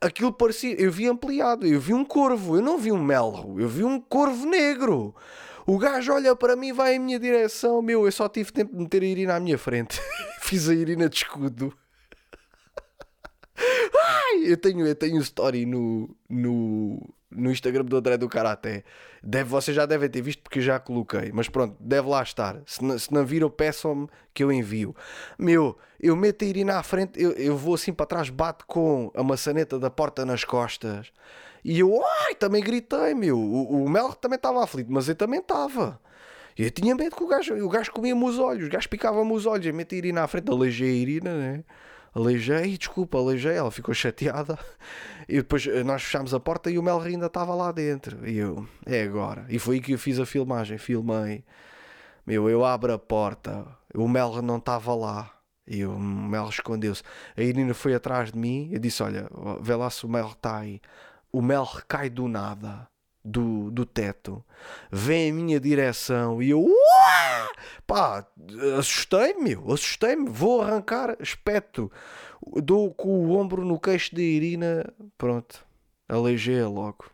Aquilo 0.00 0.32
parecia, 0.32 0.74
eu 0.80 0.90
vi 0.90 1.06
ampliado, 1.06 1.64
eu 1.66 1.78
vi 1.78 1.94
um 1.94 2.04
corvo, 2.04 2.56
eu 2.56 2.62
não 2.62 2.78
vi 2.78 2.90
um 2.90 3.00
melro, 3.00 3.60
eu 3.60 3.68
vi 3.68 3.84
um 3.84 4.00
corvo 4.00 4.44
negro. 4.44 5.14
O 5.66 5.78
gajo 5.78 6.12
olha 6.12 6.34
para 6.34 6.56
mim, 6.56 6.72
vai 6.72 6.94
em 6.94 6.98
minha 6.98 7.18
direção, 7.18 7.82
meu, 7.82 8.04
eu 8.04 8.12
só 8.12 8.28
tive 8.28 8.52
tempo 8.52 8.72
de 8.72 8.82
meter 8.82 9.02
a 9.02 9.06
Irina 9.06 9.36
à 9.36 9.40
minha 9.40 9.58
frente. 9.58 10.00
Fiz 10.40 10.68
a 10.68 10.74
Irina 10.74 11.08
de 11.08 11.16
escudo. 11.16 11.72
Ai, 13.56 14.52
eu 14.52 14.56
tenho, 14.56 14.86
eu 14.86 14.94
tenho 14.94 15.20
story 15.20 15.66
no, 15.66 16.14
no, 16.28 17.14
no 17.30 17.50
Instagram 17.50 17.84
do 17.84 17.96
André 17.96 18.16
do 18.16 18.28
Karaté. 18.28 18.84
Deve, 19.22 19.50
vocês 19.50 19.76
já 19.76 19.84
devem 19.84 20.08
ter 20.08 20.22
visto 20.22 20.42
porque 20.42 20.60
já 20.60 20.78
coloquei. 20.78 21.30
Mas 21.32 21.48
pronto, 21.48 21.76
deve 21.78 22.08
lá 22.08 22.22
estar. 22.22 22.60
Se 22.66 22.82
não, 22.82 22.98
se 22.98 23.12
não 23.12 23.24
viram, 23.24 23.50
peçam-me 23.50 24.08
que 24.32 24.42
eu 24.42 24.50
envio. 24.50 24.94
Meu, 25.38 25.76
eu 26.00 26.16
meto 26.16 26.44
a 26.44 26.48
Irina 26.48 26.78
à 26.78 26.82
frente, 26.82 27.20
eu, 27.22 27.32
eu 27.32 27.56
vou 27.56 27.74
assim 27.74 27.92
para 27.92 28.06
trás, 28.06 28.30
bato 28.30 28.64
com 28.66 29.10
a 29.14 29.22
maçaneta 29.22 29.78
da 29.78 29.90
porta 29.90 30.24
nas 30.24 30.44
costas. 30.44 31.12
E 31.64 31.78
eu, 31.78 32.02
ai, 32.26 32.34
também 32.34 32.62
gritei, 32.62 33.14
meu. 33.14 33.38
O, 33.38 33.84
o 33.84 33.88
Mel 33.88 34.12
também 34.14 34.36
estava 34.36 34.62
aflito, 34.62 34.92
mas 34.92 35.08
eu 35.08 35.14
também 35.14 35.40
estava. 35.40 36.00
Eu 36.58 36.70
tinha 36.70 36.94
medo 36.94 37.16
que 37.16 37.22
o 37.22 37.26
gajo, 37.26 37.54
o 37.54 37.68
gajo 37.68 37.92
comia-me 37.92 38.24
os 38.24 38.38
olhos, 38.38 38.66
o 38.66 38.70
gajo 38.70 38.88
picava-me 38.88 39.32
os 39.32 39.46
olhos. 39.46 39.66
Eu 39.66 39.74
meto 39.74 39.94
a 39.94 39.98
Irina 39.98 40.24
à 40.24 40.26
frente, 40.26 40.50
aleijei 40.50 40.90
a 40.90 40.92
Irina, 40.92 41.34
né? 41.34 41.64
aleijei, 42.14 42.76
desculpa, 42.76 43.18
aleijei, 43.18 43.54
ela 43.54 43.70
ficou 43.70 43.94
chateada. 43.94 44.58
E 45.28 45.36
depois 45.36 45.66
eh, 45.66 45.84
nós 45.84 46.02
fechámos 46.02 46.34
a 46.34 46.40
porta 46.40 46.70
e 46.70 46.78
o 46.78 46.82
Melri 46.82 47.10
ainda 47.10 47.26
estava 47.26 47.54
lá 47.54 47.70
dentro. 47.70 48.28
E 48.28 48.36
eu, 48.36 48.66
é 48.84 49.02
agora. 49.02 49.46
E 49.48 49.58
foi 49.58 49.76
aí 49.76 49.80
que 49.80 49.92
eu 49.92 49.98
fiz 49.98 50.18
a 50.18 50.26
filmagem, 50.26 50.76
filmei. 50.76 51.44
Meu, 52.26 52.48
eu 52.50 52.64
abro 52.64 52.92
a 52.92 52.98
porta, 52.98 53.66
o 53.94 54.08
Mel 54.08 54.42
não 54.42 54.58
estava 54.58 54.94
lá. 54.94 55.30
E 55.66 55.84
o 55.84 55.96
Mel 55.96 56.48
escondeu-se. 56.48 57.02
A 57.36 57.42
Irina 57.42 57.72
foi 57.74 57.94
atrás 57.94 58.32
de 58.32 58.38
mim. 58.38 58.70
Eu 58.72 58.80
disse: 58.80 59.02
Olha, 59.04 59.28
vê 59.60 59.74
lá 59.76 59.88
se 59.88 60.04
o 60.04 60.08
Mel 60.08 60.30
está 60.30 60.58
aí. 60.58 60.80
O 61.32 61.40
Mel 61.40 61.64
recai 61.64 62.10
do 62.10 62.26
nada 62.28 62.88
do, 63.24 63.70
do 63.70 63.84
teto, 63.84 64.44
vem 64.90 65.28
em 65.28 65.32
minha 65.32 65.60
direção 65.60 66.42
e 66.42 66.50
eu 66.50 66.66
pá, 67.86 68.26
assustei-me, 68.78 69.54
assustei-me, 69.72 70.28
vou 70.28 70.62
arrancar, 70.62 71.16
espeto, 71.20 71.90
dou 72.62 72.92
com 72.94 73.26
o 73.26 73.38
ombro 73.38 73.64
no 73.64 73.78
queixo 73.78 74.14
de 74.14 74.22
Irina, 74.22 74.92
pronto, 75.18 75.64
aleijei-a 76.08 76.68
logo. 76.68 77.10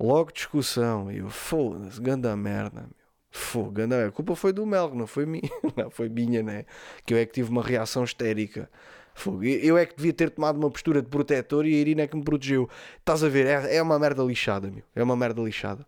Logo 0.00 0.32
discussão, 0.32 1.12
e 1.12 1.18
eu, 1.18 1.30
foda-se, 1.30 2.00
ganda 2.00 2.36
merda, 2.36 2.80
meu. 2.80 3.02
Fogo, 3.30 3.78
merda. 3.78 4.08
A 4.08 4.10
culpa 4.10 4.34
foi 4.34 4.52
do 4.52 4.66
Mel, 4.66 4.94
não 4.94 5.06
foi 5.06 5.24
minha, 5.24 5.48
não 5.76 5.90
foi 5.90 6.08
minha, 6.08 6.42
né? 6.42 6.66
Que 7.06 7.14
eu 7.14 7.18
é 7.18 7.24
que 7.24 7.32
tive 7.32 7.50
uma 7.50 7.62
reação 7.62 8.02
histérica. 8.02 8.68
Eu 9.62 9.76
é 9.76 9.86
que 9.86 9.96
devia 9.96 10.12
ter 10.12 10.30
tomado 10.30 10.56
uma 10.56 10.70
postura 10.70 11.02
de 11.02 11.08
protetor 11.08 11.66
e 11.66 11.74
a 11.74 11.78
Irina 11.78 12.02
é 12.02 12.06
que 12.06 12.16
me 12.16 12.24
protegeu. 12.24 12.68
Estás 12.98 13.22
a 13.22 13.28
ver? 13.28 13.46
É, 13.46 13.76
é 13.76 13.82
uma 13.82 13.98
merda 13.98 14.22
lixada, 14.22 14.70
meu. 14.70 14.82
É 14.94 15.02
uma 15.02 15.16
merda 15.16 15.40
lixada. 15.42 15.86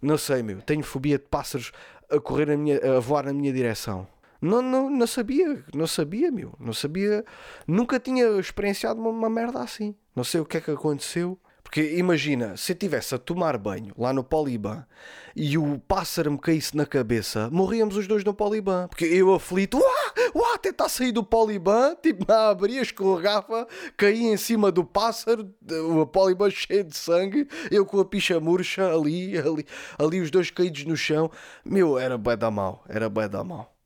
Não 0.00 0.18
sei, 0.18 0.42
meu. 0.42 0.60
Tenho 0.62 0.82
fobia 0.82 1.18
de 1.18 1.24
pássaros 1.24 1.72
a 2.10 2.18
correr 2.20 2.46
na 2.46 2.56
minha, 2.56 2.96
a 2.96 3.00
voar 3.00 3.24
na 3.24 3.32
minha 3.32 3.52
direção. 3.52 4.06
Não, 4.40 4.60
não, 4.60 4.90
não 4.90 5.06
sabia, 5.06 5.64
não 5.74 5.86
sabia, 5.86 6.30
meu. 6.30 6.52
Não 6.58 6.72
sabia. 6.72 7.24
Nunca 7.66 7.98
tinha 7.98 8.26
experienciado 8.38 9.00
uma, 9.00 9.10
uma 9.10 9.30
merda 9.30 9.60
assim. 9.62 9.94
Não 10.14 10.24
sei 10.24 10.40
o 10.40 10.44
que 10.44 10.58
é 10.58 10.60
que 10.60 10.70
aconteceu. 10.70 11.38
Porque 11.66 11.96
imagina, 11.96 12.56
se 12.56 12.70
eu 12.70 12.74
estivesse 12.74 13.12
a 13.12 13.18
tomar 13.18 13.58
banho 13.58 13.92
lá 13.98 14.12
no 14.12 14.22
Poliban 14.22 14.86
e 15.34 15.58
o 15.58 15.80
pássaro 15.80 16.30
me 16.30 16.38
caísse 16.38 16.76
na 16.76 16.86
cabeça, 16.86 17.50
morríamos 17.50 17.96
os 17.96 18.06
dois 18.06 18.22
no 18.22 18.32
Poliban. 18.32 18.86
Porque 18.86 19.04
eu 19.04 19.34
aflito, 19.34 19.76
uá, 19.76 20.14
uá, 20.32 20.58
tentar 20.58 20.88
sair 20.88 21.10
do 21.10 21.24
Poliban, 21.24 21.96
tipo, 22.00 22.24
não, 22.32 22.50
abria, 22.50 22.80
escorregava, 22.80 23.66
caía 23.96 24.32
em 24.32 24.36
cima 24.36 24.70
do 24.70 24.84
pássaro, 24.84 25.52
o 25.90 26.06
Poliban 26.06 26.48
cheio 26.50 26.84
de 26.84 26.96
sangue, 26.96 27.48
eu 27.68 27.84
com 27.84 27.98
a 27.98 28.04
picha 28.04 28.38
murcha 28.38 28.88
ali, 28.88 29.36
ali, 29.36 29.66
ali 29.98 30.20
os 30.20 30.30
dois 30.30 30.52
caídos 30.52 30.84
no 30.84 30.96
chão. 30.96 31.28
Meu, 31.64 31.98
era 31.98 32.16
bué 32.16 32.36
da 32.36 32.48
mal, 32.48 32.84
era 32.88 33.08
bué 33.08 33.28
da 33.28 33.42
mal. 33.42 33.76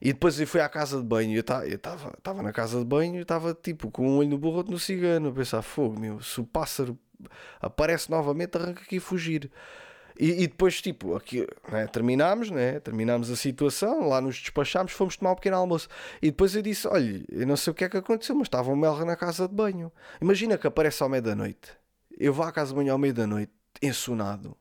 E 0.00 0.12
depois 0.12 0.40
eu 0.40 0.46
fui 0.48 0.60
à 0.60 0.68
casa 0.68 0.98
de 0.98 1.04
banho. 1.04 1.36
Eu 1.36 1.76
estava 1.76 2.42
na 2.42 2.52
casa 2.52 2.80
de 2.80 2.84
banho 2.84 3.14
e 3.14 3.22
estava 3.22 3.54
tipo 3.54 3.88
com 3.92 4.08
um 4.08 4.16
olho 4.16 4.30
no 4.30 4.38
burro, 4.38 4.64
no 4.64 4.76
cigano. 4.76 5.28
A 5.28 5.32
pensar, 5.32 5.62
fogo, 5.62 5.96
meu, 5.98 6.20
se 6.20 6.40
o 6.40 6.44
pássaro 6.44 6.98
aparece 7.60 8.10
novamente, 8.10 8.56
arranca 8.56 8.82
aqui 8.82 9.00
fugir. 9.00 9.50
E, 10.18 10.44
e, 10.44 10.46
depois, 10.46 10.80
tipo, 10.80 11.16
aqui, 11.16 11.46
né, 11.70 11.86
terminámos, 11.86 12.50
né, 12.50 12.80
terminámos 12.80 13.30
a 13.30 13.36
situação, 13.36 14.08
lá 14.08 14.20
nos 14.20 14.38
despachámos, 14.38 14.92
fomos 14.92 15.16
tomar 15.16 15.32
um 15.32 15.34
pequeno 15.34 15.56
almoço. 15.56 15.88
E 16.20 16.26
depois 16.30 16.54
eu 16.54 16.62
disse: 16.62 16.86
Olha, 16.86 17.24
eu 17.30 17.46
não 17.46 17.56
sei 17.56 17.70
o 17.70 17.74
que 17.74 17.84
é 17.84 17.88
que 17.88 17.96
aconteceu, 17.96 18.34
mas 18.34 18.46
estava 18.46 18.70
um 18.70 18.76
melra 18.76 19.04
na 19.04 19.16
casa 19.16 19.48
de 19.48 19.54
banho. 19.54 19.90
Imagina 20.20 20.58
que 20.58 20.66
aparece 20.66 21.02
ao 21.02 21.08
meio 21.08 21.22
da 21.22 21.34
noite. 21.34 21.70
Eu 22.18 22.32
vou 22.32 22.44
à 22.44 22.52
casa 22.52 22.70
de 22.70 22.76
banho 22.76 22.92
ao 22.92 22.98
meio 22.98 23.14
da 23.14 23.26
noite, 23.26 23.52
ensonado, 23.82 24.56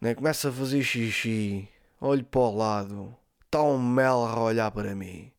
né, 0.00 0.14
começa 0.14 0.48
a 0.48 0.52
fazer 0.52 0.82
xixi, 0.82 1.68
olho 2.00 2.24
para 2.24 2.40
o 2.40 2.56
lado, 2.56 3.16
está 3.44 3.62
um 3.62 3.78
melra 3.78 4.32
a 4.32 4.42
olhar 4.42 4.70
para 4.70 4.94
mim. 4.94 5.33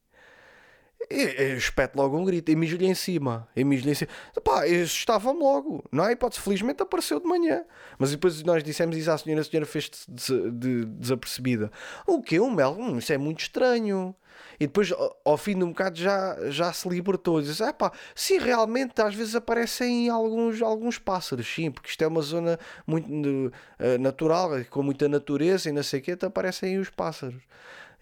Eu 1.10 1.58
espeto 1.58 1.97
logo 1.97 2.17
um 2.17 2.25
grito, 2.25 2.51
e 2.51 2.55
mijo-lhe 2.55 2.88
em 2.88 2.95
cima, 2.95 3.47
e 3.55 3.63
mijo-lhe 3.63 3.91
em 3.91 3.93
cima. 3.93 4.10
Pá, 4.43 4.67
estava-me 4.67 5.39
logo, 5.39 5.84
não 5.91 6.03
há 6.03 6.12
hipótese, 6.12 6.41
felizmente 6.41 6.81
apareceu 6.81 7.19
de 7.19 7.27
manhã. 7.27 7.63
Mas 7.99 8.12
depois 8.12 8.41
nós 8.43 8.63
dissemos 8.63 8.97
isso 8.97 9.12
à 9.12 9.17
senhora, 9.17 9.41
a 9.41 9.43
senhora 9.43 9.65
fez-se 9.65 10.10
de, 10.10 10.51
de, 10.51 10.86
desapercebida. 10.86 11.71
O 12.08 12.21
quê? 12.21 12.39
Um 12.39 12.51
mel? 12.51 12.75
Hum, 12.79 12.97
isso 12.97 13.13
é 13.13 13.17
muito 13.17 13.41
estranho. 13.41 14.15
E 14.60 14.67
depois, 14.67 14.91
ao 15.23 15.38
fim 15.38 15.58
de 15.58 15.63
um 15.63 15.69
bocado, 15.69 15.97
já, 15.97 16.38
já 16.49 16.71
se 16.73 16.88
libertou. 16.88 17.41
Diz: 17.41 17.62
é 17.62 17.71
pá, 17.71 17.91
sim, 18.13 18.38
realmente 18.38 19.01
às 19.01 19.13
vezes 19.13 19.36
aparecem 19.36 20.10
alguns, 20.10 20.62
alguns 20.62 20.97
pássaros, 20.97 21.47
sim, 21.47 21.71
porque 21.71 21.89
isto 21.89 22.03
é 22.03 22.08
uma 22.08 22.21
zona 22.21 22.60
muito 22.86 23.08
uh, 23.10 23.97
natural, 23.99 24.49
com 24.69 24.81
muita 24.84 25.08
natureza 25.08 25.69
e 25.69 25.71
não 25.71 25.84
sei 25.84 25.99
o 25.99 26.03
quê, 26.03 26.12
então 26.12 26.27
aparecem 26.27 26.77
os 26.77 26.89
pássaros. 26.89 27.41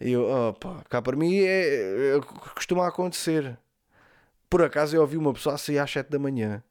E 0.00 0.12
eu, 0.12 0.28
opa, 0.28 0.82
cá 0.88 1.00
para 1.00 1.16
mim 1.16 1.36
é, 1.36 2.16
é, 2.16 2.20
costuma 2.54 2.86
acontecer. 2.86 3.58
Por 4.48 4.62
acaso 4.62 4.94
eu 4.96 5.00
ouvi 5.00 5.16
uma 5.16 5.32
pessoa 5.32 5.58
sair 5.58 5.78
às 5.78 5.90
7 5.90 6.10
da 6.10 6.18
manhã. 6.18 6.62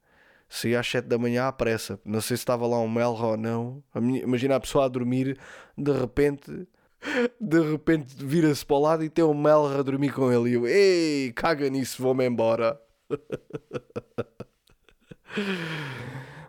Sair 0.48 0.76
às 0.76 0.86
7 0.86 1.06
da 1.06 1.18
manhã 1.18 1.48
à 1.48 1.52
pressa. 1.52 1.98
Não 2.04 2.20
sei 2.20 2.36
se 2.36 2.42
estava 2.42 2.66
lá 2.66 2.78
um 2.78 2.88
mel 2.88 3.12
ou 3.12 3.36
não. 3.36 3.82
Imagina 3.94 4.56
a 4.56 4.60
pessoa 4.60 4.84
a 4.84 4.88
dormir, 4.88 5.38
de 5.76 5.92
repente, 5.92 6.68
de 7.40 7.60
repente 7.60 8.14
vira-se 8.18 8.64
para 8.64 8.76
o 8.76 8.80
lado 8.80 9.04
e 9.04 9.10
tem 9.10 9.24
um 9.24 9.34
mel 9.34 9.66
a 9.66 9.82
dormir 9.82 10.12
com 10.12 10.32
ele. 10.32 10.50
E 10.50 10.54
eu, 10.54 10.66
ei, 10.66 11.32
caga 11.32 11.68
nisso, 11.68 12.02
vou-me 12.02 12.26
embora. 12.26 12.80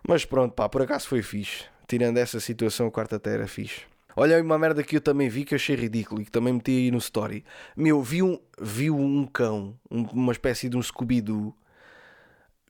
Mas 0.08 0.24
pronto, 0.24 0.54
pá, 0.54 0.68
por 0.68 0.82
acaso 0.82 1.08
foi 1.08 1.22
fixe. 1.22 1.64
Tirando 1.88 2.18
essa 2.18 2.40
situação, 2.40 2.88
o 2.88 2.92
era 3.28 3.46
fixe. 3.46 3.82
Olha 4.18 4.42
uma 4.42 4.58
merda 4.58 4.82
que 4.82 4.96
eu 4.96 5.00
também 5.00 5.28
vi 5.28 5.44
que 5.44 5.52
eu 5.52 5.56
achei 5.56 5.76
ridículo 5.76 6.22
e 6.22 6.24
que 6.24 6.30
também 6.30 6.54
meti 6.54 6.70
aí 6.70 6.90
no 6.90 6.96
story. 6.96 7.44
Meu, 7.76 8.02
vi 8.02 8.22
um, 8.22 8.40
vi 8.58 8.90
um 8.90 9.26
cão, 9.26 9.78
um, 9.90 10.04
uma 10.04 10.32
espécie 10.32 10.70
de 10.70 10.76
um 10.76 10.82
Scooby-Doo, 10.82 11.54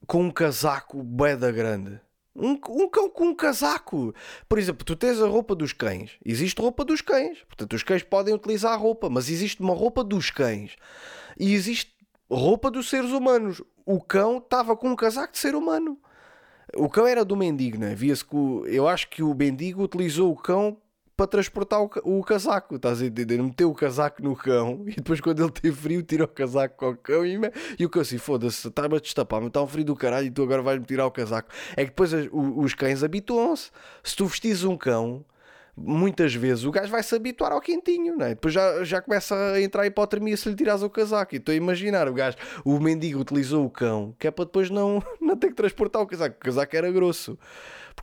com 0.08 0.24
um 0.24 0.30
casaco 0.30 1.00
beda 1.04 1.52
grande. 1.52 2.00
Um, 2.34 2.58
um 2.68 2.88
cão 2.88 3.08
com 3.08 3.26
um 3.26 3.34
casaco. 3.34 4.12
Por 4.48 4.58
exemplo, 4.58 4.84
tu 4.84 4.96
tens 4.96 5.22
a 5.22 5.28
roupa 5.28 5.54
dos 5.54 5.72
cães. 5.72 6.18
Existe 6.24 6.60
roupa 6.60 6.84
dos 6.84 7.00
cães. 7.00 7.38
Portanto, 7.44 7.74
os 7.74 7.84
cães 7.84 8.02
podem 8.02 8.34
utilizar 8.34 8.72
a 8.72 8.76
roupa, 8.76 9.08
mas 9.08 9.30
existe 9.30 9.60
uma 9.62 9.72
roupa 9.72 10.02
dos 10.02 10.30
cães. 10.30 10.74
E 11.38 11.54
existe 11.54 11.94
roupa 12.28 12.72
dos 12.72 12.90
seres 12.90 13.12
humanos. 13.12 13.62
O 13.84 14.00
cão 14.00 14.38
estava 14.38 14.76
com 14.76 14.88
um 14.90 14.96
casaco 14.96 15.32
de 15.32 15.38
ser 15.38 15.54
humano. 15.54 15.96
O 16.74 16.88
cão 16.88 17.06
era 17.06 17.24
do 17.24 17.36
mendigo, 17.36 17.78
não 17.78 17.86
é? 17.86 17.94
Via-se 17.94 18.24
que 18.24 18.34
o, 18.34 18.66
eu 18.66 18.88
acho 18.88 19.08
que 19.08 19.22
o 19.22 19.32
mendigo 19.32 19.84
utilizou 19.84 20.32
o 20.32 20.36
cão 20.36 20.76
para 21.16 21.26
transportar 21.26 21.80
o, 21.80 21.90
o 22.04 22.22
casaco, 22.22 22.76
estás 22.76 23.00
a 23.00 23.06
entender? 23.06 23.42
Meteu 23.42 23.70
o 23.70 23.74
casaco 23.74 24.22
no 24.22 24.36
cão 24.36 24.84
e 24.86 24.96
depois, 24.96 25.20
quando 25.20 25.42
ele 25.42 25.50
teve 25.50 25.74
frio, 25.74 26.02
tira 26.02 26.24
o 26.24 26.28
casaco 26.28 26.76
com 26.76 26.90
o 26.90 26.96
cão 26.96 27.24
e, 27.24 27.38
e 27.78 27.86
o 27.86 27.90
cão 27.90 28.02
assim: 28.02 28.18
foda-se, 28.18 28.68
está-me 28.68 28.96
a 28.96 29.00
destapar, 29.00 29.42
está 29.42 29.62
um 29.62 29.66
frio 29.66 29.84
do 29.84 29.96
caralho 29.96 30.26
e 30.26 30.30
tu 30.30 30.42
agora 30.42 30.62
vais-me 30.62 30.84
tirar 30.84 31.06
o 31.06 31.10
casaco. 31.10 31.48
É 31.72 31.84
que 31.84 31.90
depois 31.90 32.12
os, 32.12 32.28
os 32.32 32.74
cães 32.74 33.02
habituam-se. 33.02 33.70
Se 34.02 34.14
tu 34.14 34.26
vestis 34.26 34.62
um 34.64 34.76
cão, 34.76 35.24
muitas 35.76 36.34
vezes 36.34 36.64
o 36.64 36.70
gajo 36.70 36.90
vai 36.90 37.02
se 37.02 37.14
habituar 37.14 37.52
ao 37.52 37.60
quentinho, 37.60 38.16
não 38.16 38.26
é? 38.26 38.30
Depois 38.30 38.54
já, 38.54 38.82
já 38.82 39.00
começa 39.02 39.34
a 39.34 39.60
entrar 39.60 39.82
a 39.82 39.86
hipotermia 39.86 40.36
se 40.36 40.48
lhe 40.48 40.54
tirares 40.54 40.82
o 40.82 40.88
casaco. 40.88 41.34
E 41.34 41.38
estou 41.38 41.52
a 41.52 41.56
imaginar, 41.56 42.08
o 42.08 42.14
gajo, 42.14 42.36
o 42.64 42.80
mendigo 42.80 43.20
utilizou 43.20 43.64
o 43.64 43.70
cão, 43.70 44.14
que 44.18 44.26
é 44.26 44.30
para 44.30 44.46
depois 44.46 44.70
não, 44.70 45.02
não 45.20 45.36
ter 45.36 45.48
que 45.48 45.54
transportar 45.54 46.02
o 46.02 46.06
casaco, 46.06 46.36
o 46.36 46.44
casaco 46.44 46.76
era 46.76 46.90
grosso. 46.90 47.38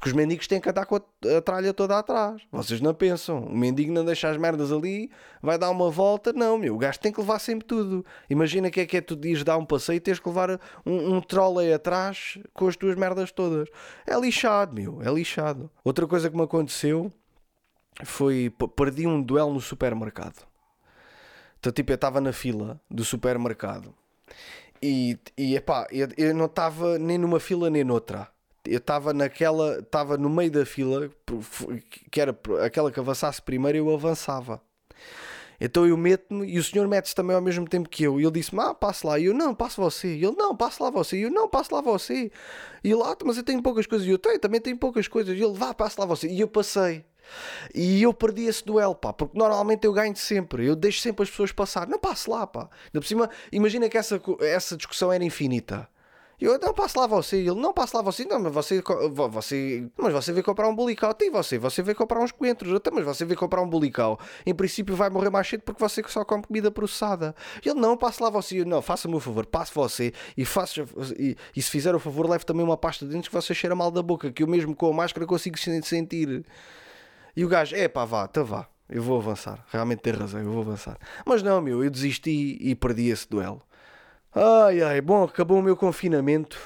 Porque 0.03 0.09
os 0.09 0.15
mendigos 0.17 0.47
têm 0.47 0.59
que 0.59 0.69
andar 0.69 0.85
com 0.85 0.97
a, 0.97 1.01
a 1.37 1.41
tralha 1.41 1.73
toda 1.73 1.97
atrás. 1.97 2.41
Vocês 2.51 2.81
não 2.81 2.93
pensam. 2.93 3.45
O 3.45 3.57
mendigo 3.57 3.93
não 3.93 4.03
deixa 4.03 4.29
as 4.29 4.35
merdas 4.35 4.69
ali, 4.69 5.09
vai 5.41 5.57
dar 5.57 5.69
uma 5.69 5.89
volta. 5.89 6.33
Não, 6.33 6.57
meu. 6.57 6.75
O 6.75 6.77
gajo 6.77 6.99
tem 6.99 7.09
que 7.09 7.21
levar 7.21 7.39
sempre 7.39 7.65
tudo. 7.65 8.05
Imagina 8.29 8.69
que 8.69 8.81
é 8.81 8.85
que 8.85 8.97
é 8.97 9.01
tu 9.01 9.15
dizes 9.15 9.45
dar 9.45 9.57
um 9.57 9.63
passeio 9.63 9.95
e 9.95 9.99
tens 10.01 10.19
que 10.19 10.27
levar 10.27 10.59
um, 10.85 11.15
um 11.15 11.21
trolley 11.21 11.71
atrás 11.71 12.37
com 12.53 12.67
as 12.67 12.75
tuas 12.75 12.97
merdas 12.97 13.31
todas. 13.31 13.69
É 14.05 14.19
lixado, 14.19 14.75
meu. 14.75 15.01
É 15.01 15.09
lixado. 15.09 15.71
Outra 15.85 16.05
coisa 16.05 16.29
que 16.29 16.35
me 16.35 16.43
aconteceu 16.43 17.09
foi. 18.03 18.53
Perdi 18.75 19.07
um 19.07 19.21
duelo 19.21 19.53
no 19.53 19.61
supermercado. 19.61 20.45
Então, 21.61 21.71
tipo, 21.71 21.93
eu 21.93 21.95
estava 21.95 22.19
na 22.19 22.33
fila 22.33 22.77
do 22.91 23.05
supermercado. 23.05 23.95
E, 24.81 25.17
e 25.37 25.55
epá, 25.55 25.87
eu, 25.89 26.09
eu 26.17 26.35
não 26.35 26.47
estava 26.47 26.99
nem 26.99 27.17
numa 27.17 27.39
fila 27.39 27.69
nem 27.69 27.85
noutra 27.85 28.32
eu 28.65 28.77
estava 28.77 29.13
naquela, 29.13 29.79
estava 29.79 30.17
no 30.17 30.29
meio 30.29 30.51
da 30.51 30.65
fila, 30.65 31.09
que 32.11 32.19
era 32.19 32.37
aquela 32.65 32.91
que 32.91 32.99
avançasse 32.99 33.41
primeiro, 33.41 33.77
eu 33.77 33.93
avançava. 33.93 34.61
Então 35.59 35.87
eu 35.87 35.95
meto-me 35.95 36.45
e 36.45 36.59
o 36.59 36.63
senhor 36.63 36.87
mete-se 36.87 37.15
também 37.15 37.35
ao 37.35 37.41
mesmo 37.41 37.67
tempo 37.67 37.87
que 37.87 38.03
eu. 38.03 38.19
E 38.19 38.23
ele 38.23 38.31
disse-me: 38.31 38.61
Ah, 38.61 38.73
passe 38.73 39.05
lá. 39.05 39.17
E 39.17 39.25
eu: 39.25 39.33
Não, 39.33 39.55
passe 39.55 39.77
você. 39.77 40.09
E 40.09 40.25
ele: 40.25 40.35
Não, 40.35 40.55
passe 40.55 40.81
lá 40.81 40.89
você. 40.89 41.17
E 41.17 41.21
eu: 41.21 41.31
Não, 41.31 41.47
passe 41.47 41.73
lá 41.73 41.79
você. 41.79 42.31
E 42.83 42.91
ele: 42.91 43.01
Ah, 43.01 43.15
mas 43.23 43.37
eu 43.37 43.43
tenho 43.43 43.61
poucas 43.61 43.85
coisas. 43.85 44.05
E 44.07 44.11
eu: 44.11 44.17
Tenho, 44.17 44.39
também 44.39 44.59
tenho 44.59 44.77
poucas 44.77 45.07
coisas. 45.07 45.37
E 45.37 45.41
ele: 45.41 45.53
Vá, 45.53 45.73
passe 45.73 45.99
lá 45.99 46.05
você. 46.05 46.27
E 46.27 46.41
eu 46.41 46.47
passei. 46.47 47.05
E 47.73 48.03
eu 48.03 48.13
perdi 48.13 48.43
esse 48.43 48.65
duelo, 48.65 48.93
pá, 48.93 49.13
porque 49.13 49.37
normalmente 49.37 49.85
eu 49.85 49.93
ganho 49.93 50.15
sempre. 50.15 50.65
Eu 50.65 50.75
deixo 50.75 50.99
sempre 50.99 51.23
as 51.23 51.29
pessoas 51.29 51.51
passar. 51.51 51.87
Não 51.87 51.97
passe 51.97 52.29
lá, 52.29 52.45
pá. 52.45 52.69
De 52.91 52.99
por 52.99 53.05
cima, 53.05 53.29
imagina 53.51 53.87
que 53.87 53.97
essa, 53.97 54.21
essa 54.41 54.75
discussão 54.75 55.11
era 55.11 55.23
infinita. 55.23 55.87
E 56.39 56.45
eu, 56.45 56.59
não, 56.59 56.73
passo 56.73 56.99
lá 56.99 57.07
você. 57.07 57.37
E 57.37 57.47
ele, 57.47 57.59
não, 57.59 57.73
passo 57.73 57.95
lá 57.95 58.03
você. 58.03 58.25
Não, 58.25 58.39
mas 58.39 58.53
você, 58.53 58.81
você, 59.31 59.87
mas 59.97 60.13
você 60.13 60.31
veio 60.31 60.43
comprar 60.43 60.67
um 60.67 60.75
bulical. 60.75 61.13
Tem 61.13 61.29
você, 61.29 61.57
você 61.57 61.81
veio 61.81 61.95
comprar 61.95 62.19
uns 62.19 62.31
coentros. 62.31 62.73
Até, 62.73 62.91
mas 62.91 63.05
você 63.05 63.23
veio 63.25 63.39
comprar 63.39 63.61
um 63.61 63.69
bulical. 63.69 64.19
Em 64.45 64.53
princípio 64.53 64.95
vai 64.95 65.09
morrer 65.09 65.29
mais 65.29 65.47
cedo 65.47 65.61
porque 65.61 65.81
você 65.81 66.03
só 66.07 66.25
come 66.25 66.43
comida 66.43 66.71
processada. 66.71 67.35
E 67.63 67.69
ele, 67.69 67.79
não, 67.79 67.95
passo 67.95 68.23
lá 68.23 68.29
você. 68.29 68.61
Eu, 68.61 68.65
não, 68.65 68.81
faça-me 68.81 69.15
o 69.15 69.19
favor, 69.19 69.45
passe 69.45 69.73
você. 69.73 70.13
E, 70.35 70.45
faça, 70.45 70.85
e, 71.17 71.37
e 71.55 71.61
se 71.61 71.69
fizer 71.69 71.93
o 71.95 71.99
favor, 71.99 72.29
leve 72.29 72.45
também 72.45 72.65
uma 72.65 72.77
pasta 72.77 73.05
de 73.05 73.11
dentes 73.11 73.29
que 73.29 73.35
você 73.35 73.53
cheira 73.53 73.75
mal 73.75 73.91
da 73.91 74.01
boca. 74.01 74.31
Que 74.31 74.43
eu 74.43 74.47
mesmo 74.47 74.75
com 74.75 74.89
a 74.89 74.93
máscara 74.93 75.25
consigo 75.25 75.57
sentir. 75.57 76.45
E 77.35 77.45
o 77.45 77.47
gajo, 77.47 77.75
é 77.75 77.87
pá, 77.87 78.05
vá, 78.05 78.27
tá 78.27 78.43
vá. 78.43 78.67
Eu 78.89 79.01
vou 79.01 79.17
avançar. 79.17 79.65
Realmente 79.71 79.99
tem 79.99 80.13
razão, 80.13 80.39
eu 80.39 80.51
vou 80.51 80.61
avançar. 80.61 80.97
Mas 81.25 81.41
não, 81.41 81.61
meu, 81.61 81.83
eu 81.83 81.89
desisti 81.89 82.57
e 82.61 82.75
perdi 82.75 83.09
esse 83.09 83.27
duelo. 83.27 83.61
Ai 84.35 84.81
ai, 84.81 84.99
bom, 84.99 85.23
acabou 85.23 85.59
o 85.59 85.61
meu 85.61 85.77
confinamento. 85.77 86.59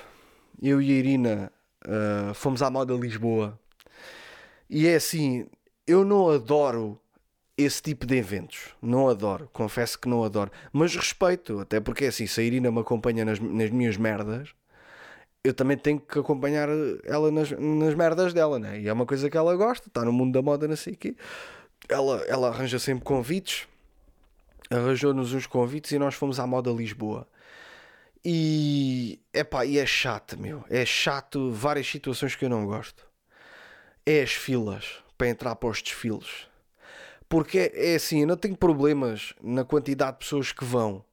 Eu 0.61 0.81
e 0.81 0.89
a 0.89 0.93
Irina 0.93 1.51
uh, 1.85 2.33
fomos 2.33 2.61
à 2.61 2.69
moda 2.69 2.93
Lisboa. 2.93 3.59
E 4.69 4.87
é 4.87 4.95
assim, 4.95 5.45
eu 5.85 6.05
não 6.05 6.29
adoro 6.29 6.97
esse 7.57 7.81
tipo 7.81 8.05
de 8.05 8.15
eventos. 8.15 8.73
Não 8.81 9.09
adoro, 9.09 9.49
confesso 9.51 9.99
que 9.99 10.07
não 10.07 10.23
adoro. 10.23 10.49
Mas 10.71 10.95
respeito, 10.95 11.59
até 11.59 11.81
porque 11.81 12.05
é 12.05 12.07
assim, 12.07 12.25
se 12.25 12.39
a 12.39 12.43
Irina 12.43 12.71
me 12.71 12.79
acompanha 12.79 13.25
nas, 13.25 13.37
nas 13.37 13.69
minhas 13.69 13.97
merdas, 13.97 14.49
eu 15.43 15.53
também 15.53 15.77
tenho 15.77 15.99
que 15.99 16.19
acompanhar 16.19 16.69
ela 17.03 17.29
nas, 17.31 17.51
nas 17.51 17.95
merdas 17.95 18.33
dela, 18.33 18.57
né? 18.59 18.79
E 18.79 18.87
é 18.87 18.93
uma 18.93 19.05
coisa 19.05 19.29
que 19.29 19.35
ela 19.35 19.53
gosta, 19.57 19.89
está 19.89 20.05
no 20.05 20.13
mundo 20.13 20.31
da 20.31 20.41
moda, 20.41 20.69
não 20.69 20.77
sei 20.77 20.93
o 20.93 20.97
quê. 20.97 21.17
Ela, 21.89 22.23
ela 22.29 22.47
arranja 22.47 22.79
sempre 22.79 23.03
convites, 23.03 23.67
arranjou-nos 24.69 25.33
uns 25.33 25.47
convites 25.47 25.91
e 25.91 25.99
nós 25.99 26.15
fomos 26.15 26.39
à 26.39 26.47
moda 26.47 26.71
Lisboa. 26.71 27.27
E, 28.23 29.19
epá, 29.33 29.65
e 29.65 29.77
é 29.77 29.85
chato, 29.85 30.39
meu. 30.39 30.63
É 30.69 30.85
chato 30.85 31.51
várias 31.51 31.87
situações 31.87 32.35
que 32.35 32.45
eu 32.45 32.49
não 32.49 32.65
gosto. 32.65 33.05
É 34.05 34.21
as 34.21 34.31
filas 34.31 35.03
para 35.17 35.29
entrar 35.29 35.55
para 35.55 35.69
os 35.69 35.81
desfiles. 35.81 36.47
Porque 37.29 37.59
é, 37.59 37.93
é 37.93 37.95
assim, 37.95 38.21
eu 38.21 38.27
não 38.27 38.37
tenho 38.37 38.55
problemas 38.55 39.33
na 39.41 39.63
quantidade 39.63 40.13
de 40.13 40.19
pessoas 40.19 40.51
que 40.51 40.63
vão. 40.63 41.03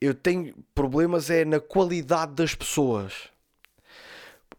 Eu 0.00 0.14
tenho 0.14 0.54
problemas 0.74 1.30
é 1.30 1.44
na 1.44 1.60
qualidade 1.60 2.32
das 2.32 2.54
pessoas. 2.54 3.28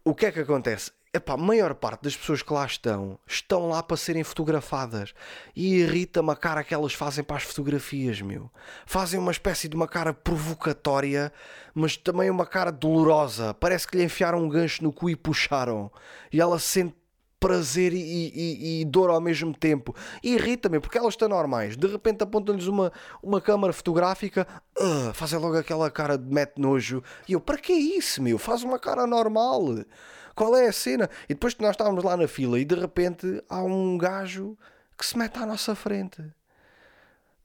O 0.04 0.14
que 0.14 0.26
é 0.26 0.32
que 0.32 0.40
acontece? 0.40 0.92
Epá, 1.14 1.34
a 1.34 1.36
maior 1.36 1.74
parte 1.74 2.04
das 2.04 2.16
pessoas 2.16 2.40
que 2.40 2.50
lá 2.50 2.64
estão 2.64 3.18
estão 3.26 3.68
lá 3.68 3.82
para 3.82 3.98
serem 3.98 4.24
fotografadas 4.24 5.12
e 5.54 5.74
irrita-me 5.74 6.30
a 6.30 6.34
cara 6.34 6.64
que 6.64 6.72
elas 6.72 6.94
fazem 6.94 7.22
para 7.22 7.36
as 7.36 7.42
fotografias, 7.42 8.22
meu. 8.22 8.50
Fazem 8.86 9.20
uma 9.20 9.30
espécie 9.30 9.68
de 9.68 9.76
uma 9.76 9.86
cara 9.86 10.14
provocatória, 10.14 11.30
mas 11.74 11.98
também 11.98 12.30
uma 12.30 12.46
cara 12.46 12.72
dolorosa. 12.72 13.52
Parece 13.52 13.86
que 13.86 13.98
lhe 13.98 14.04
enfiaram 14.04 14.42
um 14.42 14.48
gancho 14.48 14.82
no 14.82 14.90
cu 14.90 15.10
e 15.10 15.14
puxaram. 15.14 15.92
E 16.32 16.40
ela 16.40 16.58
sente 16.58 16.96
prazer 17.38 17.92
e, 17.92 17.98
e, 17.98 18.80
e, 18.80 18.84
dor 18.86 19.10
ao 19.10 19.20
mesmo 19.20 19.52
tempo. 19.52 19.94
E 20.22 20.32
irrita-me, 20.34 20.80
porque 20.80 20.96
elas 20.96 21.12
estão 21.12 21.28
normais. 21.28 21.76
De 21.76 21.88
repente 21.88 22.22
apontam-lhes 22.22 22.68
uma, 22.68 22.90
uma 23.22 23.38
câmara 23.38 23.74
fotográfica, 23.74 24.46
uh, 24.80 25.12
fazem 25.12 25.38
logo 25.38 25.58
aquela 25.58 25.90
cara 25.90 26.16
de 26.16 26.32
mete 26.32 26.58
nojo. 26.58 27.02
E 27.28 27.34
eu, 27.34 27.40
para 27.40 27.58
que 27.58 27.74
isso, 27.74 28.22
meu? 28.22 28.38
Faz 28.38 28.62
uma 28.62 28.78
cara 28.78 29.06
normal 29.06 29.84
qual 30.34 30.56
é 30.56 30.66
a 30.66 30.72
cena? 30.72 31.08
E 31.24 31.34
depois 31.34 31.54
que 31.54 31.62
nós 31.62 31.72
estávamos 31.72 32.02
lá 32.04 32.16
na 32.16 32.28
fila 32.28 32.58
e 32.58 32.64
de 32.64 32.74
repente 32.74 33.42
há 33.48 33.62
um 33.62 33.96
gajo 33.98 34.56
que 34.96 35.06
se 35.06 35.16
mete 35.16 35.38
à 35.38 35.46
nossa 35.46 35.74
frente. 35.74 36.22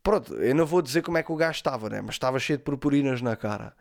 Pronto, 0.08 0.36
eu 0.36 0.56
não 0.56 0.66
vou 0.66 0.82
dizer 0.82 1.02
como 1.02 1.18
é 1.18 1.24
que 1.24 1.32
o 1.32 1.36
gajo 1.36 1.58
estava, 1.58 1.90
né? 1.90 2.00
mas 2.00 2.16
estava 2.16 2.40
cheio 2.40 2.58
de 2.58 2.64
purpurinas 2.64 3.22
na 3.22 3.36
cara. 3.36 3.74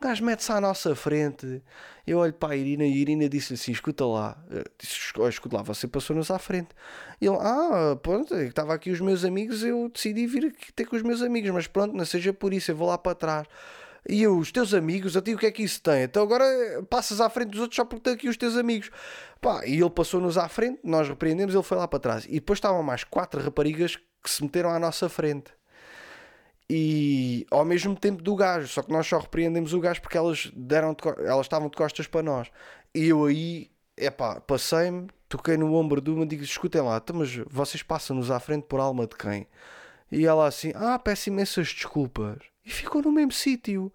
O 0.00 0.04
gajo 0.04 0.24
mete-se 0.24 0.50
à 0.50 0.58
nossa 0.58 0.94
frente. 0.96 1.62
Eu 2.06 2.18
olho 2.18 2.32
para 2.32 2.54
a 2.54 2.56
Irina 2.56 2.84
e 2.84 2.92
a 2.92 2.96
Irina 2.96 3.28
disse 3.28 3.54
assim: 3.54 3.72
Escuta 3.72 4.04
lá, 4.06 4.42
disse, 4.78 5.12
oh, 5.18 5.28
escuta 5.28 5.56
lá, 5.56 5.62
você 5.62 5.86
passou-nos 5.86 6.30
à 6.30 6.38
frente. 6.38 6.70
E 7.20 7.26
ele, 7.26 7.36
ah, 7.38 7.98
pronto, 8.02 8.34
é 8.34 8.46
estava 8.46 8.72
aqui 8.72 8.90
os 8.90 9.00
meus 9.00 9.24
amigos, 9.24 9.62
eu 9.62 9.90
decidi 9.90 10.26
vir 10.26 10.46
aqui 10.46 10.72
ter 10.72 10.86
com 10.86 10.96
os 10.96 11.02
meus 11.02 11.20
amigos, 11.20 11.50
mas 11.50 11.66
pronto, 11.66 11.94
não 11.94 12.04
seja 12.04 12.32
por 12.32 12.54
isso, 12.54 12.70
eu 12.70 12.76
vou 12.76 12.88
lá 12.88 12.96
para 12.96 13.14
trás. 13.14 13.46
E 14.08 14.26
os 14.28 14.52
teus 14.52 14.74
amigos, 14.74 15.16
a 15.16 15.22
ti 15.22 15.34
o 15.34 15.38
que 15.38 15.46
é 15.46 15.50
que 15.50 15.62
isso 15.62 15.80
tem? 15.80 16.02
Então 16.02 16.22
agora 16.22 16.44
passas 16.90 17.20
à 17.20 17.30
frente 17.30 17.50
dos 17.50 17.60
outros 17.60 17.76
só 17.76 17.84
porque 17.84 18.02
tem 18.02 18.14
aqui 18.14 18.28
os 18.28 18.36
teus 18.36 18.56
amigos. 18.56 18.90
Pá, 19.40 19.66
e 19.66 19.80
ele 19.80 19.90
passou-nos 19.90 20.36
à 20.36 20.48
frente, 20.48 20.80
nós 20.84 21.08
repreendemos, 21.08 21.54
ele 21.54 21.64
foi 21.64 21.78
lá 21.78 21.88
para 21.88 21.98
trás. 21.98 22.26
E 22.26 22.34
depois 22.34 22.58
estavam 22.58 22.82
mais 22.82 23.02
quatro 23.02 23.40
raparigas 23.40 23.96
que 23.96 24.30
se 24.30 24.42
meteram 24.42 24.70
à 24.70 24.78
nossa 24.78 25.08
frente. 25.08 25.52
E 26.68 27.46
ao 27.50 27.64
mesmo 27.64 27.94
tempo 27.96 28.22
do 28.22 28.34
gajo, 28.36 28.68
só 28.68 28.82
que 28.82 28.92
nós 28.92 29.06
só 29.06 29.18
repreendemos 29.18 29.72
o 29.72 29.80
gajo 29.80 30.00
porque 30.00 30.16
elas, 30.16 30.50
deram 30.54 30.96
elas 31.18 31.46
estavam 31.46 31.68
de 31.68 31.76
costas 31.76 32.06
para 32.06 32.22
nós. 32.22 32.50
E 32.94 33.08
eu 33.08 33.24
aí, 33.24 33.70
epá, 33.96 34.40
passei-me, 34.40 35.08
toquei 35.28 35.56
no 35.56 35.74
ombro 35.74 36.00
de 36.00 36.10
uma 36.10 36.24
e 36.24 36.28
digo: 36.28 36.42
escutem 36.42 36.82
lá, 36.82 36.98
então, 36.98 37.16
mas 37.16 37.34
vocês 37.48 37.82
passam-nos 37.82 38.30
à 38.30 38.40
frente 38.40 38.64
por 38.64 38.80
alma 38.80 39.06
de 39.06 39.16
quem? 39.16 39.46
E 40.10 40.26
ela 40.26 40.46
assim: 40.46 40.72
ah, 40.74 40.98
peço 40.98 41.28
imensas 41.28 41.68
desculpas 41.68 42.53
e 42.64 42.70
ficou 42.70 43.02
no 43.02 43.12
mesmo 43.12 43.32
sítio. 43.32 43.92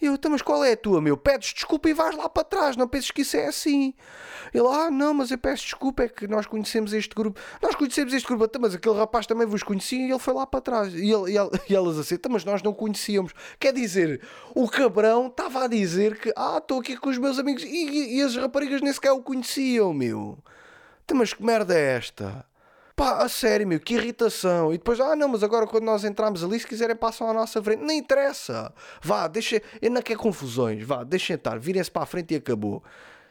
E 0.00 0.06
eu, 0.06 0.14
então, 0.14 0.30
mas 0.30 0.40
qual 0.40 0.64
é 0.64 0.72
a 0.72 0.76
tua, 0.76 1.00
meu? 1.00 1.14
Pedes 1.14 1.52
desculpa 1.52 1.90
e 1.90 1.92
vais 1.92 2.16
lá 2.16 2.26
para 2.26 2.42
trás, 2.42 2.74
não 2.74 2.88
penses 2.88 3.10
que 3.10 3.20
isso 3.20 3.36
é 3.36 3.46
assim. 3.46 3.92
Ele, 4.54 4.66
ah, 4.66 4.90
não, 4.90 5.12
mas 5.12 5.30
eu 5.30 5.36
peço 5.36 5.64
desculpa, 5.64 6.04
é 6.04 6.08
que 6.08 6.26
nós 6.26 6.46
conhecemos 6.46 6.94
este 6.94 7.14
grupo. 7.14 7.38
Nós 7.60 7.74
conhecemos 7.74 8.14
este 8.14 8.26
grupo, 8.26 8.44
então, 8.44 8.62
mas 8.62 8.74
aquele 8.74 8.96
rapaz 8.96 9.26
também 9.26 9.46
vos 9.46 9.62
conhecia 9.62 10.06
e 10.06 10.10
ele 10.10 10.18
foi 10.18 10.32
lá 10.32 10.46
para 10.46 10.62
trás. 10.62 10.94
E, 10.94 11.12
ele, 11.12 11.32
e, 11.32 11.36
ele, 11.36 11.50
e 11.68 11.74
elas 11.74 11.98
assim, 11.98 12.14
então, 12.14 12.32
mas 12.32 12.44
nós 12.46 12.62
não 12.62 12.72
conhecíamos. 12.72 13.34
Quer 13.58 13.74
dizer, 13.74 14.22
o 14.54 14.66
cabrão 14.68 15.26
estava 15.26 15.64
a 15.64 15.68
dizer 15.68 16.18
que, 16.18 16.32
ah, 16.34 16.56
estou 16.56 16.80
aqui 16.80 16.96
com 16.96 17.10
os 17.10 17.18
meus 17.18 17.38
amigos 17.38 17.62
e, 17.62 18.16
e 18.16 18.22
as 18.22 18.34
raparigas 18.36 18.80
nem 18.80 18.92
sequer 18.92 19.12
o 19.12 19.20
conheciam, 19.20 19.92
meu. 19.92 20.38
Então, 21.04 21.18
mas 21.18 21.34
que 21.34 21.44
merda 21.44 21.74
é 21.74 21.96
esta? 21.96 22.46
Pá, 23.00 23.22
a 23.22 23.30
sério, 23.30 23.66
meu, 23.66 23.80
que 23.80 23.94
irritação. 23.94 24.74
E 24.74 24.76
depois, 24.76 25.00
ah, 25.00 25.16
não, 25.16 25.26
mas 25.26 25.42
agora 25.42 25.66
quando 25.66 25.84
nós 25.84 26.04
entramos 26.04 26.44
ali, 26.44 26.60
se 26.60 26.66
quiserem, 26.66 26.94
passam 26.94 27.30
à 27.30 27.32
nossa 27.32 27.62
frente. 27.62 27.82
Nem 27.82 27.96
interessa. 27.96 28.74
Vá, 29.00 29.26
deixa. 29.26 29.62
Eu 29.80 29.90
não 29.90 30.02
quero 30.02 30.20
confusões. 30.20 30.84
Vá, 30.84 31.02
deixem 31.02 31.34
estar. 31.34 31.58
Virem-se 31.58 31.90
para 31.90 32.02
a 32.02 32.06
frente 32.06 32.34
e 32.34 32.36
acabou. 32.36 32.84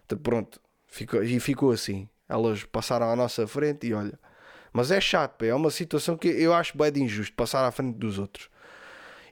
Então, 0.03 0.17
pronto. 0.17 0.59
Ficou, 0.87 1.23
e 1.23 1.39
ficou 1.39 1.69
assim. 1.69 2.09
Elas 2.27 2.63
passaram 2.63 3.11
à 3.11 3.15
nossa 3.15 3.45
frente 3.45 3.85
e 3.85 3.93
olha. 3.93 4.19
Mas 4.73 4.89
é 4.89 4.99
chato, 4.99 5.37
pá. 5.37 5.45
É 5.45 5.53
uma 5.53 5.69
situação 5.69 6.17
que 6.17 6.29
eu 6.29 6.51
acho 6.51 6.75
bem 6.75 6.91
de 6.91 7.03
injusto. 7.03 7.35
Passar 7.35 7.63
à 7.63 7.69
frente 7.69 7.95
dos 7.95 8.17
outros. 8.17 8.49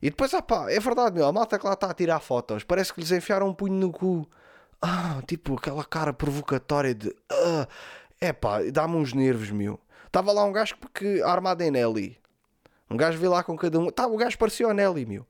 E 0.04 0.12
depois, 0.12 0.32
ah 0.36 0.42
pá, 0.44 0.70
é 0.70 0.80
verdade, 0.80 1.16
meu. 1.16 1.26
A 1.26 1.34
malta 1.34 1.58
que 1.58 1.66
lá 1.66 1.74
está 1.74 1.90
a 1.90 1.96
tirar 1.96 2.20
fotos. 2.20 2.64
Parece 2.64 2.94
que 2.94 3.00
lhes 3.00 3.12
enfiaram 3.12 3.50
um 3.50 3.56
punho 3.56 3.74
no 3.74 3.92
cu. 3.92 4.30
Ah, 4.80 5.20
tipo 5.26 5.56
aquela 5.56 5.84
cara 5.84 6.14
provocatória 6.14 6.94
de. 6.94 7.12
Ah, 7.32 7.68
é 8.22 8.32
pá, 8.32 8.62
dá-me 8.72 8.98
uns 8.98 9.14
nervos, 9.14 9.50
meu. 9.50 9.80
Estava 10.18 10.32
lá 10.32 10.44
um 10.46 10.52
gajo 10.52 10.76
que 10.96 11.22
armado 11.22 11.62
em 11.62 11.70
Nelly. 11.70 12.18
Um 12.90 12.98
gajo 12.98 13.20
veio 13.20 13.32
lá 13.32 13.44
com 13.44 13.56
cada 13.56 13.80
um. 13.80 13.92
Tá, 13.92 14.08
o 14.08 14.18
gajo 14.18 14.36
parecia 14.36 14.68
o 14.68 14.74
Nelly, 14.74 15.06
meu. 15.06 15.28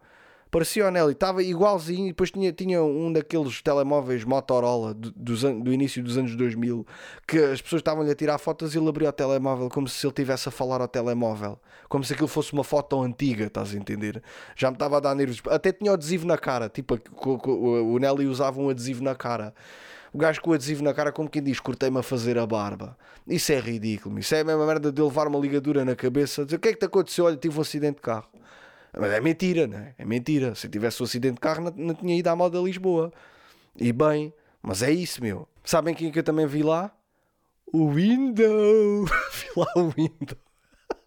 Parecia 0.50 0.88
o 0.88 0.90
Nelly, 0.90 1.12
estava 1.12 1.44
igualzinho. 1.44 2.06
E 2.06 2.08
depois 2.12 2.32
tinha, 2.32 2.54
tinha 2.54 2.82
um 2.82 3.12
daqueles 3.12 3.62
telemóveis 3.62 4.24
Motorola 4.24 4.94
do, 4.94 5.12
do, 5.12 5.36
do 5.62 5.74
início 5.74 6.02
dos 6.02 6.18
anos 6.18 6.38
2000 6.38 6.88
que 7.28 7.38
as 7.38 7.62
pessoas 7.62 7.82
estavam-lhe 7.82 8.10
a 8.10 8.16
tirar 8.16 8.38
fotos 8.38 8.74
e 8.74 8.78
ele 8.78 8.88
abria 8.88 9.10
o 9.10 9.12
telemóvel 9.12 9.68
como 9.68 9.90
se 9.90 10.08
ele 10.08 10.12
estivesse 10.12 10.48
a 10.48 10.54
falar 10.54 10.80
ao 10.80 10.88
telemóvel, 10.88 11.60
como 11.90 12.06
se 12.06 12.14
aquilo 12.14 12.30
fosse 12.30 12.54
uma 12.54 12.64
foto 12.64 13.02
antiga, 13.02 13.48
estás 13.48 13.74
a 13.74 13.78
entender? 13.78 14.24
Já 14.56 14.72
me 14.72 14.76
estava 14.76 14.96
a 14.96 15.00
dar 15.02 15.14
nervos. 15.16 15.42
Até 15.50 15.74
tinha 15.74 15.92
o 15.92 15.96
adesivo 15.96 16.26
na 16.26 16.38
cara, 16.38 16.70
tipo 16.70 16.98
o 17.44 18.00
Nelly 18.00 18.26
usava 18.26 18.58
um 18.62 18.70
adesivo 18.70 19.04
na 19.04 19.16
cara. 19.16 19.54
O 20.14 20.18
gajo 20.18 20.42
com 20.42 20.52
o 20.52 20.54
adesivo 20.54 20.84
na 20.84 20.94
cara, 20.94 21.12
como 21.12 21.30
quem 21.30 21.44
diz, 21.44 21.60
cortei-me 21.60 22.00
a 22.00 22.04
fazer 22.04 22.38
a 22.38 22.46
barba. 22.46 22.98
Isso 23.28 23.52
é 23.52 23.60
ridículo. 23.60 24.18
Isso 24.20 24.34
é 24.36 24.42
a 24.42 24.44
mesma 24.44 24.66
merda 24.66 24.92
de 24.92 25.02
levar 25.02 25.28
uma 25.28 25.40
ligadura 25.40 25.84
na 25.84 25.96
cabeça. 25.96 26.46
Dizer 26.46 26.58
o 26.58 26.60
que 26.60 26.70
é 26.70 26.74
que 26.74 26.80
te 26.80 26.86
aconteceu? 26.86 27.26
Olha, 27.26 27.36
tive 27.36 27.58
um 27.58 27.62
acidente 27.62 27.96
de 27.96 28.02
carro. 28.02 28.30
Mas 28.98 29.12
é 29.12 29.22
mentira, 29.22 29.68
não 29.68 29.78
é? 29.78 29.94
É 29.98 30.06
mentira. 30.06 30.56
Se 30.56 30.68
tivesse 30.70 31.02
um 31.02 31.06
acidente 31.06 31.36
de 31.36 31.40
carro, 31.42 31.64
não, 31.64 31.74
não 31.76 31.94
tinha 31.94 32.18
ido 32.18 32.28
à 32.28 32.36
moda 32.36 32.60
Lisboa. 32.60 33.12
E 33.76 33.92
bem, 33.92 34.34
mas 34.62 34.82
é 34.82 34.92
isso, 34.92 35.22
meu. 35.22 35.48
Sabem 35.64 35.94
quem 35.94 36.10
é 36.10 36.12
que 36.12 36.20
eu 36.20 36.24
também 36.24 36.48
vi 36.48 36.64
lá? 36.64 36.92
O 37.72 37.90
Window. 37.92 39.06
vi 39.34 39.48
lá 39.56 39.68
o 39.76 39.90
Window. 39.90 40.38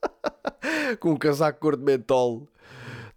Com 1.01 1.13
um 1.13 1.17
casaco 1.17 1.59
cor 1.59 1.77
de 1.77 1.83
mentol. 1.83 2.47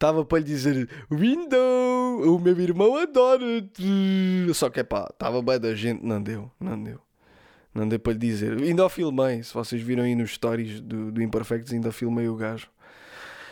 Estava 0.03 0.25
para 0.25 0.39
lhe 0.39 0.43
dizer 0.43 0.89
Window, 1.09 2.35
o 2.35 2.37
meu 2.37 2.59
irmão 2.59 2.97
adora-te. 2.97 4.53
Só 4.53 4.69
que 4.69 4.81
é 4.81 4.83
pá, 4.83 5.07
estava 5.09 5.41
bem 5.41 5.57
da 5.57 5.73
gente, 5.73 6.03
não 6.03 6.21
deu, 6.21 6.51
não 6.59 6.83
deu. 6.83 6.99
Não 7.73 7.87
deu 7.87 7.97
para 7.97 8.11
lhe 8.11 8.19
dizer. 8.19 8.61
Ainda 8.61 8.85
o 8.85 8.89
filmei, 8.89 9.41
se 9.43 9.53
vocês 9.53 9.81
viram 9.81 10.03
aí 10.03 10.13
nos 10.13 10.31
stories 10.31 10.81
do, 10.81 11.09
do 11.09 11.23
Imperfectos, 11.23 11.71
ainda 11.71 11.89
filmei 11.89 12.27
o 12.27 12.35
gajo. 12.35 12.67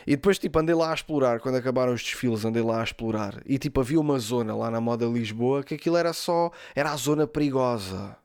E 0.05 0.17
depois, 0.17 0.37
tipo, 0.37 0.59
andei 0.59 0.75
lá 0.75 0.91
a 0.91 0.93
explorar. 0.93 1.39
Quando 1.39 1.55
acabaram 1.55 1.93
os 1.93 2.03
desfiles, 2.03 2.43
andei 2.43 2.61
lá 2.61 2.81
a 2.81 2.83
explorar. 2.83 3.41
E, 3.45 3.57
tipo, 3.57 3.79
havia 3.79 4.01
uma 4.01 4.19
zona 4.19 4.53
lá 4.53 4.69
na 4.69 4.81
moda 4.81 5.05
Lisboa 5.05 5.63
que 5.63 5.75
aquilo 5.75 5.95
era 5.95 6.11
só. 6.11 6.51
Era 6.75 6.91
a 6.91 6.97
zona 6.97 7.25
perigosa. 7.25 8.17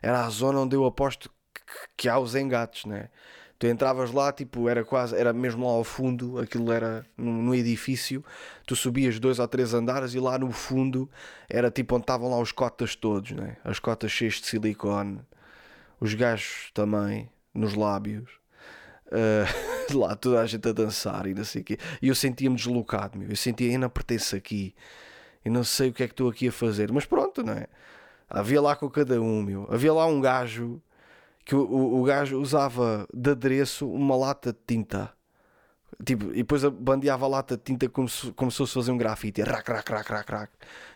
Era 0.00 0.24
a 0.24 0.30
zona 0.30 0.58
onde 0.58 0.74
eu 0.74 0.86
aposto 0.86 1.28
que, 1.52 1.60
que 1.98 2.08
há 2.08 2.18
os 2.18 2.34
engates, 2.34 2.86
né? 2.86 3.10
Tu 3.64 3.68
entravas 3.68 4.12
lá, 4.12 4.30
tipo, 4.30 4.68
era 4.68 4.84
quase, 4.84 5.16
era 5.16 5.32
mesmo 5.32 5.66
lá 5.66 5.72
ao 5.72 5.84
fundo, 5.84 6.38
aquilo 6.38 6.70
era 6.70 7.02
no, 7.16 7.54
edifício. 7.54 8.22
Tu 8.66 8.76
subias 8.76 9.18
dois 9.18 9.38
ou 9.38 9.48
três 9.48 9.72
andares 9.72 10.12
e 10.12 10.20
lá 10.20 10.38
no 10.38 10.52
fundo 10.52 11.08
era 11.48 11.70
tipo 11.70 11.94
onde 11.94 12.02
estavam 12.02 12.28
lá 12.28 12.38
os 12.38 12.52
cotas 12.52 12.94
todos, 12.94 13.30
né? 13.30 13.56
As 13.64 13.78
cotas 13.78 14.12
cheias 14.12 14.34
de 14.34 14.48
silicone, 14.48 15.18
os 15.98 16.12
gajos 16.12 16.70
também, 16.74 17.30
nos 17.54 17.72
lábios. 17.72 18.32
Uh, 19.06 19.96
lá 19.96 20.14
toda 20.14 20.42
a 20.42 20.46
gente 20.46 20.68
a 20.68 20.72
dançar 20.72 21.26
e 21.26 21.32
não 21.32 21.44
sei 21.44 21.62
o 21.62 21.64
quê. 21.64 21.78
E 22.02 22.08
eu 22.08 22.14
sentia-me 22.14 22.56
deslocado, 22.56 23.18
meu. 23.18 23.30
Eu 23.30 23.36
sentia, 23.36 23.72
eu 23.72 23.78
não 23.78 23.88
pertenço 23.88 24.36
aqui. 24.36 24.74
Eu 25.42 25.50
não 25.50 25.64
sei 25.64 25.88
o 25.88 25.92
que 25.94 26.02
é 26.02 26.06
que 26.06 26.12
estou 26.12 26.28
aqui 26.28 26.48
a 26.48 26.52
fazer. 26.52 26.92
Mas 26.92 27.06
pronto, 27.06 27.42
não 27.42 27.54
é? 27.54 27.66
Havia 28.28 28.60
lá 28.60 28.76
com 28.76 28.90
cada 28.90 29.18
um, 29.22 29.42
meu. 29.42 29.66
Havia 29.70 29.94
lá 29.94 30.04
um 30.04 30.20
gajo 30.20 30.82
que 31.44 31.54
o, 31.54 32.00
o, 32.00 32.02
gajo 32.04 32.40
usava 32.40 33.06
de 33.12 33.30
adereço 33.30 33.88
uma 33.88 34.16
lata 34.16 34.52
de 34.52 34.58
tinta. 34.66 35.12
Tipo, 36.04 36.32
e 36.32 36.38
depois 36.38 36.64
bandeava 36.64 37.26
a 37.26 37.28
lata 37.28 37.56
de 37.56 37.62
tinta 37.62 37.88
como 37.88 38.08
se, 38.08 38.32
como 38.32 38.50
se 38.50 38.58
fosse 38.58 38.74
fazer 38.74 38.90
um 38.90 38.96
grafite. 38.96 39.42
Rac, 39.42 39.70
rac, 39.70 39.90
rac, 39.90 40.10
rac, 40.10 40.30
rac. 40.30 40.52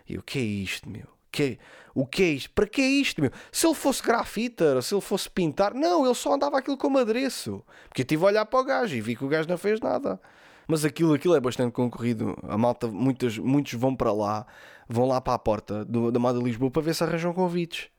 E 0.08 0.16
o 0.16 0.22
que 0.22 0.38
é 0.38 0.42
isto, 0.42 0.88
meu? 0.88 1.06
Que, 1.30 1.58
o 1.94 2.06
que 2.06 2.22
é 2.22 2.28
isto? 2.30 2.50
Para 2.52 2.66
que 2.66 2.80
é 2.80 2.86
isto, 2.86 3.20
meu? 3.20 3.30
Se 3.52 3.66
ele 3.66 3.74
fosse 3.74 4.02
grafiter, 4.02 4.82
se 4.82 4.94
ele 4.94 5.02
fosse 5.02 5.28
pintar, 5.28 5.74
não, 5.74 6.06
ele 6.06 6.14
só 6.14 6.34
andava 6.34 6.58
aquilo 6.58 6.78
como 6.78 6.98
adereço. 6.98 7.62
Porque 7.88 8.02
eu 8.02 8.06
tive 8.06 8.24
a 8.24 8.26
olhar 8.26 8.46
para 8.46 8.58
o 8.58 8.64
gajo 8.64 8.96
e 8.96 9.00
vi 9.00 9.14
que 9.14 9.24
o 9.24 9.28
gajo 9.28 9.48
não 9.48 9.58
fez 9.58 9.78
nada. 9.80 10.18
Mas 10.66 10.84
aquilo, 10.84 11.12
aquilo 11.14 11.34
é 11.34 11.40
bastante 11.40 11.72
concorrido. 11.72 12.36
A 12.48 12.56
malta, 12.56 12.88
muitas, 12.88 13.36
muitos 13.38 13.74
vão 13.74 13.94
para 13.94 14.12
lá, 14.12 14.46
vão 14.88 15.06
lá 15.06 15.20
para 15.20 15.34
a 15.34 15.38
porta 15.38 15.84
do, 15.84 16.10
da 16.10 16.18
Moda 16.18 16.38
Lisboa 16.38 16.70
para 16.70 16.82
ver 16.82 16.94
se 16.94 17.04
arranjam 17.04 17.32
convites. 17.34 17.90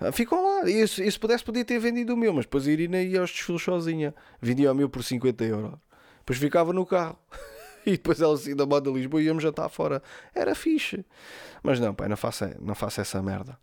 Ah, 0.00 0.10
ficam 0.10 0.42
lá. 0.42 0.68
E 0.68 0.86
se, 0.88 1.10
se 1.10 1.18
pudesse, 1.18 1.44
podia 1.44 1.64
ter 1.64 1.78
vendido 1.78 2.14
o 2.14 2.16
meu, 2.16 2.32
mas 2.32 2.46
depois 2.46 2.66
a 2.66 2.70
Irina 2.70 3.02
ia 3.02 3.20
aos 3.20 3.30
desfiles 3.30 3.62
sozinha. 3.62 4.14
Vendia 4.40 4.72
o 4.72 4.74
meu 4.74 4.88
por 4.88 5.04
50 5.04 5.44
euros. 5.44 5.74
Depois 6.20 6.38
ficava 6.38 6.72
no 6.72 6.86
carro. 6.86 7.18
e 7.84 7.92
depois 7.92 8.20
ela 8.20 8.36
saía 8.36 8.56
da 8.56 8.66
moda 8.66 8.90
de 8.90 8.96
Lisboa 8.96 9.22
e 9.22 9.26
íamos 9.26 9.42
jantar 9.42 9.68
fora. 9.68 10.02
Era 10.34 10.54
fixe. 10.54 11.04
Mas 11.62 11.78
não, 11.78 11.94
pai, 11.94 12.08
não 12.08 12.16
faço, 12.16 12.44
não 12.60 12.74
faço 12.74 13.00
essa 13.00 13.22
merda. 13.22 13.58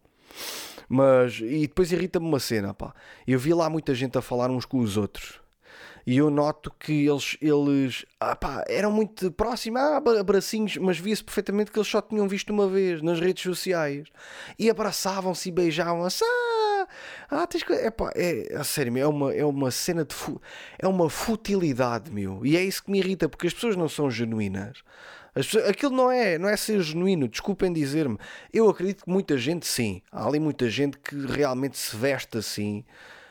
Mas, 0.88 1.40
e 1.42 1.62
depois 1.62 1.92
irrita-me 1.92 2.28
uma 2.28 2.40
cena, 2.40 2.74
pá. 2.74 2.94
Eu 3.28 3.40
vi 3.40 3.54
lá 3.54 3.70
muita 3.70 3.96
gente 3.96 4.18
a 4.18 4.22
falar 4.22 4.50
uns 4.52 4.66
com 4.66 4.78
os 4.80 4.96
outros 4.96 5.42
e 6.08 6.20
eu 6.20 6.30
noto 6.30 6.74
que 6.80 7.06
eles, 7.06 7.36
eles 7.42 8.06
ah, 8.18 8.34
pá, 8.34 8.64
eram 8.70 8.90
muito 8.90 9.30
próximos, 9.30 9.82
ah, 9.82 9.98
abracinhos, 9.98 10.78
mas 10.78 10.98
via-se 10.98 11.22
perfeitamente 11.22 11.70
que 11.70 11.78
eles 11.78 11.90
só 11.90 12.02
tinham 12.02 12.26
visto 12.30 12.50
uma 12.52 12.66
vez 12.66 13.02
nas 13.02 13.20
redes 13.20 13.44
sociais 13.44 14.08
e 14.58 14.70
abraçavam-se 14.70 15.50
e 15.50 15.52
beijavam-se. 15.52 16.24
Ah, 16.24 16.88
ah, 17.30 17.46
tens 17.46 17.62
que. 17.62 17.74
É, 17.74 17.92
é, 18.16 18.64
sério, 18.64 18.98
é 18.98 19.06
uma, 19.06 19.34
é 19.34 19.44
uma 19.44 19.70
cena 19.70 20.06
de. 20.06 20.16
Fu... 20.16 20.42
É 20.80 20.88
uma 20.88 21.10
futilidade, 21.10 22.10
meu. 22.10 22.46
E 22.46 22.56
é 22.56 22.64
isso 22.64 22.86
que 22.86 22.90
me 22.90 23.00
irrita, 23.00 23.28
porque 23.28 23.48
as 23.48 23.54
pessoas 23.54 23.76
não 23.76 23.90
são 23.90 24.10
genuínas. 24.10 24.84
Pessoas, 25.34 25.68
aquilo 25.68 25.94
não 25.94 26.10
é, 26.10 26.38
não 26.38 26.48
é 26.48 26.56
ser 26.56 26.80
genuíno, 26.80 27.28
desculpem 27.28 27.74
dizer-me. 27.74 28.18
Eu 28.54 28.70
acredito 28.70 29.04
que 29.04 29.12
muita 29.12 29.38
gente 29.38 29.68
sim. 29.68 30.02
Há 30.10 30.26
ali 30.26 30.40
muita 30.40 30.70
gente 30.70 30.98
que 30.98 31.16
realmente 31.26 31.78
se 31.78 31.98
veste 31.98 32.38
assim 32.38 32.86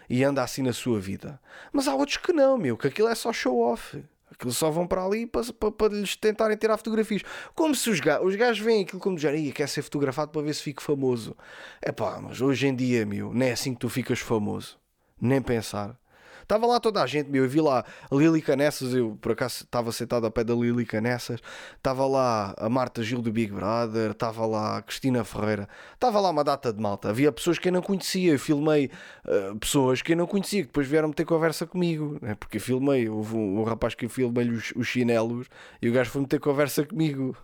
e 0.08 0.22
anda 0.24 0.42
assim 0.42 0.62
na 0.62 0.72
sua 0.72 1.00
vida. 1.00 1.40
Mas 1.72 1.88
há 1.88 1.94
outros 1.94 2.16
que 2.16 2.32
não, 2.32 2.56
meu, 2.56 2.76
que 2.76 2.86
aquilo 2.86 3.08
é 3.08 3.14
só 3.14 3.32
show 3.32 3.60
off. 3.60 4.02
Aquilo 4.30 4.52
só 4.52 4.70
vão 4.70 4.86
para 4.86 5.04
ali 5.04 5.26
para, 5.26 5.52
para, 5.52 5.70
para 5.70 5.94
lhes 5.94 6.16
tentarem 6.16 6.56
tirar 6.56 6.76
fotografias. 6.76 7.22
Como 7.54 7.74
se 7.74 7.88
os 7.88 8.00
gajos, 8.00 8.26
os 8.26 8.36
gajos 8.36 8.64
veem 8.64 8.82
aquilo 8.82 9.00
como 9.00 9.16
dizem, 9.16 9.50
quer 9.50 9.68
ser 9.68 9.82
fotografado 9.82 10.30
para 10.30 10.42
ver 10.42 10.54
se 10.54 10.62
fico 10.62 10.82
famoso. 10.82 11.36
É 11.80 11.90
pá, 11.90 12.20
mas 12.20 12.40
hoje 12.40 12.66
em 12.66 12.74
dia, 12.74 13.06
meu, 13.06 13.32
não 13.32 13.46
é 13.46 13.52
assim 13.52 13.72
que 13.72 13.80
tu 13.80 13.88
ficas 13.88 14.18
famoso. 14.18 14.78
Nem 15.20 15.40
pensar. 15.40 15.98
Estava 16.46 16.64
lá 16.64 16.78
toda 16.78 17.02
a 17.02 17.06
gente, 17.08 17.28
meu. 17.28 17.42
Eu 17.42 17.50
vi 17.50 17.60
lá 17.60 17.84
Lili 18.10 18.40
Canessas. 18.40 18.94
Eu 18.94 19.18
por 19.20 19.32
acaso 19.32 19.64
estava 19.64 19.90
sentado 19.90 20.26
ao 20.26 20.30
pé 20.30 20.44
da 20.44 20.54
Lili 20.54 20.86
Canessas. 20.86 21.40
Estava 21.76 22.06
lá 22.06 22.54
a 22.56 22.68
Marta 22.68 23.02
Gil 23.02 23.20
do 23.20 23.32
Big 23.32 23.52
Brother. 23.52 24.12
Estava 24.12 24.46
lá 24.46 24.76
a 24.76 24.82
Cristina 24.82 25.24
Ferreira. 25.24 25.68
Estava 25.94 26.20
lá 26.20 26.30
uma 26.30 26.44
data 26.44 26.72
de 26.72 26.80
malta. 26.80 27.10
Havia 27.10 27.32
pessoas 27.32 27.58
que 27.58 27.68
eu 27.68 27.72
não 27.72 27.82
conhecia. 27.82 28.32
Eu 28.32 28.38
filmei 28.38 28.92
uh, 29.24 29.58
pessoas 29.58 30.00
que 30.02 30.12
eu 30.12 30.16
não 30.16 30.26
conhecia. 30.28 30.60
Que 30.60 30.68
depois 30.68 30.86
vieram 30.86 31.12
ter 31.12 31.24
conversa 31.24 31.66
comigo. 31.66 32.16
Né? 32.22 32.36
Porque 32.36 32.58
eu 32.58 32.60
filmei. 32.60 33.08
Houve 33.08 33.34
um, 33.34 33.58
um 33.58 33.64
rapaz 33.64 33.96
que 33.96 34.04
eu 34.04 34.10
filmei 34.10 34.48
os, 34.48 34.72
os 34.76 34.86
chinelos. 34.86 35.48
E 35.82 35.88
o 35.88 35.92
gajo 35.92 36.10
foi 36.10 36.20
meter 36.20 36.38
conversa 36.38 36.86
comigo. 36.86 37.36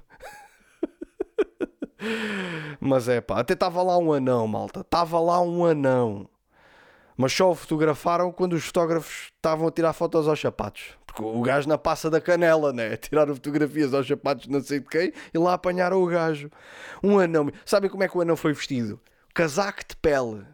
Mas 2.79 3.09
é 3.09 3.21
pá, 3.21 3.41
até 3.41 3.55
estava 3.55 3.83
lá 3.83 3.99
um 3.99 4.13
anão, 4.13 4.47
malta. 4.47 4.81
Estava 4.81 5.19
lá 5.19 5.41
um 5.43 5.65
anão 5.65 6.29
mas 7.17 7.33
só 7.33 7.51
o 7.51 7.55
fotografaram 7.55 8.33
quando 8.33 8.55
os 8.55 8.65
fotógrafos 8.65 9.31
estavam 9.37 9.69
a 9.69 9.71
tirar 9.71 9.93
fotos 9.93 10.29
aos 10.29 10.41
sapatos. 10.41 10.97
Porque 11.07 11.23
o 11.23 11.43
gajo 11.43 11.69
na 11.69 11.77
passa 11.77 12.09
da 12.09 12.21
canela, 12.21 12.73
né? 12.73 12.97
Tiraram 12.97 13.35
fotografias 13.35 13.93
aos 13.93 14.07
sapatos 14.07 14.49
não 14.49 14.61
sei 14.61 14.81
de 14.81 14.87
quem 14.87 15.13
e 15.33 15.39
lá 15.39 15.55
apanharam 15.55 16.03
o 16.03 16.07
gajo. 16.07 16.51
Um 17.03 17.19
anão. 17.19 17.51
Sabem 17.67 17.91
como 17.91 18.03
é 18.03 18.09
que 18.09 18.17
o 18.17 18.21
anão 18.21 18.37
foi 18.37 18.53
vestido? 18.53 19.01
Casaco 19.35 19.81
de 19.89 19.97
pele. 19.97 20.45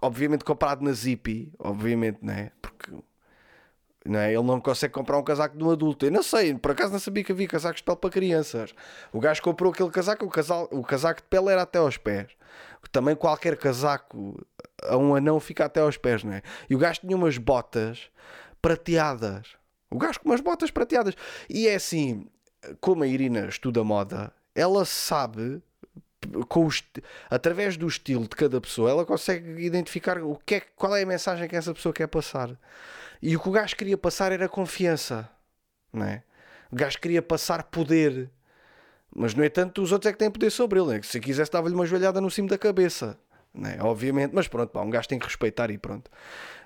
Obviamente 0.00 0.44
comprado 0.44 0.82
na 0.84 0.92
Zippy. 0.92 1.52
Obviamente, 1.58 2.18
né? 2.22 2.52
Porque 2.62 2.92
não 4.04 4.20
é? 4.20 4.32
Ele 4.34 4.42
não 4.42 4.60
consegue 4.60 4.92
comprar 4.92 5.18
um 5.18 5.22
casaco 5.22 5.56
de 5.56 5.64
um 5.64 5.70
adulto. 5.70 6.04
Eu 6.04 6.12
não 6.12 6.22
sei, 6.22 6.54
por 6.54 6.72
acaso 6.72 6.92
não 6.92 6.98
sabia 6.98 7.24
que 7.24 7.32
havia 7.32 7.48
casacos 7.48 7.78
de 7.78 7.84
pele 7.84 7.96
para 7.96 8.10
crianças. 8.10 8.74
O 9.12 9.18
gajo 9.18 9.40
comprou 9.42 9.72
aquele 9.72 9.90
casaco, 9.90 10.26
o, 10.26 10.28
casal, 10.28 10.68
o 10.70 10.82
casaco 10.82 11.22
de 11.22 11.28
pele 11.28 11.48
era 11.48 11.62
até 11.62 11.78
aos 11.78 11.96
pés. 11.96 12.28
Também 12.94 13.16
qualquer 13.16 13.56
casaco 13.56 14.46
a 14.84 14.96
um 14.96 15.16
anão 15.16 15.40
fica 15.40 15.64
até 15.64 15.80
aos 15.80 15.96
pés, 15.96 16.22
não 16.22 16.32
é? 16.32 16.42
E 16.70 16.76
o 16.76 16.78
gajo 16.78 17.00
tinha 17.00 17.16
umas 17.16 17.36
botas 17.36 18.08
prateadas. 18.62 19.48
O 19.90 19.98
gajo 19.98 20.20
com 20.20 20.28
umas 20.28 20.40
botas 20.40 20.70
prateadas. 20.70 21.16
E 21.50 21.66
é 21.66 21.74
assim, 21.74 22.28
como 22.80 23.02
a 23.02 23.06
Irina 23.08 23.46
estuda 23.46 23.82
moda, 23.82 24.32
ela 24.54 24.84
sabe 24.84 25.60
com 26.48 26.68
o, 26.68 26.70
através 27.28 27.76
do 27.76 27.88
estilo 27.88 28.28
de 28.28 28.36
cada 28.36 28.60
pessoa, 28.60 28.88
ela 28.88 29.04
consegue 29.04 29.60
identificar 29.66 30.22
o 30.22 30.36
que 30.46 30.54
é, 30.54 30.60
qual 30.60 30.94
é 30.94 31.02
a 31.02 31.06
mensagem 31.06 31.48
que 31.48 31.56
essa 31.56 31.74
pessoa 31.74 31.92
quer 31.92 32.06
passar. 32.06 32.56
E 33.20 33.34
o 33.36 33.40
que 33.40 33.48
o 33.48 33.52
gajo 33.52 33.74
queria 33.74 33.98
passar 33.98 34.30
era 34.30 34.48
confiança, 34.48 35.28
não 35.92 36.06
é? 36.06 36.22
O 36.70 36.76
gajo 36.76 37.00
queria 37.00 37.20
passar 37.20 37.64
poder, 37.64 38.30
mas 39.14 39.34
no 39.34 39.44
entanto 39.44 39.80
os 39.80 39.92
outros 39.92 40.10
é 40.10 40.12
que 40.12 40.18
têm 40.18 40.30
poder 40.30 40.50
sobre 40.50 40.80
ele. 40.80 40.94
Né? 40.94 41.00
Se 41.02 41.20
quisesse 41.20 41.50
dava-lhe 41.50 41.74
uma 41.74 41.86
joelhada 41.86 42.20
no 42.20 42.30
cimo 42.30 42.48
da 42.48 42.58
cabeça, 42.58 43.16
né? 43.54 43.78
obviamente, 43.80 44.32
mas 44.34 44.48
pronto, 44.48 44.70
pá, 44.70 44.80
um 44.80 44.90
gajo 44.90 45.08
tem 45.08 45.18
que 45.18 45.26
respeitar 45.26 45.70
e 45.70 45.78
pronto. 45.78 46.10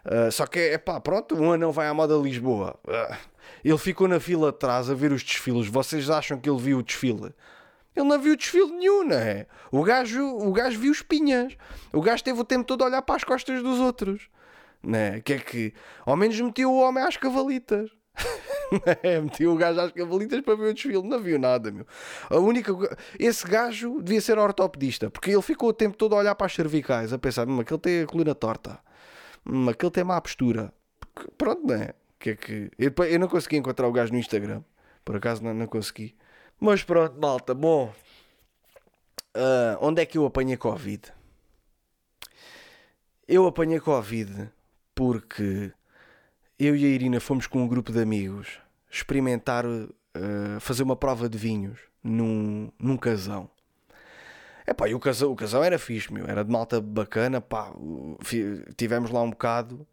Uh, 0.04 0.32
só 0.32 0.46
que 0.46 0.58
é 0.58 0.78
pá, 0.78 1.00
pronto, 1.00 1.34
um 1.34 1.52
anão 1.52 1.70
vai 1.70 1.86
à 1.86 1.94
moda 1.94 2.14
Lisboa. 2.16 2.78
Uh, 2.86 3.16
ele 3.62 3.78
ficou 3.78 4.08
na 4.08 4.18
fila 4.18 4.48
atrás 4.50 4.88
a 4.88 4.94
ver 4.94 5.12
os 5.12 5.22
desfiles. 5.22 5.68
Vocês 5.68 6.08
acham 6.08 6.38
que 6.38 6.48
ele 6.48 6.58
viu 6.58 6.78
o 6.78 6.82
desfile? 6.82 7.34
Ele 7.94 8.06
não 8.06 8.18
viu 8.18 8.36
desfile 8.36 8.70
nenhum, 8.70 9.04
não 9.04 9.16
é? 9.16 9.46
O 9.72 9.82
gajo, 9.82 10.24
o 10.24 10.52
gajo 10.52 10.78
viu 10.78 10.92
espinhas. 10.92 11.56
O 11.92 12.00
gajo 12.00 12.22
teve 12.22 12.40
o 12.40 12.44
tempo 12.44 12.64
todo 12.64 12.82
a 12.82 12.86
olhar 12.86 13.02
para 13.02 13.16
as 13.16 13.24
costas 13.24 13.62
dos 13.62 13.80
outros. 13.80 14.28
Né? 14.82 15.20
Que 15.20 15.32
é 15.34 15.38
que 15.38 15.74
ao 16.06 16.16
menos 16.16 16.40
meteu 16.40 16.72
o 16.72 16.80
homem 16.80 17.02
às 17.02 17.16
cavalitas. 17.16 17.90
É, 19.02 19.20
meti 19.20 19.46
o 19.46 19.56
gajo 19.56 19.80
às 19.80 19.92
cavalitas 19.92 20.40
para 20.42 20.54
ver 20.54 20.70
o 20.70 20.74
desfile, 20.74 21.02
não 21.02 21.20
viu 21.20 21.38
nada, 21.38 21.70
meu. 21.70 21.86
A 22.28 22.38
única. 22.38 22.72
Esse 23.18 23.46
gajo 23.46 24.00
devia 24.02 24.20
ser 24.20 24.38
ortopedista, 24.38 25.10
porque 25.10 25.30
ele 25.30 25.42
ficou 25.42 25.70
o 25.70 25.72
tempo 25.72 25.96
todo 25.96 26.14
a 26.14 26.18
olhar 26.18 26.34
para 26.34 26.46
as 26.46 26.54
cervicais, 26.54 27.12
a 27.12 27.18
pensar, 27.18 27.48
hum, 27.48 27.60
aquele 27.60 27.80
tem 27.80 28.02
a 28.02 28.06
coluna 28.06 28.34
torta, 28.34 28.78
hum, 29.46 29.68
aquele 29.68 29.90
tem 29.90 30.04
má 30.04 30.20
postura. 30.20 30.72
Pronto, 31.36 31.66
não 31.66 31.74
é? 31.74 31.94
Que 32.18 32.30
é 32.30 32.36
que... 32.36 32.70
Eu, 32.78 32.92
eu 33.04 33.18
não 33.18 33.28
consegui 33.28 33.56
encontrar 33.56 33.88
o 33.88 33.92
gajo 33.92 34.12
no 34.12 34.18
Instagram, 34.18 34.62
por 35.04 35.16
acaso 35.16 35.42
não, 35.42 35.54
não 35.54 35.66
consegui. 35.66 36.14
Mas 36.60 36.82
pronto, 36.82 37.18
malta, 37.20 37.54
bom. 37.54 37.92
Uh, 39.36 39.78
onde 39.80 40.02
é 40.02 40.06
que 40.06 40.18
eu 40.18 40.26
apanhei 40.26 40.56
Covid? 40.56 41.12
Eu 43.26 43.46
apanhei 43.46 43.78
Covid 43.78 44.50
porque 44.94 45.72
eu 46.58 46.74
e 46.74 46.84
a 46.84 46.88
Irina 46.88 47.20
fomos 47.20 47.46
com 47.46 47.62
um 47.62 47.68
grupo 47.68 47.92
de 47.92 48.00
amigos 48.00 48.60
experimentar 48.90 49.64
uh, 49.66 50.60
fazer 50.60 50.82
uma 50.82 50.96
prova 50.96 51.28
de 51.28 51.38
vinhos 51.38 51.78
num, 52.02 52.72
num 52.78 52.96
casão. 52.96 53.50
É 54.66 54.74
pá, 54.74 54.88
e 54.88 54.94
o 54.94 55.00
casão, 55.00 55.32
o 55.32 55.36
casão 55.36 55.62
era 55.64 55.78
fixe, 55.78 56.12
meu, 56.12 56.26
era 56.26 56.44
de 56.44 56.50
malta 56.50 56.80
bacana, 56.80 57.40
pá, 57.40 57.72
tivemos 58.76 59.10
lá 59.10 59.22
um 59.22 59.30
bocado 59.30 59.86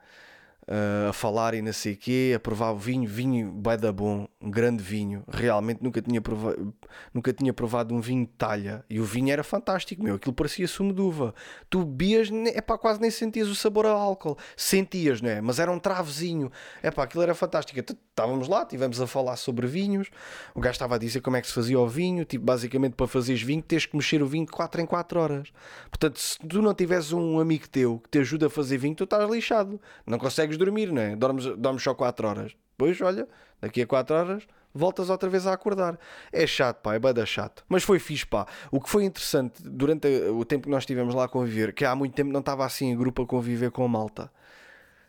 uh, 0.68 1.10
a 1.10 1.14
falar 1.14 1.54
e 1.54 1.62
não 1.62 1.74
sei 1.74 1.94
o 1.94 1.98
quê, 1.98 2.34
a 2.36 2.40
provar 2.40 2.72
o 2.72 2.78
vinho, 2.78 3.08
vinho 3.08 3.52
bué 3.52 3.78
da 3.78 3.92
bom, 3.92 4.28
um 4.42 4.50
grande 4.50 4.84
vinho. 4.84 5.24
Realmente 5.28 5.84
nunca 5.84 6.02
tinha, 6.02 6.22
provado, 6.22 6.74
nunca 7.14 7.34
tinha 7.34 7.54
provado 7.54 7.94
um 7.94 8.02
vinho 8.02 8.26
de 8.26 8.32
talha 8.34 8.84
e 8.90 9.00
o 9.00 9.04
vinho 9.04 9.32
era 9.32 9.44
fantástico, 9.44 10.04
meu. 10.04 10.16
Aquilo 10.16 10.34
parecia 10.34 10.68
sumo 10.68 10.94
de 10.94 11.02
uva. 11.02 11.34
Tu 11.70 11.84
bebias, 11.84 12.30
é 12.54 12.62
pá, 12.62 12.78
quase 12.78 13.00
nem 13.02 13.12
sentias 13.12 13.48
o 13.48 13.56
sabor 13.56 13.86
ao 13.86 13.98
álcool. 13.98 14.38
Sentias, 14.56 15.22
não 15.22 15.30
é? 15.30 15.42
Mas 15.42 15.60
era 15.60 15.72
um 15.72 15.80
travozinho. 15.80 16.52
É 16.82 16.92
pá, 16.92 17.04
aquilo 17.04 17.24
era 17.24 17.36
fantástico. 17.36 17.80
Estávamos 17.80 18.48
lá, 18.48 18.64
estivemos 18.64 19.00
a 19.02 19.08
falar 19.08 19.36
sobre 19.36 19.68
vinhos. 19.68 20.10
O 20.54 20.60
gajo 20.60 20.74
estava 20.74 20.96
a 20.96 20.98
dizer 20.98 21.22
como 21.22 21.38
é 21.38 21.42
que 21.42 21.48
se 21.48 21.54
fazia 21.54 21.80
o 21.80 21.88
vinho. 21.88 22.26
Tipo, 22.26 22.46
basicamente 22.46 22.94
para 22.94 23.08
fazeres 23.08 23.42
vinho 23.42 23.62
tens 23.62 23.86
que 23.86 23.96
mexer 23.96 24.22
o 24.22 24.28
vinho 24.28 24.46
de 24.46 24.52
4 24.52 24.82
em 24.82 24.86
4 24.86 25.20
horas. 25.20 25.52
Portanto, 25.90 26.20
se 26.20 26.40
tu 26.40 26.62
não 26.62 26.74
tiveres 26.74 27.12
um 27.12 27.40
amigo 27.40 27.68
teu 27.70 28.00
que 28.00 28.10
te 28.10 28.20
ajuda 28.20 28.48
a 28.48 28.50
fazer 28.50 28.78
vinho, 28.78 28.96
tu 28.96 29.04
estás 29.04 29.30
lixado. 29.30 29.80
Não 30.06 30.18
consegues 30.18 30.55
consegues 30.56 30.58
dormir, 30.58 30.92
não 30.92 31.02
é? 31.02 31.16
Dormes, 31.16 31.46
dormes 31.58 31.84
só 31.84 31.94
4 31.94 32.28
horas. 32.28 32.56
Depois, 32.72 33.00
olha, 33.02 33.28
daqui 33.62 33.82
a 33.82 33.88
4 33.88 34.16
horas 34.16 34.48
voltas 34.74 35.10
outra 35.10 35.30
vez 35.30 35.48
a 35.48 35.54
acordar. 35.54 35.98
É 36.32 36.46
chato, 36.46 36.82
pá, 36.82 36.96
é 36.96 37.00
bada 37.00 37.26
chato. 37.26 37.64
Mas 37.70 37.84
foi 37.84 38.00
fixe, 38.00 38.26
pá. 38.26 38.46
O 38.72 38.82
que 38.82 38.90
foi 38.90 39.06
interessante 39.06 39.62
durante 39.64 40.08
o 40.08 40.44
tempo 40.44 40.64
que 40.64 40.70
nós 40.70 40.84
estivemos 40.84 41.14
lá 41.16 41.26
a 41.26 41.28
conviver, 41.28 41.74
que 41.74 41.86
há 41.86 41.96
muito 41.96 42.14
tempo 42.14 42.32
não 42.32 42.42
estava 42.42 42.66
assim 42.66 42.88
em 42.92 42.98
grupo 42.98 43.24
a 43.24 43.28
conviver 43.28 43.72
com 43.72 43.84
a 43.84 43.88
malta, 43.88 44.32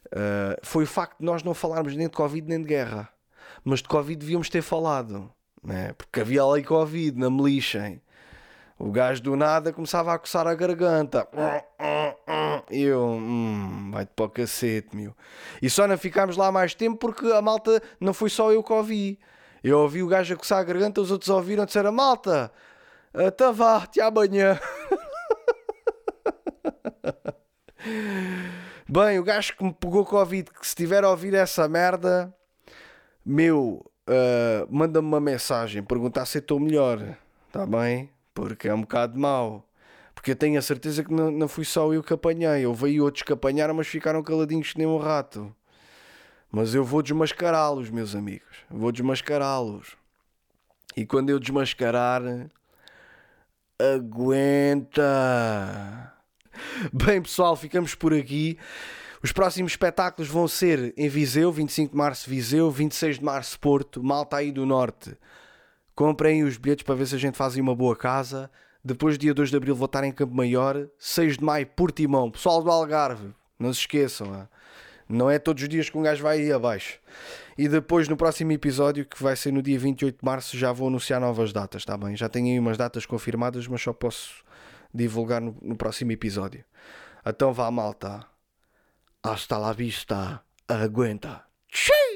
uh, 0.07 0.61
foi 0.63 0.85
o 0.85 0.87
facto 0.87 1.19
de 1.19 1.25
nós 1.25 1.43
não 1.43 1.55
falarmos 1.55 1.97
nem 1.97 2.07
de 2.07 2.15
Covid 2.15 2.49
nem 2.49 2.61
de 2.61 2.69
guerra. 2.69 3.09
Mas 3.65 3.81
de 3.81 3.89
Covid 3.89 4.19
devíamos 4.19 4.49
ter 4.49 4.63
falado, 4.63 5.31
né? 5.63 5.93
porque 5.95 6.21
havia 6.21 6.47
lei 6.47 6.63
Covid, 6.63 7.19
não 7.19 7.31
me. 7.31 7.61
O 8.79 8.91
gajo 8.91 9.23
do 9.23 9.37
nada 9.37 9.73
começava 9.73 10.13
a 10.13 10.19
coçar 10.19 10.47
a 10.47 10.55
garganta. 10.55 11.27
Eu, 12.71 13.03
hum, 13.03 13.91
vai-te 13.93 14.11
para 14.15 14.27
o 14.27 14.29
cacete, 14.29 14.95
meu. 14.95 15.15
E 15.63 15.71
só 15.71 15.87
não 15.87 15.97
ficámos 15.97 16.37
lá 16.37 16.53
mais 16.53 16.75
tempo 16.75 16.99
porque 16.99 17.27
a 17.33 17.41
malta 17.41 17.83
não 17.99 18.13
foi 18.13 18.29
só 18.29 18.53
eu 18.53 18.63
que 18.63 18.73
ouvi. 18.73 19.19
Eu 19.65 19.79
ouvi 19.79 20.03
o 20.03 20.09
gajo 20.09 20.35
a 20.35 20.37
coçar 20.37 20.59
a 20.59 20.65
garganta, 20.65 21.01
os 21.01 21.11
outros 21.11 21.31
ouviram 21.31 21.63
e 21.63 21.67
disseram: 21.67 21.91
Malta, 21.91 22.53
até 23.15 23.51
vá, 23.51 23.79
até 23.79 24.03
amanhã. 24.03 24.61
Bem, 28.89 29.19
o 29.19 29.25
gajo 29.25 29.57
que 29.57 29.65
me 29.65 29.73
pegou 29.73 30.05
Covid, 30.05 30.51
que 30.51 30.67
se 30.67 30.69
estiver 30.69 31.03
a 31.03 31.11
ouvir 31.11 31.35
essa 31.35 31.67
merda, 31.69 32.33
meu, 33.25 33.85
uh, 34.09 34.67
manda-me 34.69 35.09
uma 35.09 35.21
mensagem, 35.21 35.83
perguntar 35.83 36.27
se 36.27 36.39
estou 36.39 36.61
melhor. 36.61 37.17
Está 37.49 37.67
bem? 37.67 38.11
Porque 38.37 38.69
é 38.69 38.75
um 38.75 38.83
bocado 38.83 39.19
mau. 39.19 39.67
Porque 40.15 40.33
eu 40.33 40.37
tenho 40.37 40.59
a 40.59 40.63
certeza 40.63 41.03
que 41.03 41.11
não, 41.13 41.31
não 41.31 41.49
fui 41.49 41.65
só 41.65 41.91
eu 41.93 42.03
que 42.03 42.13
apanhei. 42.13 42.67
Houve 42.67 42.87
aí 42.87 43.01
outros 43.01 43.23
que 43.23 43.33
apanharam, 43.33 43.73
mas 43.73 43.87
ficaram 43.87 44.23
caladinhos 44.23 44.73
que 44.73 44.79
nem 44.79 44.87
um 44.87 44.99
rato. 44.99 45.55
Mas 46.53 46.75
eu 46.75 46.85
vou 46.85 47.01
desmascará-los, 47.03 47.89
meus 47.89 48.15
amigos. 48.15 48.59
Vou 48.71 48.93
desmascará-los. 48.93 49.97
E 50.95 51.07
quando 51.07 51.31
eu 51.31 51.39
desmascarar, 51.39 52.23
aguenta. 53.79 55.03
Bem, 56.93 57.23
pessoal, 57.23 57.57
ficamos 57.57 57.95
por 57.95 58.13
aqui. 58.13 58.59
Os 59.23 59.33
próximos 59.33 59.73
espetáculos 59.73 60.31
vão 60.31 60.47
ser 60.47 60.93
em 60.95 61.09
Viseu, 61.09 61.51
25 61.51 61.93
de 61.93 61.97
março, 61.97 62.29
Viseu, 62.29 62.71
26 62.71 63.19
de 63.19 63.25
março, 63.25 63.59
Porto, 63.59 64.03
Malta 64.03 64.37
aí 64.37 64.53
do 64.53 64.67
Norte. 64.67 65.17
Comprem 65.97 66.45
os 66.45 66.59
bilhetes 66.59 66.85
para 66.85 66.95
ver 66.95 67.07
se 67.07 67.15
a 67.15 67.19
gente 67.19 67.39
faz 67.39 67.57
uma 67.57 67.75
boa 67.75 67.97
casa. 67.97 68.51
Depois, 68.85 69.17
dia 69.17 69.33
2 69.33 69.49
de 69.49 69.57
Abril, 69.57 69.75
vou 69.75 69.87
estar 69.87 70.05
em 70.05 70.13
Campo 70.13 70.35
Maior. 70.35 70.87
6 70.99 71.39
de 71.39 71.43
Maio, 71.45 71.67
Portimão. 71.67 72.31
Pessoal 72.31 72.63
do 72.63 72.71
Algarve, 72.71 73.35
não 73.59 73.73
se 73.73 73.81
esqueçam. 73.81 74.47
Não 75.09 75.31
é 75.31 75.39
todos 75.39 75.63
os 75.63 75.69
dias 75.71 75.89
que 75.89 75.97
um 75.97 76.03
gajo 76.03 76.23
vai 76.23 76.39
aí 76.39 76.53
abaixo. 76.53 76.99
E 77.57 77.67
depois, 77.67 78.09
no 78.09 78.17
próximo 78.17 78.53
episódio, 78.53 79.07
que 79.07 79.23
vai 79.23 79.35
ser 79.37 79.53
no 79.53 79.63
dia 79.63 79.79
28 79.79 80.19
de 80.19 80.25
Março, 80.25 80.59
já 80.59 80.71
vou 80.71 80.89
anunciar 80.89 81.19
novas 81.19 81.51
datas, 81.51 81.81
está 81.81 81.97
bem? 81.97 82.15
Já 82.15 82.29
tenho 82.29 82.49
aí 82.49 82.59
umas 82.59 82.77
datas 82.77 83.07
confirmadas, 83.07 83.67
mas 83.67 83.81
só 83.81 83.95
posso 83.95 84.45
divulgar 84.93 85.41
no, 85.41 85.57
no 85.63 85.77
próximo 85.77 86.13
episódio. 86.13 86.63
Então 87.25 87.55
vá, 87.55 87.71
malta. 87.71 88.27
Hasta 89.23 89.57
la 89.57 89.73
vista. 89.73 90.43
Aguenta. 90.69 91.45
Tchau! 91.69 92.16